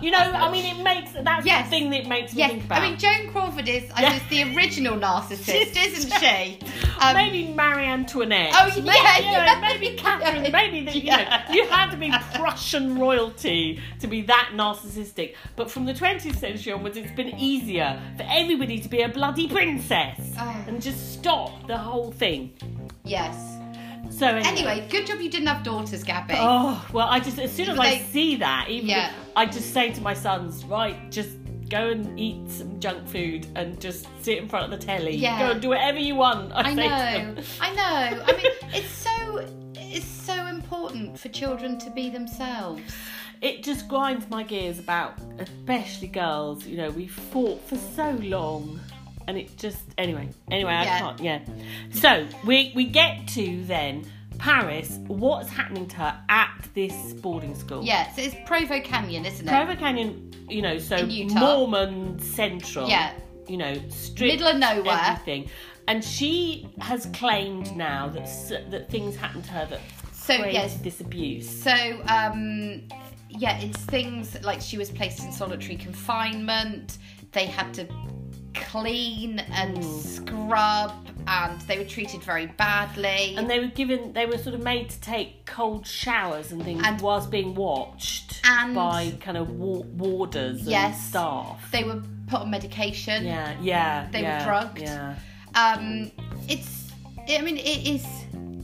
You 0.00 0.10
know, 0.12 0.18
I 0.18 0.50
mean, 0.52 0.64
it 0.76 0.82
makes 0.84 1.10
that's 1.20 1.44
Yes. 1.44 1.64
the 1.64 1.70
thing 1.70 1.90
that 1.90 2.06
makes 2.06 2.32
me 2.34 2.46
think 2.46 2.64
about. 2.64 2.80
I 2.82 2.88
mean 2.90 2.98
Joan 2.98 3.28
Crawford 3.32 3.68
is 3.68 3.90
I 3.92 4.02
Yeah. 4.02 4.10
guess 4.18 4.28
the 4.30 4.54
original 4.56 4.96
narcissist, 4.98 5.74
isn't 5.86 6.12
she? 6.20 6.58
Um, 7.00 7.14
maybe 7.16 7.52
Marie 7.52 7.86
Antoinette. 7.86 8.52
Oh, 8.54 8.68
maybe, 8.76 8.86
yeah, 8.86 9.18
you 9.18 9.45
know, 9.46 9.60
maybe 9.60 9.96
Catherine. 9.96 10.52
Maybe 10.52 10.84
the, 10.84 10.98
you 10.98 11.10
know, 11.10 11.38
you 11.50 11.66
had 11.68 11.90
to 11.90 11.96
be 11.96 12.12
Prussian 12.34 12.98
royalty 12.98 13.80
to 14.00 14.06
be 14.06 14.22
that 14.22 14.50
narcissistic. 14.54 15.34
But 15.56 15.70
from 15.70 15.86
the 15.86 15.94
20th 15.94 16.36
century 16.36 16.72
onwards, 16.72 16.96
it's 16.96 17.10
been 17.12 17.38
easier 17.38 18.00
for 18.16 18.24
everybody 18.28 18.78
to 18.80 18.88
be 18.88 19.00
a 19.02 19.08
bloody 19.08 19.48
princess 19.48 20.20
Oh. 20.38 20.64
and 20.68 20.82
just 20.82 21.14
stop 21.14 21.66
the 21.66 21.76
whole 21.78 22.12
thing. 22.12 22.52
Yes. 23.04 23.34
So 24.10 24.26
anyway. 24.26 24.42
Anyway, 24.46 24.88
good 24.90 25.06
job 25.06 25.20
you 25.20 25.28
didn't 25.30 25.48
have 25.48 25.62
daughters, 25.62 26.02
Gabby. 26.04 26.34
Oh 26.36 26.86
well, 26.92 27.08
I 27.08 27.18
just 27.20 27.38
as 27.38 27.52
soon 27.52 27.70
as 27.70 27.76
But 27.76 27.86
I 27.86 27.98
see 27.98 28.36
that, 28.36 28.66
even 28.68 28.88
Yeah. 28.88 29.12
I 29.34 29.46
just 29.46 29.72
say 29.74 29.90
to 29.92 30.00
my 30.00 30.14
sons, 30.14 30.64
right, 30.64 31.10
just 31.10 31.30
go 31.68 31.90
and 31.90 32.18
eat 32.18 32.48
some 32.50 32.78
junk 32.80 33.08
food 33.08 33.46
and 33.56 33.80
just 33.80 34.06
sit 34.22 34.38
in 34.38 34.48
front 34.48 34.72
of 34.72 34.78
the 34.80 34.86
telly. 34.86 35.16
Yeah. 35.16 35.38
Go 35.38 35.50
and 35.52 35.60
do 35.62 35.68
whatever 35.70 35.98
you 35.98 36.14
want. 36.14 36.52
I, 36.52 36.60
I 36.70 36.74
say 36.74 36.82
to 36.82 36.88
know, 36.88 37.34
them. 37.34 37.44
I 37.60 37.74
know. 37.74 38.22
I 38.26 38.32
mean, 38.36 38.52
it's 38.74 38.90
so 38.90 39.46
it's 39.74 40.06
so 40.06 40.46
important 40.46 41.18
for 41.18 41.28
children 41.28 41.78
to 41.78 41.90
be 41.90 42.10
themselves. 42.10 42.82
It 43.42 43.62
just 43.62 43.86
grinds 43.88 44.28
my 44.30 44.42
gears 44.42 44.78
about, 44.78 45.18
especially 45.38 46.08
girls. 46.08 46.66
You 46.66 46.78
know, 46.78 46.90
we 46.90 47.06
fought 47.06 47.60
for 47.68 47.76
so 47.76 48.12
long, 48.22 48.80
and 49.28 49.36
it 49.36 49.56
just 49.58 49.82
anyway. 49.98 50.28
Anyway, 50.50 50.72
I 50.72 50.84
Yeah. 50.84 50.98
can't. 50.98 51.20
Yeah. 51.20 51.40
So 51.92 52.26
we 52.46 52.72
we 52.74 52.84
get 52.86 53.28
to 53.28 53.62
then 53.64 54.10
Paris. 54.38 54.98
What's 55.06 55.48
happening 55.48 55.86
to 55.88 55.96
her 55.96 56.20
at 56.28 56.68
this 56.74 57.12
boarding 57.14 57.54
school? 57.54 57.82
Yeah, 57.82 58.12
so 58.14 58.22
it's 58.22 58.36
Provo 58.46 58.80
Canyon, 58.80 59.24
isn't 59.26 59.46
it? 59.46 59.50
Provo 59.50 59.74
Canyon, 59.76 60.32
you 60.48 60.62
know, 60.62 60.78
so 60.78 60.96
In 60.96 61.10
Utah. 61.10 61.38
Mormon 61.40 62.18
Central. 62.18 62.88
Yeah. 62.88 63.12
You 63.48 63.56
know, 63.58 63.74
strict 63.88 64.34
Middle 64.34 64.48
of 64.48 64.58
nowhere. 64.58 65.00
Everything. 65.04 65.48
And 65.88 66.04
she 66.04 66.68
has 66.80 67.06
claimed 67.12 67.76
now 67.76 68.08
that 68.08 68.26
that 68.70 68.90
things 68.90 69.14
happened 69.14 69.44
to 69.44 69.50
her 69.52 69.66
that 69.66 69.80
So, 70.12 70.36
created 70.36 70.54
yes. 70.54 70.76
this 70.78 71.00
abuse. 71.00 71.48
So, 71.48 71.72
um, 72.08 72.82
yeah, 73.30 73.58
it's 73.60 73.78
things 73.84 74.36
like 74.42 74.60
she 74.60 74.78
was 74.78 74.90
placed 74.90 75.22
in 75.22 75.30
solitary 75.30 75.76
confinement. 75.76 76.98
They 77.32 77.46
had 77.46 77.72
to 77.74 77.86
clean 78.56 79.38
and 79.38 79.84
scrub, 79.84 80.92
and 81.26 81.60
they 81.62 81.78
were 81.78 81.84
treated 81.84 82.22
very 82.22 82.46
badly. 82.46 83.34
And 83.36 83.48
they 83.48 83.58
were 83.60 83.66
given, 83.66 84.12
they 84.12 84.26
were 84.26 84.38
sort 84.38 84.54
of 84.54 84.62
made 84.62 84.90
to 84.90 85.00
take 85.00 85.44
cold 85.46 85.86
showers 85.86 86.52
and 86.52 86.62
things 86.62 86.82
And- 86.84 87.00
whilst 87.00 87.30
being 87.30 87.54
watched 87.54 88.40
And- 88.44 88.74
by 88.74 89.12
kind 89.20 89.36
of 89.36 89.50
wa- 89.50 89.84
warders 89.96 90.60
and 90.60 90.68
Yes. 90.70 91.00
staff. 91.08 91.70
they 91.72 91.84
were 91.84 92.02
put 92.28 92.40
on 92.42 92.50
medication. 92.50 93.24
Yeah, 93.24 93.54
yeah. 93.60 94.08
They 94.10 94.22
were 94.22 94.28
yeah, 94.28 94.44
drugged. 94.44 94.78
Yeah. 94.80 95.14
Um, 95.54 96.10
it's, 96.48 96.92
I 97.28 97.40
mean, 97.40 97.56
it 97.56 97.86
is 97.86 98.04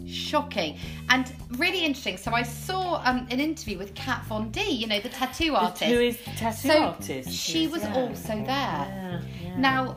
shocking 0.07 0.77
and 1.09 1.33
really 1.57 1.85
interesting. 1.85 2.17
So 2.19 2.33
I 2.33 2.43
saw 2.43 3.01
um, 3.05 3.27
an 3.31 3.41
interview 3.41 3.79
with 3.79 3.95
Kat 3.95 4.25
Von 4.27 4.51
D, 4.51 4.61
you 4.71 4.87
know, 4.87 5.01
the 5.01 5.09
tattoo 5.09 5.55
artist. 5.55 5.85
Who 5.91 6.01
is 6.01 6.19
the 6.19 6.31
tattoo 6.33 6.69
so 6.69 6.83
artist? 6.83 7.33
she 7.33 7.67
was 7.67 7.83
yeah. 7.83 7.95
also 7.97 8.35
there. 8.37 8.45
Yeah. 8.47 9.21
Now, 9.57 9.97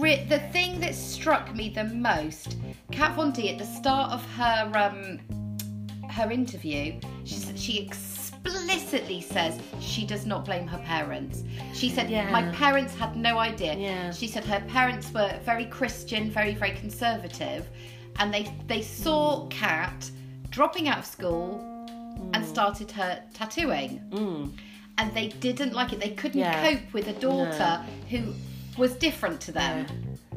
the 0.00 0.42
thing 0.52 0.80
that 0.80 0.94
struck 0.94 1.54
me 1.54 1.68
the 1.70 1.84
most, 1.84 2.56
Kat 2.92 3.14
Von 3.16 3.32
D 3.32 3.50
at 3.50 3.58
the 3.58 3.64
start 3.64 4.12
of 4.12 4.24
her 4.32 4.70
um, 4.74 5.20
her 6.10 6.30
interview, 6.30 6.98
she 7.24 7.36
she 7.56 7.78
explicitly 7.86 9.20
says 9.20 9.58
she 9.80 10.06
does 10.06 10.24
not 10.26 10.44
blame 10.44 10.66
her 10.66 10.78
parents. 10.78 11.42
She 11.74 11.88
said, 11.90 12.10
Yeah. 12.10 12.30
"My 12.30 12.42
parents 12.52 12.94
had 12.94 13.16
no 13.16 13.38
idea." 13.38 13.74
Yeah. 13.76 14.12
She 14.12 14.28
said 14.28 14.44
her 14.44 14.60
parents 14.68 15.12
were 15.12 15.32
very 15.44 15.66
Christian, 15.66 16.30
very 16.30 16.54
very 16.54 16.72
conservative, 16.72 17.68
and 18.18 18.32
they 18.32 18.54
they 18.66 18.82
saw 18.82 19.46
Kat 19.48 20.10
dropping 20.50 20.88
out 20.88 20.98
of 20.98 21.06
school 21.06 21.60
and 22.32 22.44
started 22.44 22.90
her 22.90 23.22
tattooing 23.34 24.00
Mm. 24.10 24.52
and 24.98 25.12
they 25.14 25.28
didn't 25.28 25.74
like 25.74 25.92
it. 25.92 26.00
They 26.00 26.10
couldn't 26.10 26.40
Yeah. 26.40 26.62
cope 26.70 26.92
with 26.94 27.08
a 27.08 27.12
daughter 27.14 27.84
who 28.08 28.32
was 28.78 28.94
different 28.94 29.40
to 29.42 29.52
them. 29.52 29.86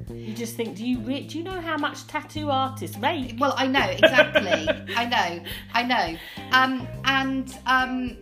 You 0.10 0.34
just 0.34 0.56
think, 0.56 0.76
do 0.76 0.86
you 0.86 1.00
re- 1.00 1.28
do 1.28 1.38
you 1.38 1.44
know 1.44 1.60
how 1.62 1.78
much 1.78 2.08
tattoo 2.08 2.50
artists 2.50 2.98
make? 2.98 3.36
Well, 3.40 3.54
I 3.58 3.68
know 3.68 3.86
exactly. 3.86 4.68
I 4.96 5.06
know. 5.06 5.44
I 5.74 5.84
know. 5.84 6.18
Um, 6.52 6.88
and 7.06 7.56
um, 7.68 8.18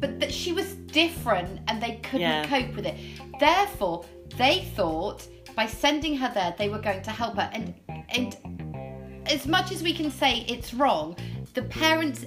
but 0.00 0.20
that 0.20 0.32
she 0.32 0.52
was 0.52 0.74
different, 0.74 1.60
and 1.66 1.82
they 1.82 1.96
couldn't 2.04 2.20
Yeah. 2.20 2.46
cope 2.46 2.74
with 2.76 2.86
it. 2.86 2.96
Therefore, 3.40 4.04
they 4.36 4.64
thought 4.76 5.26
by 5.56 5.66
sending 5.66 6.16
her 6.18 6.30
there, 6.32 6.54
they 6.56 6.68
were 6.68 6.78
going 6.78 7.02
to 7.02 7.10
help 7.10 7.36
her. 7.36 7.50
And 7.52 7.74
and 8.10 8.36
as 9.26 9.46
much 9.46 9.72
as 9.72 9.82
we 9.82 9.92
can 9.92 10.10
say 10.10 10.44
it's 10.48 10.72
wrong, 10.72 11.16
the 11.54 11.62
parents 11.62 12.26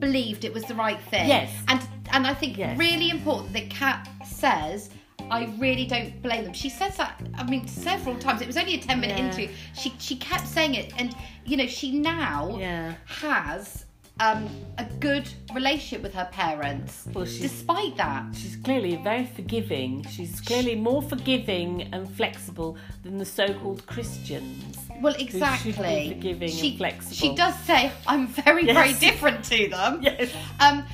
believed 0.00 0.44
it 0.44 0.52
was 0.52 0.64
the 0.64 0.74
right 0.74 1.00
thing. 1.02 1.28
Yes. 1.28 1.52
And 1.68 1.80
and 2.12 2.26
I 2.26 2.34
think 2.34 2.58
Yes. 2.58 2.76
really 2.76 3.10
important 3.10 3.52
that 3.52 3.70
Kat 3.70 4.08
says. 4.26 4.90
I 5.34 5.44
really 5.58 5.86
don't 5.86 6.22
blame 6.22 6.44
them. 6.44 6.52
She 6.52 6.70
says 6.70 6.96
that. 6.96 7.20
I 7.34 7.42
mean, 7.44 7.66
several 7.66 8.16
times. 8.18 8.40
It 8.40 8.46
was 8.46 8.56
only 8.56 8.74
a 8.74 8.78
ten-minute 8.80 9.18
Yeah. 9.18 9.24
interview. 9.26 9.48
She 9.80 9.92
she 9.98 10.16
kept 10.16 10.46
saying 10.46 10.74
it, 10.74 10.92
and 10.98 11.14
you 11.44 11.56
know, 11.56 11.66
she 11.66 11.88
now 11.98 12.56
Yeah. 12.58 12.94
has 13.06 13.84
um, 14.20 14.48
a 14.78 14.84
good 15.00 15.28
relationship 15.52 16.00
with 16.00 16.14
her 16.14 16.28
parents, 16.30 17.08
Well, 17.12 17.24
despite 17.24 17.96
that. 17.96 18.22
She's 18.32 18.54
clearly 18.54 18.94
very 19.02 19.26
forgiving. 19.26 20.06
She's 20.08 20.40
clearly 20.40 20.76
more 20.76 21.02
forgiving 21.02 21.88
and 21.92 22.08
flexible 22.08 22.76
than 23.02 23.18
the 23.18 23.24
so-called 23.24 23.84
Christians. 23.86 24.78
Well, 25.02 25.16
exactly. 25.18 26.10
forgiving 26.14 26.48
and 26.50 26.58
she, 26.60 26.76
flexible. 26.76 27.16
She 27.16 27.34
does 27.34 27.56
say, 27.70 27.90
"I'm 28.06 28.28
very, 28.28 28.64
very 28.66 28.92
different 28.94 29.44
to 29.46 29.68
them." 29.68 29.92
Yes. 30.08 30.32
Um, 30.60 30.84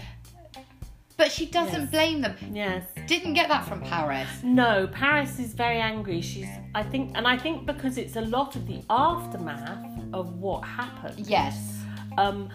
but 1.21 1.31
she 1.31 1.45
doesn't 1.45 1.83
Yes. 1.83 1.91
blame 1.91 2.23
them. 2.23 2.35
Yes. 2.51 2.83
Didn't 3.07 3.35
get 3.35 3.49
that 3.49 3.64
from 3.66 3.81
Paris. 3.83 4.27
No, 4.43 4.87
Paris 4.87 5.39
is 5.39 5.53
very 5.53 5.79
angry. 5.79 6.23
She's, 6.23 6.49
I 6.75 6.83
think, 6.83 7.12
and 7.14 7.29
I 7.29 7.37
think 7.37 7.66
because 7.66 7.99
it's 7.99 8.16
a 8.16 8.23
lot 8.23 8.57
of 8.57 8.66
the 8.66 8.81
aftermath 8.89 9.87
of 10.14 10.27
what 10.45 10.61
happened. 10.64 11.27
Yes. 11.27 11.57
Um, 12.16 12.49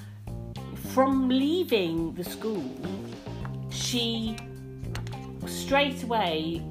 from 0.93 1.30
leaving 1.30 2.16
the 2.16 2.24
school, 2.24 2.66
she 3.70 4.36
straight 5.45 6.01
away 6.03 6.63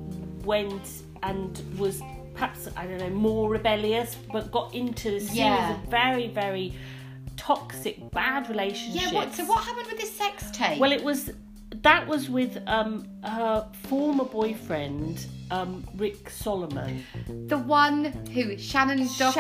went 0.45 0.87
and 1.23 1.63
was 1.79 2.03
perhaps 2.35 2.69
I 2.77 2.87
don't 2.89 2.99
know 2.99 3.11
more 3.11 3.49
rebellious, 3.49 4.17
but 4.33 4.51
got 4.51 4.75
into 4.75 5.09
a 5.15 5.21
series 5.21 5.37
Yeah. 5.37 5.75
of 5.75 5.79
very, 5.89 6.27
very 6.27 6.73
toxic, 7.37 8.11
bad 8.11 8.49
relationships. 8.51 9.13
Yeah. 9.13 9.15
What? 9.19 9.33
So 9.35 9.45
what 9.45 9.63
happened 9.65 9.87
with 9.93 10.01
this 10.01 10.13
sex 10.17 10.51
tape? 10.51 10.79
Well, 10.81 10.91
it 10.93 11.05
was 11.05 11.31
that 11.83 12.07
was 12.07 12.29
with 12.31 12.59
um, 12.67 13.07
her 13.23 13.67
former 13.89 14.25
boyfriend, 14.25 15.27
um, 15.51 15.85
Rick 15.97 16.31
Salomon. 16.31 17.03
the 17.49 17.59
one 17.59 18.05
who 18.33 18.57
Shannen 18.57 19.07
Doherty, 19.19 19.39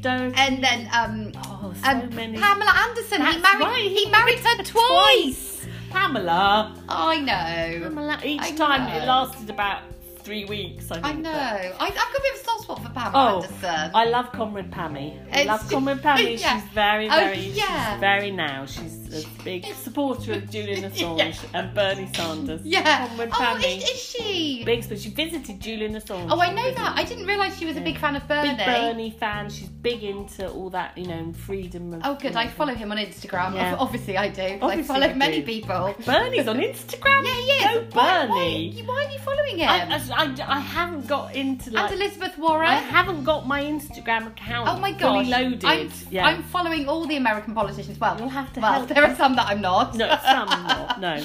Shannen 0.00 0.02
Doherty. 0.02 0.34
and 0.36 0.62
then 0.64 0.88
um, 0.92 1.32
Oh, 1.46 1.72
so 1.82 1.90
um, 1.90 2.14
many. 2.14 2.38
Pamela 2.38 2.72
Anderson. 2.88 3.18
he 3.26 3.38
married. 3.40 3.60
right, 3.62 3.90
He, 3.90 4.10
married 4.10 4.38
her 4.40 4.62
twice. 4.62 5.66
Pamela. 5.90 6.74
I 6.88 7.18
know. 7.20 7.88
Pamela. 7.88 8.20
Each 8.24 8.40
I 8.40 8.52
time 8.52 8.88
know. 8.88 8.96
it 9.02 9.06
lasted 9.06 9.50
about 9.50 9.82
three 10.18 10.44
weeks. 10.44 10.90
I, 10.90 10.94
think, 10.94 11.06
I 11.06 11.12
know. 11.14 11.32
but- 11.32 11.82
I, 11.82 11.86
I've 11.86 11.94
got 11.94 12.10
a 12.16 12.20
bit 12.22 12.34
of 12.34 12.40
a 12.40 12.44
soft 12.44 12.62
spot 12.64 12.82
for 12.82 12.88
Pamela 12.90 13.12
Oh, 13.14 13.42
Anderson. 13.42 13.90
I 13.94 14.04
love 14.04 14.30
Comrade 14.32 14.70
Pammy. 14.70 15.18
I 15.34 15.40
It's- 15.40 15.46
love 15.46 15.68
Comrade 15.70 15.98
Pammy. 15.98 16.38
yeah. 16.40 16.60
She's 16.60 16.70
very, 16.72 17.06
Oh, 17.08 17.16
very, 17.16 17.38
yeah. 17.38 17.92
she's 17.94 18.00
very 18.00 18.30
now. 18.30 18.66
She's 18.66 18.99
a 19.12 19.24
big 19.44 19.64
supporter 19.74 20.32
of 20.32 20.50
Julian 20.50 20.82
Assange 20.90 21.18
Yeah. 21.18 21.58
and 21.60 21.74
Bernie 21.74 22.08
Sanders. 22.14 22.60
yeah. 22.64 23.08
Oh, 23.18 23.56
is, 23.56 23.82
is 23.84 24.02
she? 24.02 24.62
Big, 24.64 24.88
but 24.88 24.98
she 25.00 25.10
visited 25.10 25.60
Julian 25.60 25.94
Assange. 25.94 26.28
Oh, 26.30 26.40
I 26.40 26.50
know 26.52 26.62
visited- 26.62 26.78
that. 26.78 26.96
I 26.96 27.04
didn't 27.04 27.26
realise 27.26 27.56
she 27.58 27.66
was 27.66 27.76
a 27.76 27.80
big 27.80 27.98
fan 27.98 28.16
of 28.16 28.26
Bernie. 28.28 28.50
Big 28.56 28.66
Bernie 28.66 29.10
fan. 29.10 29.50
She's 29.50 29.68
big 29.68 30.02
into 30.02 30.48
all 30.50 30.70
that, 30.70 30.96
you 30.96 31.06
know, 31.06 31.32
freedom 31.32 31.92
of. 31.94 32.02
Oh, 32.04 32.14
good. 32.14 32.36
I 32.36 32.48
follow 32.48 32.74
him 32.74 32.90
on 32.92 32.98
Instagram. 32.98 33.54
Yeah. 33.54 33.76
Obviously, 33.78 34.16
I 34.16 34.28
do. 34.28 34.58
Obviously 34.60 34.68
I 34.80 34.82
follow 34.82 35.08
you 35.08 35.14
many 35.14 35.42
people. 35.42 35.94
Bernie's 36.06 36.48
on 36.48 36.58
Instagram. 36.58 37.24
Yeah, 37.24 37.34
he 37.34 37.40
is. 37.52 37.64
Go 37.64 37.86
Why- 37.98 38.26
Bernie. 38.26 38.82
Why, 38.86 38.94
why 38.94 39.04
are 39.06 39.10
you 39.12 39.18
following 39.18 39.58
him? 39.58 39.68
I, 39.68 40.00
I, 40.12 40.56
I 40.56 40.60
haven't 40.60 41.06
got 41.06 41.34
into 41.34 41.70
like. 41.70 41.90
and 41.92 42.00
Elizabeth 42.00 42.38
Warren. 42.38 42.68
I 42.68 42.74
haven't 42.74 43.24
got 43.24 43.46
my 43.46 43.62
Instagram 43.62 44.26
account 44.28 44.68
Oh 44.68 44.78
my 44.78 44.92
fully 44.98 45.26
loaded. 45.26 45.64
I'm, 45.64 45.90
yeah. 46.10 46.26
I'm 46.26 46.42
following 46.44 46.88
all 46.88 47.06
the 47.06 47.16
American 47.16 47.54
politicians. 47.54 47.98
Well, 47.98 48.16
You'll 48.18 48.28
have 48.28 48.52
to 48.54 48.60
well, 48.60 48.72
help 48.72 48.88
there 49.02 49.10
are 49.10 49.16
some 49.16 49.36
that 49.36 49.46
I'm 49.46 49.60
not. 49.60 49.94
No, 49.94 50.08
some 50.22 50.48
not. 50.48 51.00
No. 51.00 51.22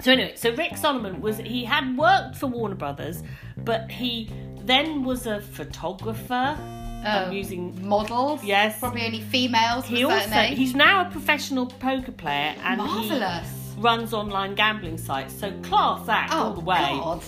So 0.00 0.12
anyway, 0.12 0.34
so 0.36 0.54
Rick 0.54 0.76
Salomon 0.76 1.20
was 1.20 1.38
he 1.38 1.64
had 1.64 1.96
worked 1.96 2.36
for 2.36 2.46
Warner 2.48 2.74
Brothers, 2.74 3.22
but 3.58 3.90
he 3.90 4.30
then 4.64 5.04
was 5.04 5.26
a 5.26 5.40
photographer. 5.40 6.56
Um, 7.04 7.32
using 7.32 7.84
models. 7.88 8.44
Yes. 8.44 8.78
probably 8.78 9.04
only 9.04 9.20
females. 9.22 9.84
he 9.86 10.04
also 10.04 10.28
he's 10.42 10.72
now 10.72 11.08
a 11.08 11.10
professional 11.10 11.66
poker 11.66 12.12
player 12.12 12.54
and 12.62 12.78
marvelous. 12.78 13.74
he 13.74 13.80
runs 13.80 14.14
online 14.14 14.54
gambling 14.54 14.98
sites. 14.98 15.34
So 15.36 15.50
class 15.62 16.08
act 16.08 16.32
Oh 16.32 16.36
all 16.44 16.52
the 16.54 16.60
way. 16.60 16.76
God! 16.78 17.24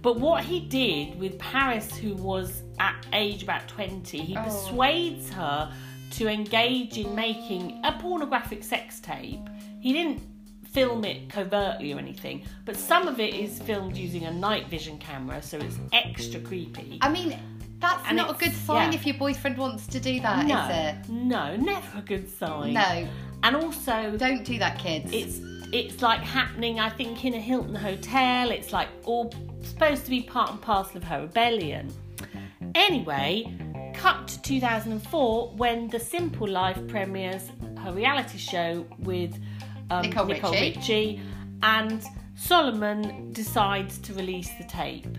But 0.00 0.18
what 0.18 0.42
he 0.44 0.60
did 0.60 1.18
with 1.20 1.38
Paris, 1.38 1.94
who 1.94 2.14
was 2.14 2.62
at 2.78 3.06
age 3.12 3.42
about 3.42 3.68
20, 3.68 4.18
he 4.22 4.34
Oh. 4.38 4.42
persuades 4.42 5.28
her 5.32 5.70
to 6.10 6.28
engage 6.28 6.98
in 6.98 7.14
making 7.14 7.80
a 7.84 7.92
pornographic 7.92 8.62
sex 8.64 9.00
tape. 9.00 9.48
He 9.80 9.92
didn't 9.92 10.20
film 10.72 11.04
it 11.04 11.28
covertly 11.28 11.92
or 11.92 11.98
anything, 11.98 12.42
but 12.64 12.76
some 12.76 13.08
of 13.08 13.18
it 13.20 13.34
is 13.34 13.60
filmed 13.60 13.96
using 13.96 14.24
a 14.24 14.32
night 14.32 14.68
vision 14.68 14.98
camera, 14.98 15.42
so 15.42 15.58
it's 15.58 15.78
extra 15.92 16.40
creepy. 16.40 16.98
I 17.02 17.08
mean, 17.10 17.38
That's 17.80 18.06
And 18.06 18.16
not 18.16 18.30
a 18.36 18.38
good 18.38 18.52
sign 18.54 18.92
yeah. 18.92 18.98
if 18.98 19.06
your 19.06 19.16
boyfriend 19.16 19.56
wants 19.56 19.86
to 19.88 19.98
do 20.00 20.20
that, 20.20 20.44
is 20.44 20.48
no, 20.48 20.68
it? 20.68 21.08
no, 21.08 21.56
never 21.56 21.98
a 21.98 22.02
good 22.02 22.28
sign. 22.28 22.74
No, 22.74 23.08
and 23.42 23.56
also 23.56 24.16
don't 24.18 24.44
do 24.44 24.58
that, 24.58 24.78
kids. 24.78 25.10
it's 25.12 25.40
it's 25.72 26.02
like 26.02 26.20
happening. 26.20 26.78
I 26.80 26.90
think 26.90 27.24
in 27.24 27.34
a 27.34 27.40
Hilton 27.40 27.74
hotel. 27.76 28.50
It's 28.50 28.72
like 28.72 28.88
all 29.04 29.32
supposed 29.62 30.04
to 30.04 30.10
be 30.10 30.20
part 30.20 30.50
and 30.50 30.60
parcel 30.60 30.96
of 30.98 31.04
her 31.04 31.20
rebellion. 31.22 31.92
Anyway, 32.74 33.52
cut 34.00 34.26
to 34.26 34.40
2004 34.40 35.48
when 35.56 35.88
The 35.88 36.00
Simple 36.00 36.48
Life 36.48 36.78
premieres 36.88 37.50
her 37.84 37.92
reality 37.92 38.38
show 38.38 38.86
with 39.00 39.38
um, 39.90 40.08
Nicole 40.08 40.26
Richie. 40.26 40.74
Richie, 40.74 41.20
and 41.62 42.02
Salomon 42.34 43.30
decides 43.32 43.98
to 43.98 44.14
release 44.14 44.48
the 44.56 44.64
tape. 44.64 45.18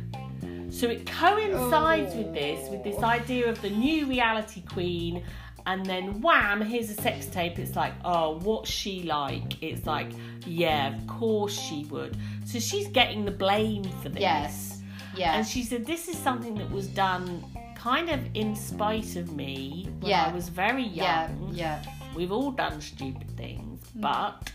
So 0.71 0.87
it 0.87 1.05
coincides 1.05 2.15
with 2.15 2.33
this, 2.33 2.71
with 2.71 2.83
this 2.83 2.97
idea 3.03 3.49
of 3.49 3.61
the 3.61 3.69
new 3.69 4.07
reality 4.07 4.61
queen, 4.61 5.23
and 5.67 5.85
then 5.85 6.19
wham, 6.19 6.59
here's 6.61 6.89
a 6.89 6.95
sex 6.95 7.27
tape. 7.27 7.59
It's 7.59 7.75
like, 7.75 7.93
oh, 8.03 8.39
what's 8.39 8.71
she 8.71 9.03
like? 9.03 9.61
It's 9.61 9.85
like, 9.85 10.09
yeah, 10.47 10.95
of 10.95 11.05
course 11.05 11.53
she 11.53 11.85
would. 11.91 12.17
So 12.45 12.57
she's 12.57 12.87
getting 12.87 13.25
the 13.25 13.31
blame 13.31 13.83
for 13.83 14.09
this. 14.09 14.21
yes, 14.21 14.81
yeah, 15.15 15.35
And 15.35 15.45
she 15.45 15.61
said, 15.61 15.85
This 15.85 16.07
is 16.07 16.17
something 16.17 16.55
that 16.55 16.71
was 16.71 16.87
done 16.87 17.43
kind 17.81 18.09
of 18.09 18.19
in 18.35 18.55
spite 18.55 19.15
of 19.15 19.35
me 19.35 19.87
when 19.99 20.09
Yeah. 20.11 20.25
I 20.27 20.33
was 20.33 20.49
very 20.49 20.83
young. 20.83 21.51
yeah, 21.53 21.81
yeah. 21.83 21.83
We've 22.15 22.31
all 22.31 22.51
done 22.51 22.79
stupid 22.81 23.29
things, 23.37 23.79
but 23.95 24.51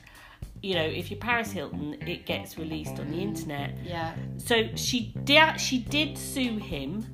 you 0.62 0.74
know, 0.74 0.84
if 1.00 1.10
you're 1.10 1.20
Paris 1.20 1.50
Hilton, 1.52 1.96
it 2.06 2.24
gets 2.26 2.56
released 2.58 2.98
on 2.98 3.10
the 3.10 3.18
internet. 3.18 3.70
yeah. 3.84 4.14
So 4.38 4.54
she 4.76 5.12
did 5.24 5.60
she 5.60 5.78
did 5.78 6.16
sue 6.16 6.56
him 6.58 7.04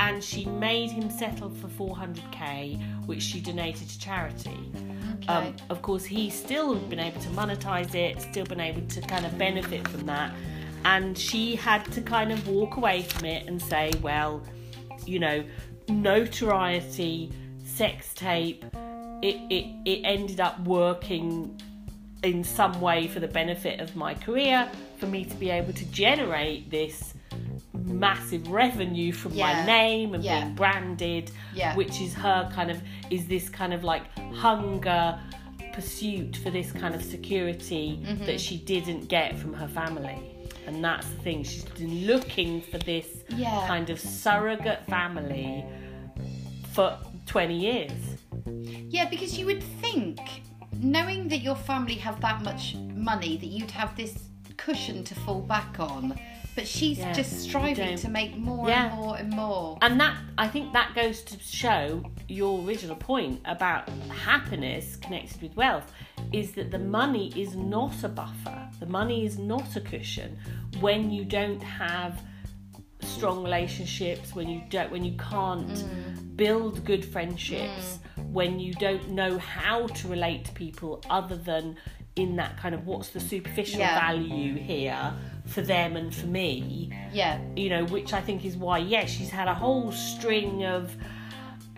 and 0.00 0.22
she 0.22 0.44
made 0.46 0.90
him 0.90 1.08
settle 1.10 1.50
for 1.50 1.68
400k 1.68 3.06
which 3.06 3.22
she 3.22 3.40
donated 3.40 3.88
to 3.88 3.98
charity. 3.98 4.58
Okay. 5.22 5.28
Um, 5.32 5.56
of 5.70 5.80
course, 5.82 6.04
he's 6.04 6.34
still 6.34 6.74
been 6.74 6.98
able 7.00 7.20
to 7.22 7.28
monetize 7.30 7.94
it, 7.94 8.20
still 8.20 8.44
been 8.46 8.60
able 8.60 8.82
to 8.88 9.00
kind 9.02 9.24
of 9.24 9.36
benefit 9.38 9.86
from 9.88 10.04
that. 10.06 10.32
And 10.84 11.16
she 11.16 11.56
had 11.56 11.84
to 11.92 12.00
kind 12.00 12.30
of 12.32 12.46
walk 12.48 12.76
away 12.76 13.02
from 13.02 13.24
it 13.24 13.46
and 13.48 13.60
say, 13.60 13.92
well, 14.02 14.42
you 15.06 15.18
know, 15.18 15.44
notoriety, 15.88 17.32
sex 17.64 18.12
tape, 18.14 18.64
it, 19.22 19.36
it, 19.50 19.66
it 19.84 20.00
ended 20.04 20.40
up 20.40 20.58
working 20.60 21.60
in 22.22 22.42
some 22.42 22.80
way 22.80 23.06
for 23.06 23.20
the 23.20 23.28
benefit 23.28 23.80
of 23.80 23.94
my 23.96 24.14
career, 24.14 24.68
for 24.98 25.06
me 25.06 25.24
to 25.24 25.36
be 25.36 25.50
able 25.50 25.72
to 25.72 25.84
generate 25.86 26.70
this 26.70 27.14
massive 27.84 28.48
revenue 28.48 29.12
from 29.12 29.32
Yeah. 29.32 29.52
my 29.60 29.66
name 29.66 30.14
and 30.14 30.24
Yeah. 30.24 30.40
being 30.42 30.54
branded, 30.54 31.30
Yeah. 31.54 31.76
which 31.76 32.00
is 32.00 32.14
her 32.14 32.50
kind 32.52 32.70
of 32.70 32.80
is 33.10 33.26
this 33.28 33.48
kind 33.48 33.72
of 33.72 33.84
like 33.84 34.02
hunger 34.34 35.18
pursuit 35.72 36.36
for 36.38 36.50
this 36.50 36.72
kind 36.72 36.94
of 36.94 37.02
security 37.02 38.00
Mm-hmm. 38.02 38.24
that 38.26 38.40
she 38.40 38.56
didn't 38.56 39.08
get 39.08 39.36
from 39.36 39.52
her 39.54 39.68
family. 39.68 40.18
And 40.66 40.82
that's 40.82 41.08
the 41.08 41.16
thing. 41.22 41.44
She's 41.44 41.64
been 41.64 42.06
looking 42.06 42.60
for 42.60 42.78
this 42.78 43.06
Yeah. 43.28 43.66
kind 43.66 43.88
of 43.90 44.00
surrogate 44.00 44.84
family 44.86 45.64
for 46.72 46.98
20 47.26 47.56
years. 47.56 47.92
Yeah, 48.88 49.08
because 49.08 49.38
you 49.38 49.46
would 49.46 49.62
think, 49.80 50.18
knowing 50.80 51.28
that 51.28 51.38
your 51.38 51.56
family 51.56 51.94
have 51.94 52.20
that 52.20 52.42
much 52.42 52.74
money, 52.94 53.36
that 53.36 53.46
you'd 53.46 53.70
have 53.70 53.96
this 53.96 54.24
cushion 54.56 55.04
to 55.04 55.14
fall 55.14 55.40
back 55.40 55.78
on. 55.78 56.18
But 56.54 56.66
she's 56.66 56.98
Yeah, 56.98 57.12
just 57.12 57.40
striving 57.42 57.96
to 57.98 58.08
make 58.08 58.34
more 58.36 58.66
Yeah. 58.68 58.86
and 58.86 58.94
more 58.96 59.16
and 59.18 59.30
more. 59.30 59.78
And 59.82 60.00
that 60.00 60.16
I 60.38 60.48
think 60.48 60.72
that 60.72 60.94
goes 60.94 61.20
to 61.24 61.38
show 61.38 62.02
your 62.28 62.62
original 62.64 62.96
point 62.96 63.40
about 63.44 63.88
happiness 64.08 64.96
connected 64.96 65.42
with 65.42 65.54
wealth 65.54 65.92
is 66.32 66.52
that 66.52 66.70
the 66.70 66.78
money 66.78 67.32
is 67.36 67.54
not 67.54 68.02
a 68.04 68.08
buffer. 68.08 68.68
The 68.80 68.86
money 68.86 69.24
is 69.24 69.38
not 69.38 69.76
a 69.76 69.80
cushion 69.80 70.38
when 70.80 71.10
you 71.10 71.24
don't 71.24 71.62
have 71.62 72.20
strong 73.02 73.44
relationships, 73.44 74.34
when 74.34 74.48
you 74.48 74.62
don't 74.70 74.90
when 74.90 75.04
you 75.04 75.16
can't 75.16 75.68
mm. 75.68 76.36
build 76.36 76.84
good 76.84 77.04
friendships, 77.04 77.98
mm. 78.18 78.30
when 78.30 78.58
you 78.58 78.72
don't 78.74 79.10
know 79.10 79.38
how 79.38 79.86
to 79.86 80.08
relate 80.08 80.44
to 80.46 80.52
people 80.52 81.02
other 81.08 81.36
than 81.36 81.76
in 82.16 82.36
that 82.36 82.56
kind 82.56 82.74
of 82.74 82.86
what's 82.86 83.10
the 83.10 83.20
superficial 83.20 83.80
Yeah. 83.80 84.00
value 84.00 84.54
here 84.56 85.12
for 85.44 85.60
them 85.60 85.96
and 85.96 86.14
for 86.14 86.26
me 86.26 86.90
Yeah, 87.12 87.38
you 87.54 87.68
know, 87.68 87.84
which 87.84 88.12
I 88.12 88.20
think 88.20 88.44
is 88.44 88.56
why, 88.56 88.78
yes, 88.78 89.10
she's 89.10 89.30
had 89.30 89.48
a 89.48 89.54
whole 89.54 89.92
string 89.92 90.64
of 90.64 90.96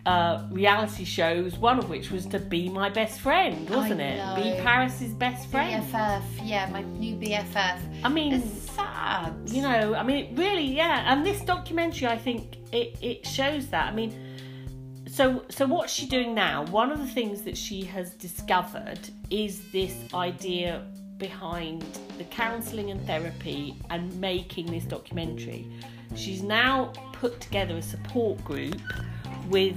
uh, 0.08 0.42
reality 0.50 1.04
shows, 1.04 1.58
one 1.58 1.78
of 1.78 1.90
which 1.90 2.10
was 2.10 2.24
to 2.24 2.38
be 2.38 2.70
my 2.70 2.88
best 2.88 3.20
friend, 3.20 3.68
wasn't 3.68 4.00
it? 4.00 4.16
Be 4.36 4.58
Paris's 4.62 5.12
best 5.12 5.50
friend. 5.50 5.84
BFF. 5.84 6.22
Yeah, 6.42 6.70
my 6.70 6.80
new 6.82 7.14
BFF. 7.16 7.78
I 8.02 8.08
mean, 8.08 8.32
It's 8.32 8.70
sad. 8.72 9.34
you 9.46 9.60
know, 9.60 9.94
I 9.94 10.02
mean, 10.02 10.16
it 10.24 10.38
really, 10.38 10.64
yeah. 10.64 11.12
And 11.12 11.26
this 11.26 11.42
documentary, 11.42 12.08
I 12.08 12.16
think, 12.16 12.56
it, 12.72 12.96
it 13.02 13.26
shows 13.26 13.68
that. 13.68 13.92
I 13.92 13.94
mean, 13.94 14.14
so 15.06 15.44
so 15.50 15.66
what's 15.66 15.92
she 15.92 16.06
doing 16.06 16.34
now? 16.34 16.64
One 16.66 16.90
of 16.90 17.00
the 17.00 17.06
things 17.18 17.42
that 17.42 17.56
she 17.56 17.82
has 17.84 18.14
discovered 18.14 19.00
is 19.28 19.70
this 19.72 19.94
idea 20.14 20.86
behind 21.18 21.84
the 22.16 22.24
counselling 22.24 22.90
and 22.92 23.04
therapy 23.06 23.76
and 23.90 24.02
making 24.18 24.66
this 24.66 24.84
documentary. 24.84 25.66
She's 26.16 26.42
now 26.42 26.92
put 27.12 27.40
together 27.40 27.76
a 27.76 27.82
support 27.82 28.42
group 28.44 28.80
with 29.50 29.76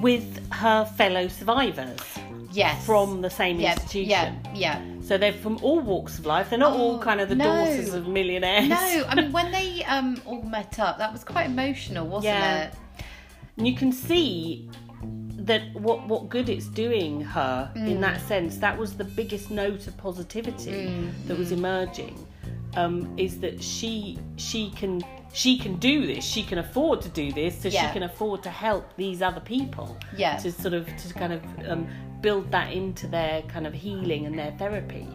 with 0.00 0.52
her 0.52 0.84
fellow 0.84 1.28
survivors 1.28 2.00
Yes. 2.52 2.84
from 2.86 3.20
the 3.20 3.28
same 3.30 3.60
yeah, 3.60 3.72
institution. 3.74 4.08
Yeah, 4.10 4.34
yeah. 4.54 4.80
So 5.02 5.18
they're 5.18 5.32
from 5.32 5.58
all 5.62 5.80
walks 5.80 6.18
of 6.18 6.24
life. 6.26 6.48
They're 6.50 6.58
not 6.58 6.72
all 6.72 6.96
Oh, 6.96 6.98
kind 6.98 7.20
of 7.20 7.28
the 7.28 7.34
no. 7.34 7.44
daughters 7.44 7.92
of 7.92 8.08
millionaires. 8.08 8.68
No, 8.68 9.04
I 9.08 9.14
mean 9.14 9.30
when 9.32 9.50
they 9.58 9.84
um 9.84 10.20
all 10.24 10.42
met 10.42 10.78
up, 10.78 10.98
that 10.98 11.12
was 11.12 11.22
quite 11.24 11.46
emotional, 11.46 12.06
wasn't 12.06 12.24
Yeah. 12.34 12.64
it? 12.64 12.74
And 13.58 13.66
you 13.68 13.74
can 13.74 13.92
see 13.92 14.68
that 15.46 15.62
what 15.74 16.06
what 16.06 16.28
good 16.28 16.48
it's 16.48 16.66
doing 16.66 17.20
her 17.20 17.70
in 17.74 18.00
that 18.00 18.20
sense. 18.22 18.58
That 18.58 18.76
was 18.76 18.96
the 18.96 19.04
biggest 19.04 19.50
note 19.50 19.86
of 19.86 19.96
positivity 19.96 21.10
that 21.26 21.36
was 21.38 21.52
emerging. 21.52 22.26
Um, 22.76 23.14
is 23.16 23.40
that 23.40 23.62
she 23.62 24.18
she 24.36 24.70
can 24.70 25.00
she 25.32 25.56
can 25.58 25.76
do 25.76 26.06
this. 26.06 26.24
She 26.24 26.42
can 26.42 26.58
afford 26.58 27.00
to 27.02 27.08
do 27.08 27.32
this, 27.32 27.60
so 27.62 27.68
Yeah. 27.68 27.86
she 27.86 27.92
can 27.92 28.02
afford 28.02 28.42
to 28.42 28.50
help 28.50 28.94
these 28.96 29.22
other 29.22 29.40
people. 29.40 29.96
Yeah. 30.16 30.36
To 30.38 30.52
sort 30.52 30.74
of 30.74 30.86
to 30.86 31.14
kind 31.14 31.32
of 31.32 31.42
um, 31.68 31.86
build 32.20 32.50
that 32.50 32.72
into 32.72 33.06
their 33.06 33.42
kind 33.42 33.66
of 33.66 33.72
healing 33.72 34.26
and 34.26 34.38
their 34.38 34.52
therapy. 34.58 35.06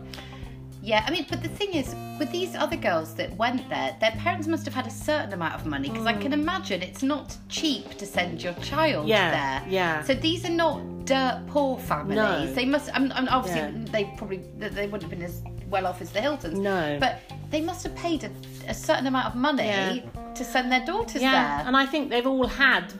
Yeah, 0.83 1.03
I 1.07 1.11
mean, 1.11 1.25
but 1.29 1.43
the 1.43 1.49
thing 1.49 1.73
is, 1.73 1.95
with 2.17 2.31
these 2.31 2.55
other 2.55 2.75
girls 2.75 3.13
that 3.15 3.35
went 3.37 3.69
there, 3.69 3.95
their 3.99 4.11
parents 4.11 4.47
must 4.47 4.65
have 4.65 4.73
had 4.73 4.87
a 4.87 4.91
certain 4.91 5.31
amount 5.33 5.53
of 5.55 5.65
money 5.65 5.89
because 5.89 6.07
I 6.07 6.13
can 6.13 6.33
imagine 6.33 6.81
it's 6.81 7.03
not 7.03 7.37
cheap 7.49 7.97
to 7.99 8.05
send 8.05 8.41
your 8.41 8.53
child 8.55 9.05
Mm. 9.05 9.09
Yeah, 9.09 9.31
there. 9.59 9.69
yeah. 9.71 10.03
So 10.03 10.13
these 10.15 10.43
are 10.45 10.49
not 10.65 10.81
dirt 11.05 11.43
poor 11.47 11.77
families. 11.77 12.15
No. 12.15 12.51
They 12.53 12.65
must. 12.65 12.89
I 12.95 12.99
mean, 12.99 13.11
I 13.11 13.19
mean, 13.21 13.29
obviously, 13.29 13.61
Yeah. 13.61 13.85
they 13.91 14.03
probably 14.17 14.37
they 14.57 14.87
wouldn't 14.87 15.03
have 15.03 15.11
been 15.11 15.23
as 15.23 15.43
well 15.69 15.85
off 15.87 16.01
as 16.01 16.09
the 16.11 16.21
Hiltons. 16.21 16.57
No. 16.57 16.97
But 16.99 17.19
they 17.51 17.61
must 17.61 17.83
have 17.83 17.95
paid 17.95 18.23
a, 18.23 18.31
a 18.67 18.73
certain 18.73 19.07
amount 19.07 19.27
of 19.27 19.35
money 19.35 19.65
Yeah. 19.65 19.99
to 20.33 20.43
send 20.43 20.71
their 20.71 20.85
daughters 20.85 21.21
Yeah, 21.21 21.57
there. 21.57 21.67
and 21.67 21.77
I 21.77 21.85
think 21.85 22.09
they've 22.09 22.25
all 22.27 22.47
had 22.47 22.91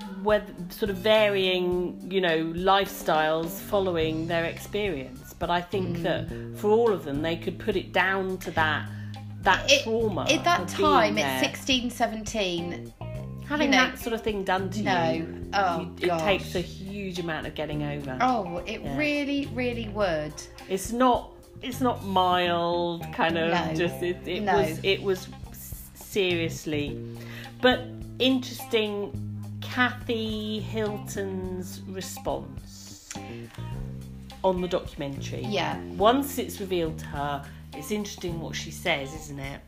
sort 0.70 0.92
of 0.92 0.98
varying, 0.98 2.00
you 2.12 2.22
know, 2.22 2.54
lifestyles 2.54 3.50
following 3.60 4.28
their 4.28 4.46
experience. 4.46 5.21
But 5.42 5.50
I 5.50 5.60
think 5.60 5.98
Mm. 5.98 6.04
that 6.04 6.60
for 6.60 6.70
all 6.70 6.94
of 6.94 7.04
them, 7.04 7.24
they 7.24 7.36
could 7.36 7.58
put 7.58 7.76
it 7.76 7.92
down 7.92 8.38
to 8.46 8.52
that 8.52 8.86
that 9.42 9.72
It- 9.72 9.82
trauma. 9.86 10.28
At 10.30 10.44
that 10.44 10.68
time, 10.68 11.18
at 11.18 11.40
16, 11.40 11.90
17, 11.90 12.94
having 13.50 13.72
you 13.74 13.80
know- 13.80 13.86
that 13.86 13.98
sort 13.98 14.14
of 14.14 14.22
thing 14.22 14.44
done 14.44 14.70
to 14.70 14.84
No. 14.84 15.12
you, 15.12 15.46
Oh, 15.52 15.88
you- 16.00 16.12
it 16.14 16.20
takes 16.20 16.54
a 16.54 16.62
huge 16.62 17.18
amount 17.18 17.48
of 17.48 17.56
getting 17.56 17.82
over. 17.82 18.16
oh, 18.22 18.58
it 18.68 18.82
Yeah. 18.84 18.96
really, 18.96 19.48
really 19.48 19.90
would. 19.90 20.34
It's 20.70 20.92
not. 20.92 21.32
It's 21.64 21.82
not 21.82 22.06
mild, 22.06 23.04
kind 23.14 23.36
of. 23.38 23.50
No. 23.52 23.74
Just 23.74 24.02
it. 24.04 24.18
It 24.28 24.44
No. 24.44 24.58
was. 24.58 24.80
It 24.84 25.02
was 25.02 25.28
seriously, 25.96 26.96
but 27.62 27.80
interesting. 28.20 29.12
Kathy 29.62 30.60
Hilton's 30.60 31.82
response 31.88 33.10
on 34.44 34.62
the 34.62 34.68
documentary. 34.68 35.44
Yeah. 35.46 35.80
Once 35.98 36.38
it's 36.38 36.60
revealed 36.60 36.98
to 37.00 37.06
her, 37.08 37.46
it's 37.74 37.92
interesting 37.92 38.40
what 38.40 38.56
she 38.56 38.72
says, 38.72 39.14
isn't 39.14 39.40
it? 39.40 39.62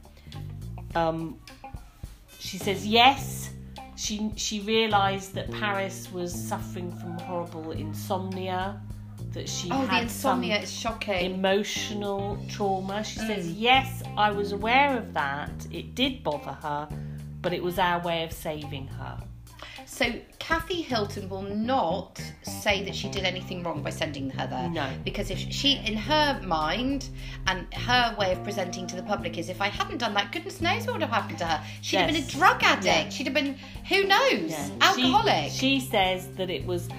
Um, 0.96 1.38
she 2.40 2.58
says 2.58 2.86
yes. 2.86 3.50
She 3.96 4.32
she 4.36 4.60
realised 4.62 5.34
that 5.36 5.50
Paris 5.52 6.12
was 6.12 6.34
suffering 6.34 6.92
from 6.92 7.18
horrible 7.20 7.72
insomnia, 7.72 8.82
that 9.32 9.48
she 9.48 9.70
Oh, 9.72 9.82
the 9.82 9.88
had 9.88 10.04
insomnia 10.04 10.56
some 10.56 10.64
is 10.64 10.72
shocking. 10.74 11.36
emotional 11.36 12.38
trauma. 12.50 13.04
She 13.04 13.20
says, 13.20 13.48
Mm. 13.48 13.56
Yes, 13.58 14.04
I 14.18 14.32
was 14.32 14.52
aware 14.52 14.98
of 14.98 15.14
that. 15.14 15.52
It 15.72 15.96
did 15.96 16.24
bother 16.24 16.52
her, 16.54 16.90
but 17.42 17.54
it 17.54 17.64
was 17.64 17.80
our 17.80 18.02
way 18.02 18.24
of 18.24 18.32
saving 18.34 18.88
her. 18.88 19.18
So 19.86 20.06
Kathy 20.40 20.82
Hilton 20.82 21.30
will 21.30 21.42
not 21.44 22.22
say 22.44 22.84
that 22.84 22.96
she 22.96 23.10
did 23.10 23.24
anything 23.24 23.64
wrong 23.64 23.82
by 23.84 23.90
sending 23.90 24.30
her 24.32 24.48
there. 24.48 24.70
No. 24.70 24.90
Because 25.04 25.30
if 25.30 25.38
she, 25.40 25.78
in 25.86 25.96
her 25.96 26.40
mind, 26.44 27.10
and 27.48 27.72
her 27.74 28.16
way 28.18 28.32
of 28.32 28.44
presenting 28.44 28.88
to 28.88 28.96
the 28.96 29.04
public 29.04 29.38
is, 29.38 29.50
if 29.50 29.62
I 29.62 29.68
hadn't 29.68 29.98
done 29.98 30.14
that, 30.16 30.32
goodness 30.32 30.62
knows 30.62 30.86
what 30.86 30.94
would 30.94 31.02
have 31.02 31.12
happened 31.12 31.40
to 31.40 31.46
her. 31.46 31.64
She'd 31.82 31.98
have 31.98 32.12
been 32.12 32.24
a 32.24 32.28
drug 32.28 32.64
addict. 32.64 32.86
Yeah. 32.86 33.10
She'd 33.10 33.28
have 33.28 33.34
been, 33.34 33.58
who 33.90 34.04
knows, 34.06 34.52
Yeah. 34.52 34.70
alcoholic. 34.82 35.52
She, 35.52 35.80
she 35.80 35.80
says 35.80 36.28
that 36.38 36.50
it 36.50 36.66
was 36.66 36.90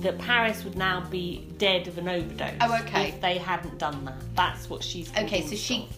that 0.00 0.16
Paris 0.18 0.62
would 0.62 0.76
now 0.76 1.00
be 1.10 1.48
dead 1.58 1.88
of 1.88 1.98
an 1.98 2.08
overdose. 2.08 2.54
Oh, 2.60 2.76
okay. 2.82 3.08
If 3.08 3.20
they 3.20 3.36
hadn't 3.36 3.78
done 3.78 4.04
that, 4.04 4.14
that's 4.36 4.70
what 4.70 4.82
she's. 4.82 5.10
okay, 5.18 5.44
so 5.44 5.56
she. 5.56 5.88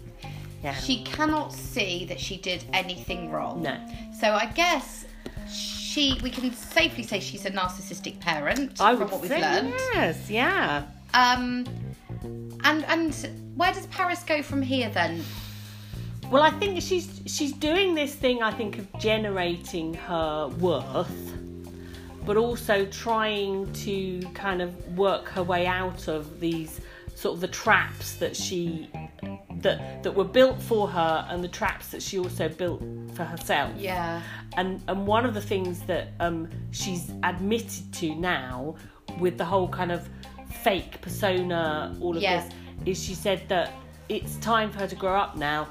Yeah. 0.62 0.74
she 0.74 1.02
cannot 1.04 1.54
see 1.54 2.04
that 2.06 2.20
she 2.20 2.36
did 2.36 2.64
anything 2.74 3.30
wrong. 3.30 3.62
No. 3.62 3.78
So 4.18 4.32
I 4.34 4.44
guess 4.44 5.06
she, 5.50 5.80
we 6.22 6.30
can 6.30 6.53
safely 6.53 7.03
say 7.03 7.18
she's 7.20 7.45
a 7.47 7.51
narcissistic 7.51 8.20
parent 8.20 8.80
I 8.80 8.93
from 8.93 9.01
would 9.01 9.11
what 9.11 9.20
we've 9.22 9.30
say 9.30 9.41
learned. 9.41 9.74
yes. 9.95 10.30
Yeah. 10.30 10.84
Um, 11.14 11.66
and 12.22 12.84
and 12.84 13.14
where 13.57 13.72
does 13.72 13.86
Paris 13.86 14.22
go 14.22 14.43
from 14.43 14.62
here 14.62 14.88
then? 14.91 15.22
Well, 16.30 16.43
I 16.45 16.51
think 16.51 16.80
she's 16.80 17.22
she's 17.26 17.53
doing 17.53 17.95
this 17.95 18.14
thing. 18.14 18.41
I 18.43 18.53
think 18.53 18.78
of 18.78 18.86
generating 19.01 19.95
her 19.95 20.47
worth, 20.61 21.34
but 22.24 22.36
also 22.36 22.86
trying 22.86 23.72
to 23.72 24.20
kind 24.34 24.62
of 24.62 24.97
work 24.97 25.28
her 25.30 25.43
way 25.43 25.66
out 25.66 26.07
of 26.07 26.38
these 26.38 26.80
sort 27.20 27.34
of 27.34 27.40
the 27.40 27.48
traps 27.48 28.14
that 28.22 28.34
she 28.34 28.88
that 29.60 30.02
that 30.02 30.14
were 30.14 30.24
built 30.38 30.58
for 30.70 30.88
her 30.88 31.26
and 31.28 31.44
the 31.44 31.48
traps 31.60 31.88
that 31.88 32.02
she 32.02 32.18
also 32.18 32.48
built 32.48 32.82
for 33.14 33.24
herself. 33.24 33.72
Yeah. 33.76 34.22
And 34.56 34.80
and 34.88 35.06
one 35.06 35.24
of 35.26 35.34
the 35.34 35.40
things 35.52 35.80
that 35.82 36.08
um, 36.20 36.48
she's 36.70 37.12
admitted 37.22 37.92
to 38.00 38.14
now 38.14 38.76
with 39.18 39.36
the 39.36 39.44
whole 39.44 39.68
kind 39.68 39.92
of 39.92 40.08
fake 40.62 41.00
persona, 41.02 41.94
all 42.00 42.16
of 42.16 42.22
Yeah. 42.22 42.48
this, 42.84 42.96
is 42.98 43.04
she 43.04 43.14
said 43.14 43.40
that 43.48 43.72
it's 44.08 44.36
time 44.36 44.70
for 44.72 44.78
her 44.80 44.86
to 44.86 44.96
grow 44.96 45.16
up 45.24 45.36
now 45.36 45.68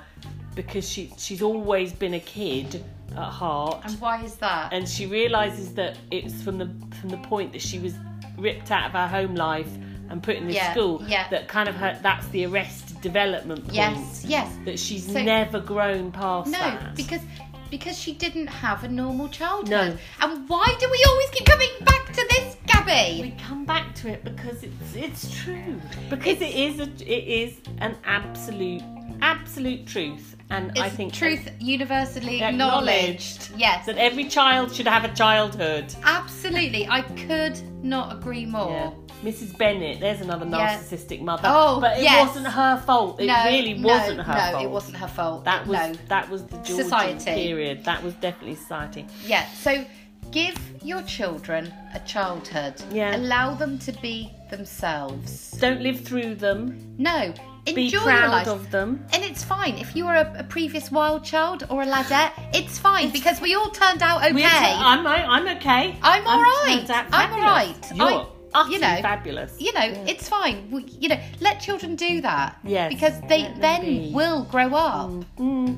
because 0.56 0.88
she 0.88 1.12
she's 1.18 1.42
always 1.42 1.92
been 1.94 2.14
a 2.14 2.20
kid 2.20 2.84
at 3.12 3.18
heart 3.42 3.82
And 3.86 4.00
why 4.00 4.24
is 4.24 4.36
that? 4.36 4.72
and 4.72 4.88
she 4.88 5.06
realizes 5.08 5.74
that 5.74 5.98
it's 6.12 6.42
from 6.44 6.58
the 6.60 6.70
from 7.00 7.10
the 7.10 7.18
point 7.34 7.52
that 7.54 7.62
she 7.70 7.80
was 7.80 7.94
ripped 8.38 8.70
out 8.72 8.86
of 8.86 8.92
her 8.92 9.08
home 9.08 9.34
life 9.36 9.72
and 10.10 10.22
put 10.24 10.36
in 10.36 10.48
this 10.48 10.56
Yeah, 10.56 10.72
school 10.72 11.02
yeah. 11.08 11.28
that 11.30 11.48
kind 11.48 11.70
of 11.70 11.76
her 11.76 11.98
that's 12.02 12.28
the 12.30 12.46
arrested 12.46 13.00
development 13.02 13.64
point 13.64 13.74
yes, 13.76 14.26
yes. 14.28 14.52
that 14.66 14.80
she's 14.80 15.06
So- 15.12 15.22
never 15.22 15.60
grown 15.60 16.12
past 16.12 16.52
No, 16.52 16.60
that 16.60 16.96
because 16.96 17.22
because 17.70 18.00
she 18.00 18.14
didn't 18.14 18.48
have 18.48 18.84
a 18.84 18.88
normal 18.88 19.30
childhood. 19.30 19.70
No. 19.70 19.98
And 20.22 20.50
why 20.50 20.76
do 20.80 20.90
we 20.90 21.04
always 21.08 21.30
keep 21.30 21.46
coming 21.46 21.70
back 21.82 22.08
to 22.08 22.26
this, 22.32 22.58
Gabby? 22.66 23.22
we 23.22 23.36
come 23.48 23.64
back 23.64 23.94
to 23.96 24.10
it 24.10 24.24
because 24.24 24.64
it's 24.64 24.96
it's 24.96 25.44
true 25.44 25.80
because 26.10 26.42
it 26.42 26.56
is 26.56 26.80
a, 26.80 26.84
it 27.06 27.28
is 27.44 27.58
an 27.78 27.96
absolute 28.06 28.82
absolute 29.22 29.86
truth 29.86 30.36
and 30.50 30.72
It's 30.72 30.80
I 30.82 30.90
think 30.90 31.14
truth 31.14 31.50
universally 31.60 32.42
Acknowledged. 32.42 33.50
acknowledged. 33.50 33.50
Yes, 33.58 33.86
that 33.86 33.98
every 33.98 34.26
child 34.26 34.74
should 34.74 34.88
have 34.88 35.04
a 35.06 35.14
childhood. 35.14 35.94
absolutely. 36.04 36.88
I 36.90 37.02
could 37.02 37.60
not 37.84 38.16
agree 38.16 38.46
more. 38.46 38.72
Yeah. 38.72 38.92
Mrs. 39.32 39.58
Bennet, 39.58 40.00
there's 40.00 40.22
another 40.22 40.46
Yeah. 40.46 40.78
narcissistic 40.78 41.20
mother. 41.22 41.50
Oh, 41.52 41.80
but 41.82 41.98
it 41.98 42.04
yes. 42.04 42.26
wasn't 42.28 42.48
her 42.48 42.78
fault. 42.86 43.20
It 43.20 43.26
no, 43.28 43.44
really 43.46 43.82
wasn't 43.82 44.22
her 44.22 44.34
no, 44.34 44.52
fault. 44.54 44.64
it 44.64 44.70
wasn't 44.70 44.98
her 44.98 45.08
fault. 45.10 45.44
That 45.44 45.68
was 45.68 45.78
no. 45.78 45.94
that 46.08 46.30
was 46.30 46.44
the 46.46 46.56
Georgian 46.58 46.76
Society. 46.78 47.26
period. 47.26 47.84
That 47.84 48.02
was 48.02 48.14
definitely 48.16 48.56
society. 48.56 49.06
Yeah, 49.26 49.46
so 49.52 49.84
give 50.32 50.58
your 50.82 51.02
children 51.02 51.74
a 51.94 52.00
childhood. 52.02 52.76
Yeah. 52.94 53.18
Allow 53.18 53.56
them 53.56 53.78
to 53.80 53.92
be 54.02 54.32
themselves. 54.52 55.52
Don't 55.60 55.82
live 55.82 56.00
through 56.02 56.36
them. 56.36 56.96
No, 56.98 57.34
Be 57.76 57.92
proud 57.92 58.32
life. 58.32 58.48
of 58.48 58.72
them. 58.72 59.06
And 59.14 59.24
it's 59.24 59.44
fine. 59.44 59.78
If 59.78 59.96
you 59.96 60.06
were 60.06 60.16
a, 60.16 60.34
a 60.40 60.44
previous 60.44 60.92
wild 60.92 61.24
child 61.24 61.66
or 61.70 61.82
a 61.84 61.86
ladette, 61.86 62.32
it's 62.54 62.78
fine 62.80 63.10
because 63.12 63.40
we 63.42 63.56
all 63.56 63.70
turned 63.72 64.02
out 64.02 64.24
okay. 64.24 64.34
T- 64.34 64.46
I'm 64.46 65.06
I'm 65.08 65.48
okay. 65.58 65.96
I'm 66.02 66.26
all 66.28 66.42
right. 66.42 66.86
I'm 67.12 67.34
all 67.34 67.40
right. 67.42 67.76
You're 67.94 68.08
I- 68.08 68.26
utterly 68.54 68.76
you 68.76 68.82
know, 68.82 68.98
fabulous. 69.02 69.52
you 69.62 69.72
know, 69.74 69.88
it's 70.08 70.28
fine. 70.28 70.72
We, 70.72 70.84
you 71.00 71.10
know, 71.10 71.20
let 71.40 71.60
children 71.60 71.96
do 71.96 72.22
that. 72.22 72.58
Yes, 72.64 72.92
Because 72.94 73.14
they 73.28 73.44
let 73.44 73.62
then 73.62 73.82
be. 73.82 74.12
will 74.12 74.44
grow 74.46 74.74
up. 74.74 75.12
Mm. 75.38 75.78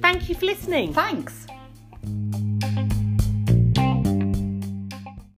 Thank 0.00 0.28
you 0.28 0.34
for 0.34 0.46
listening. 0.46 0.92
Thanks. 0.92 1.46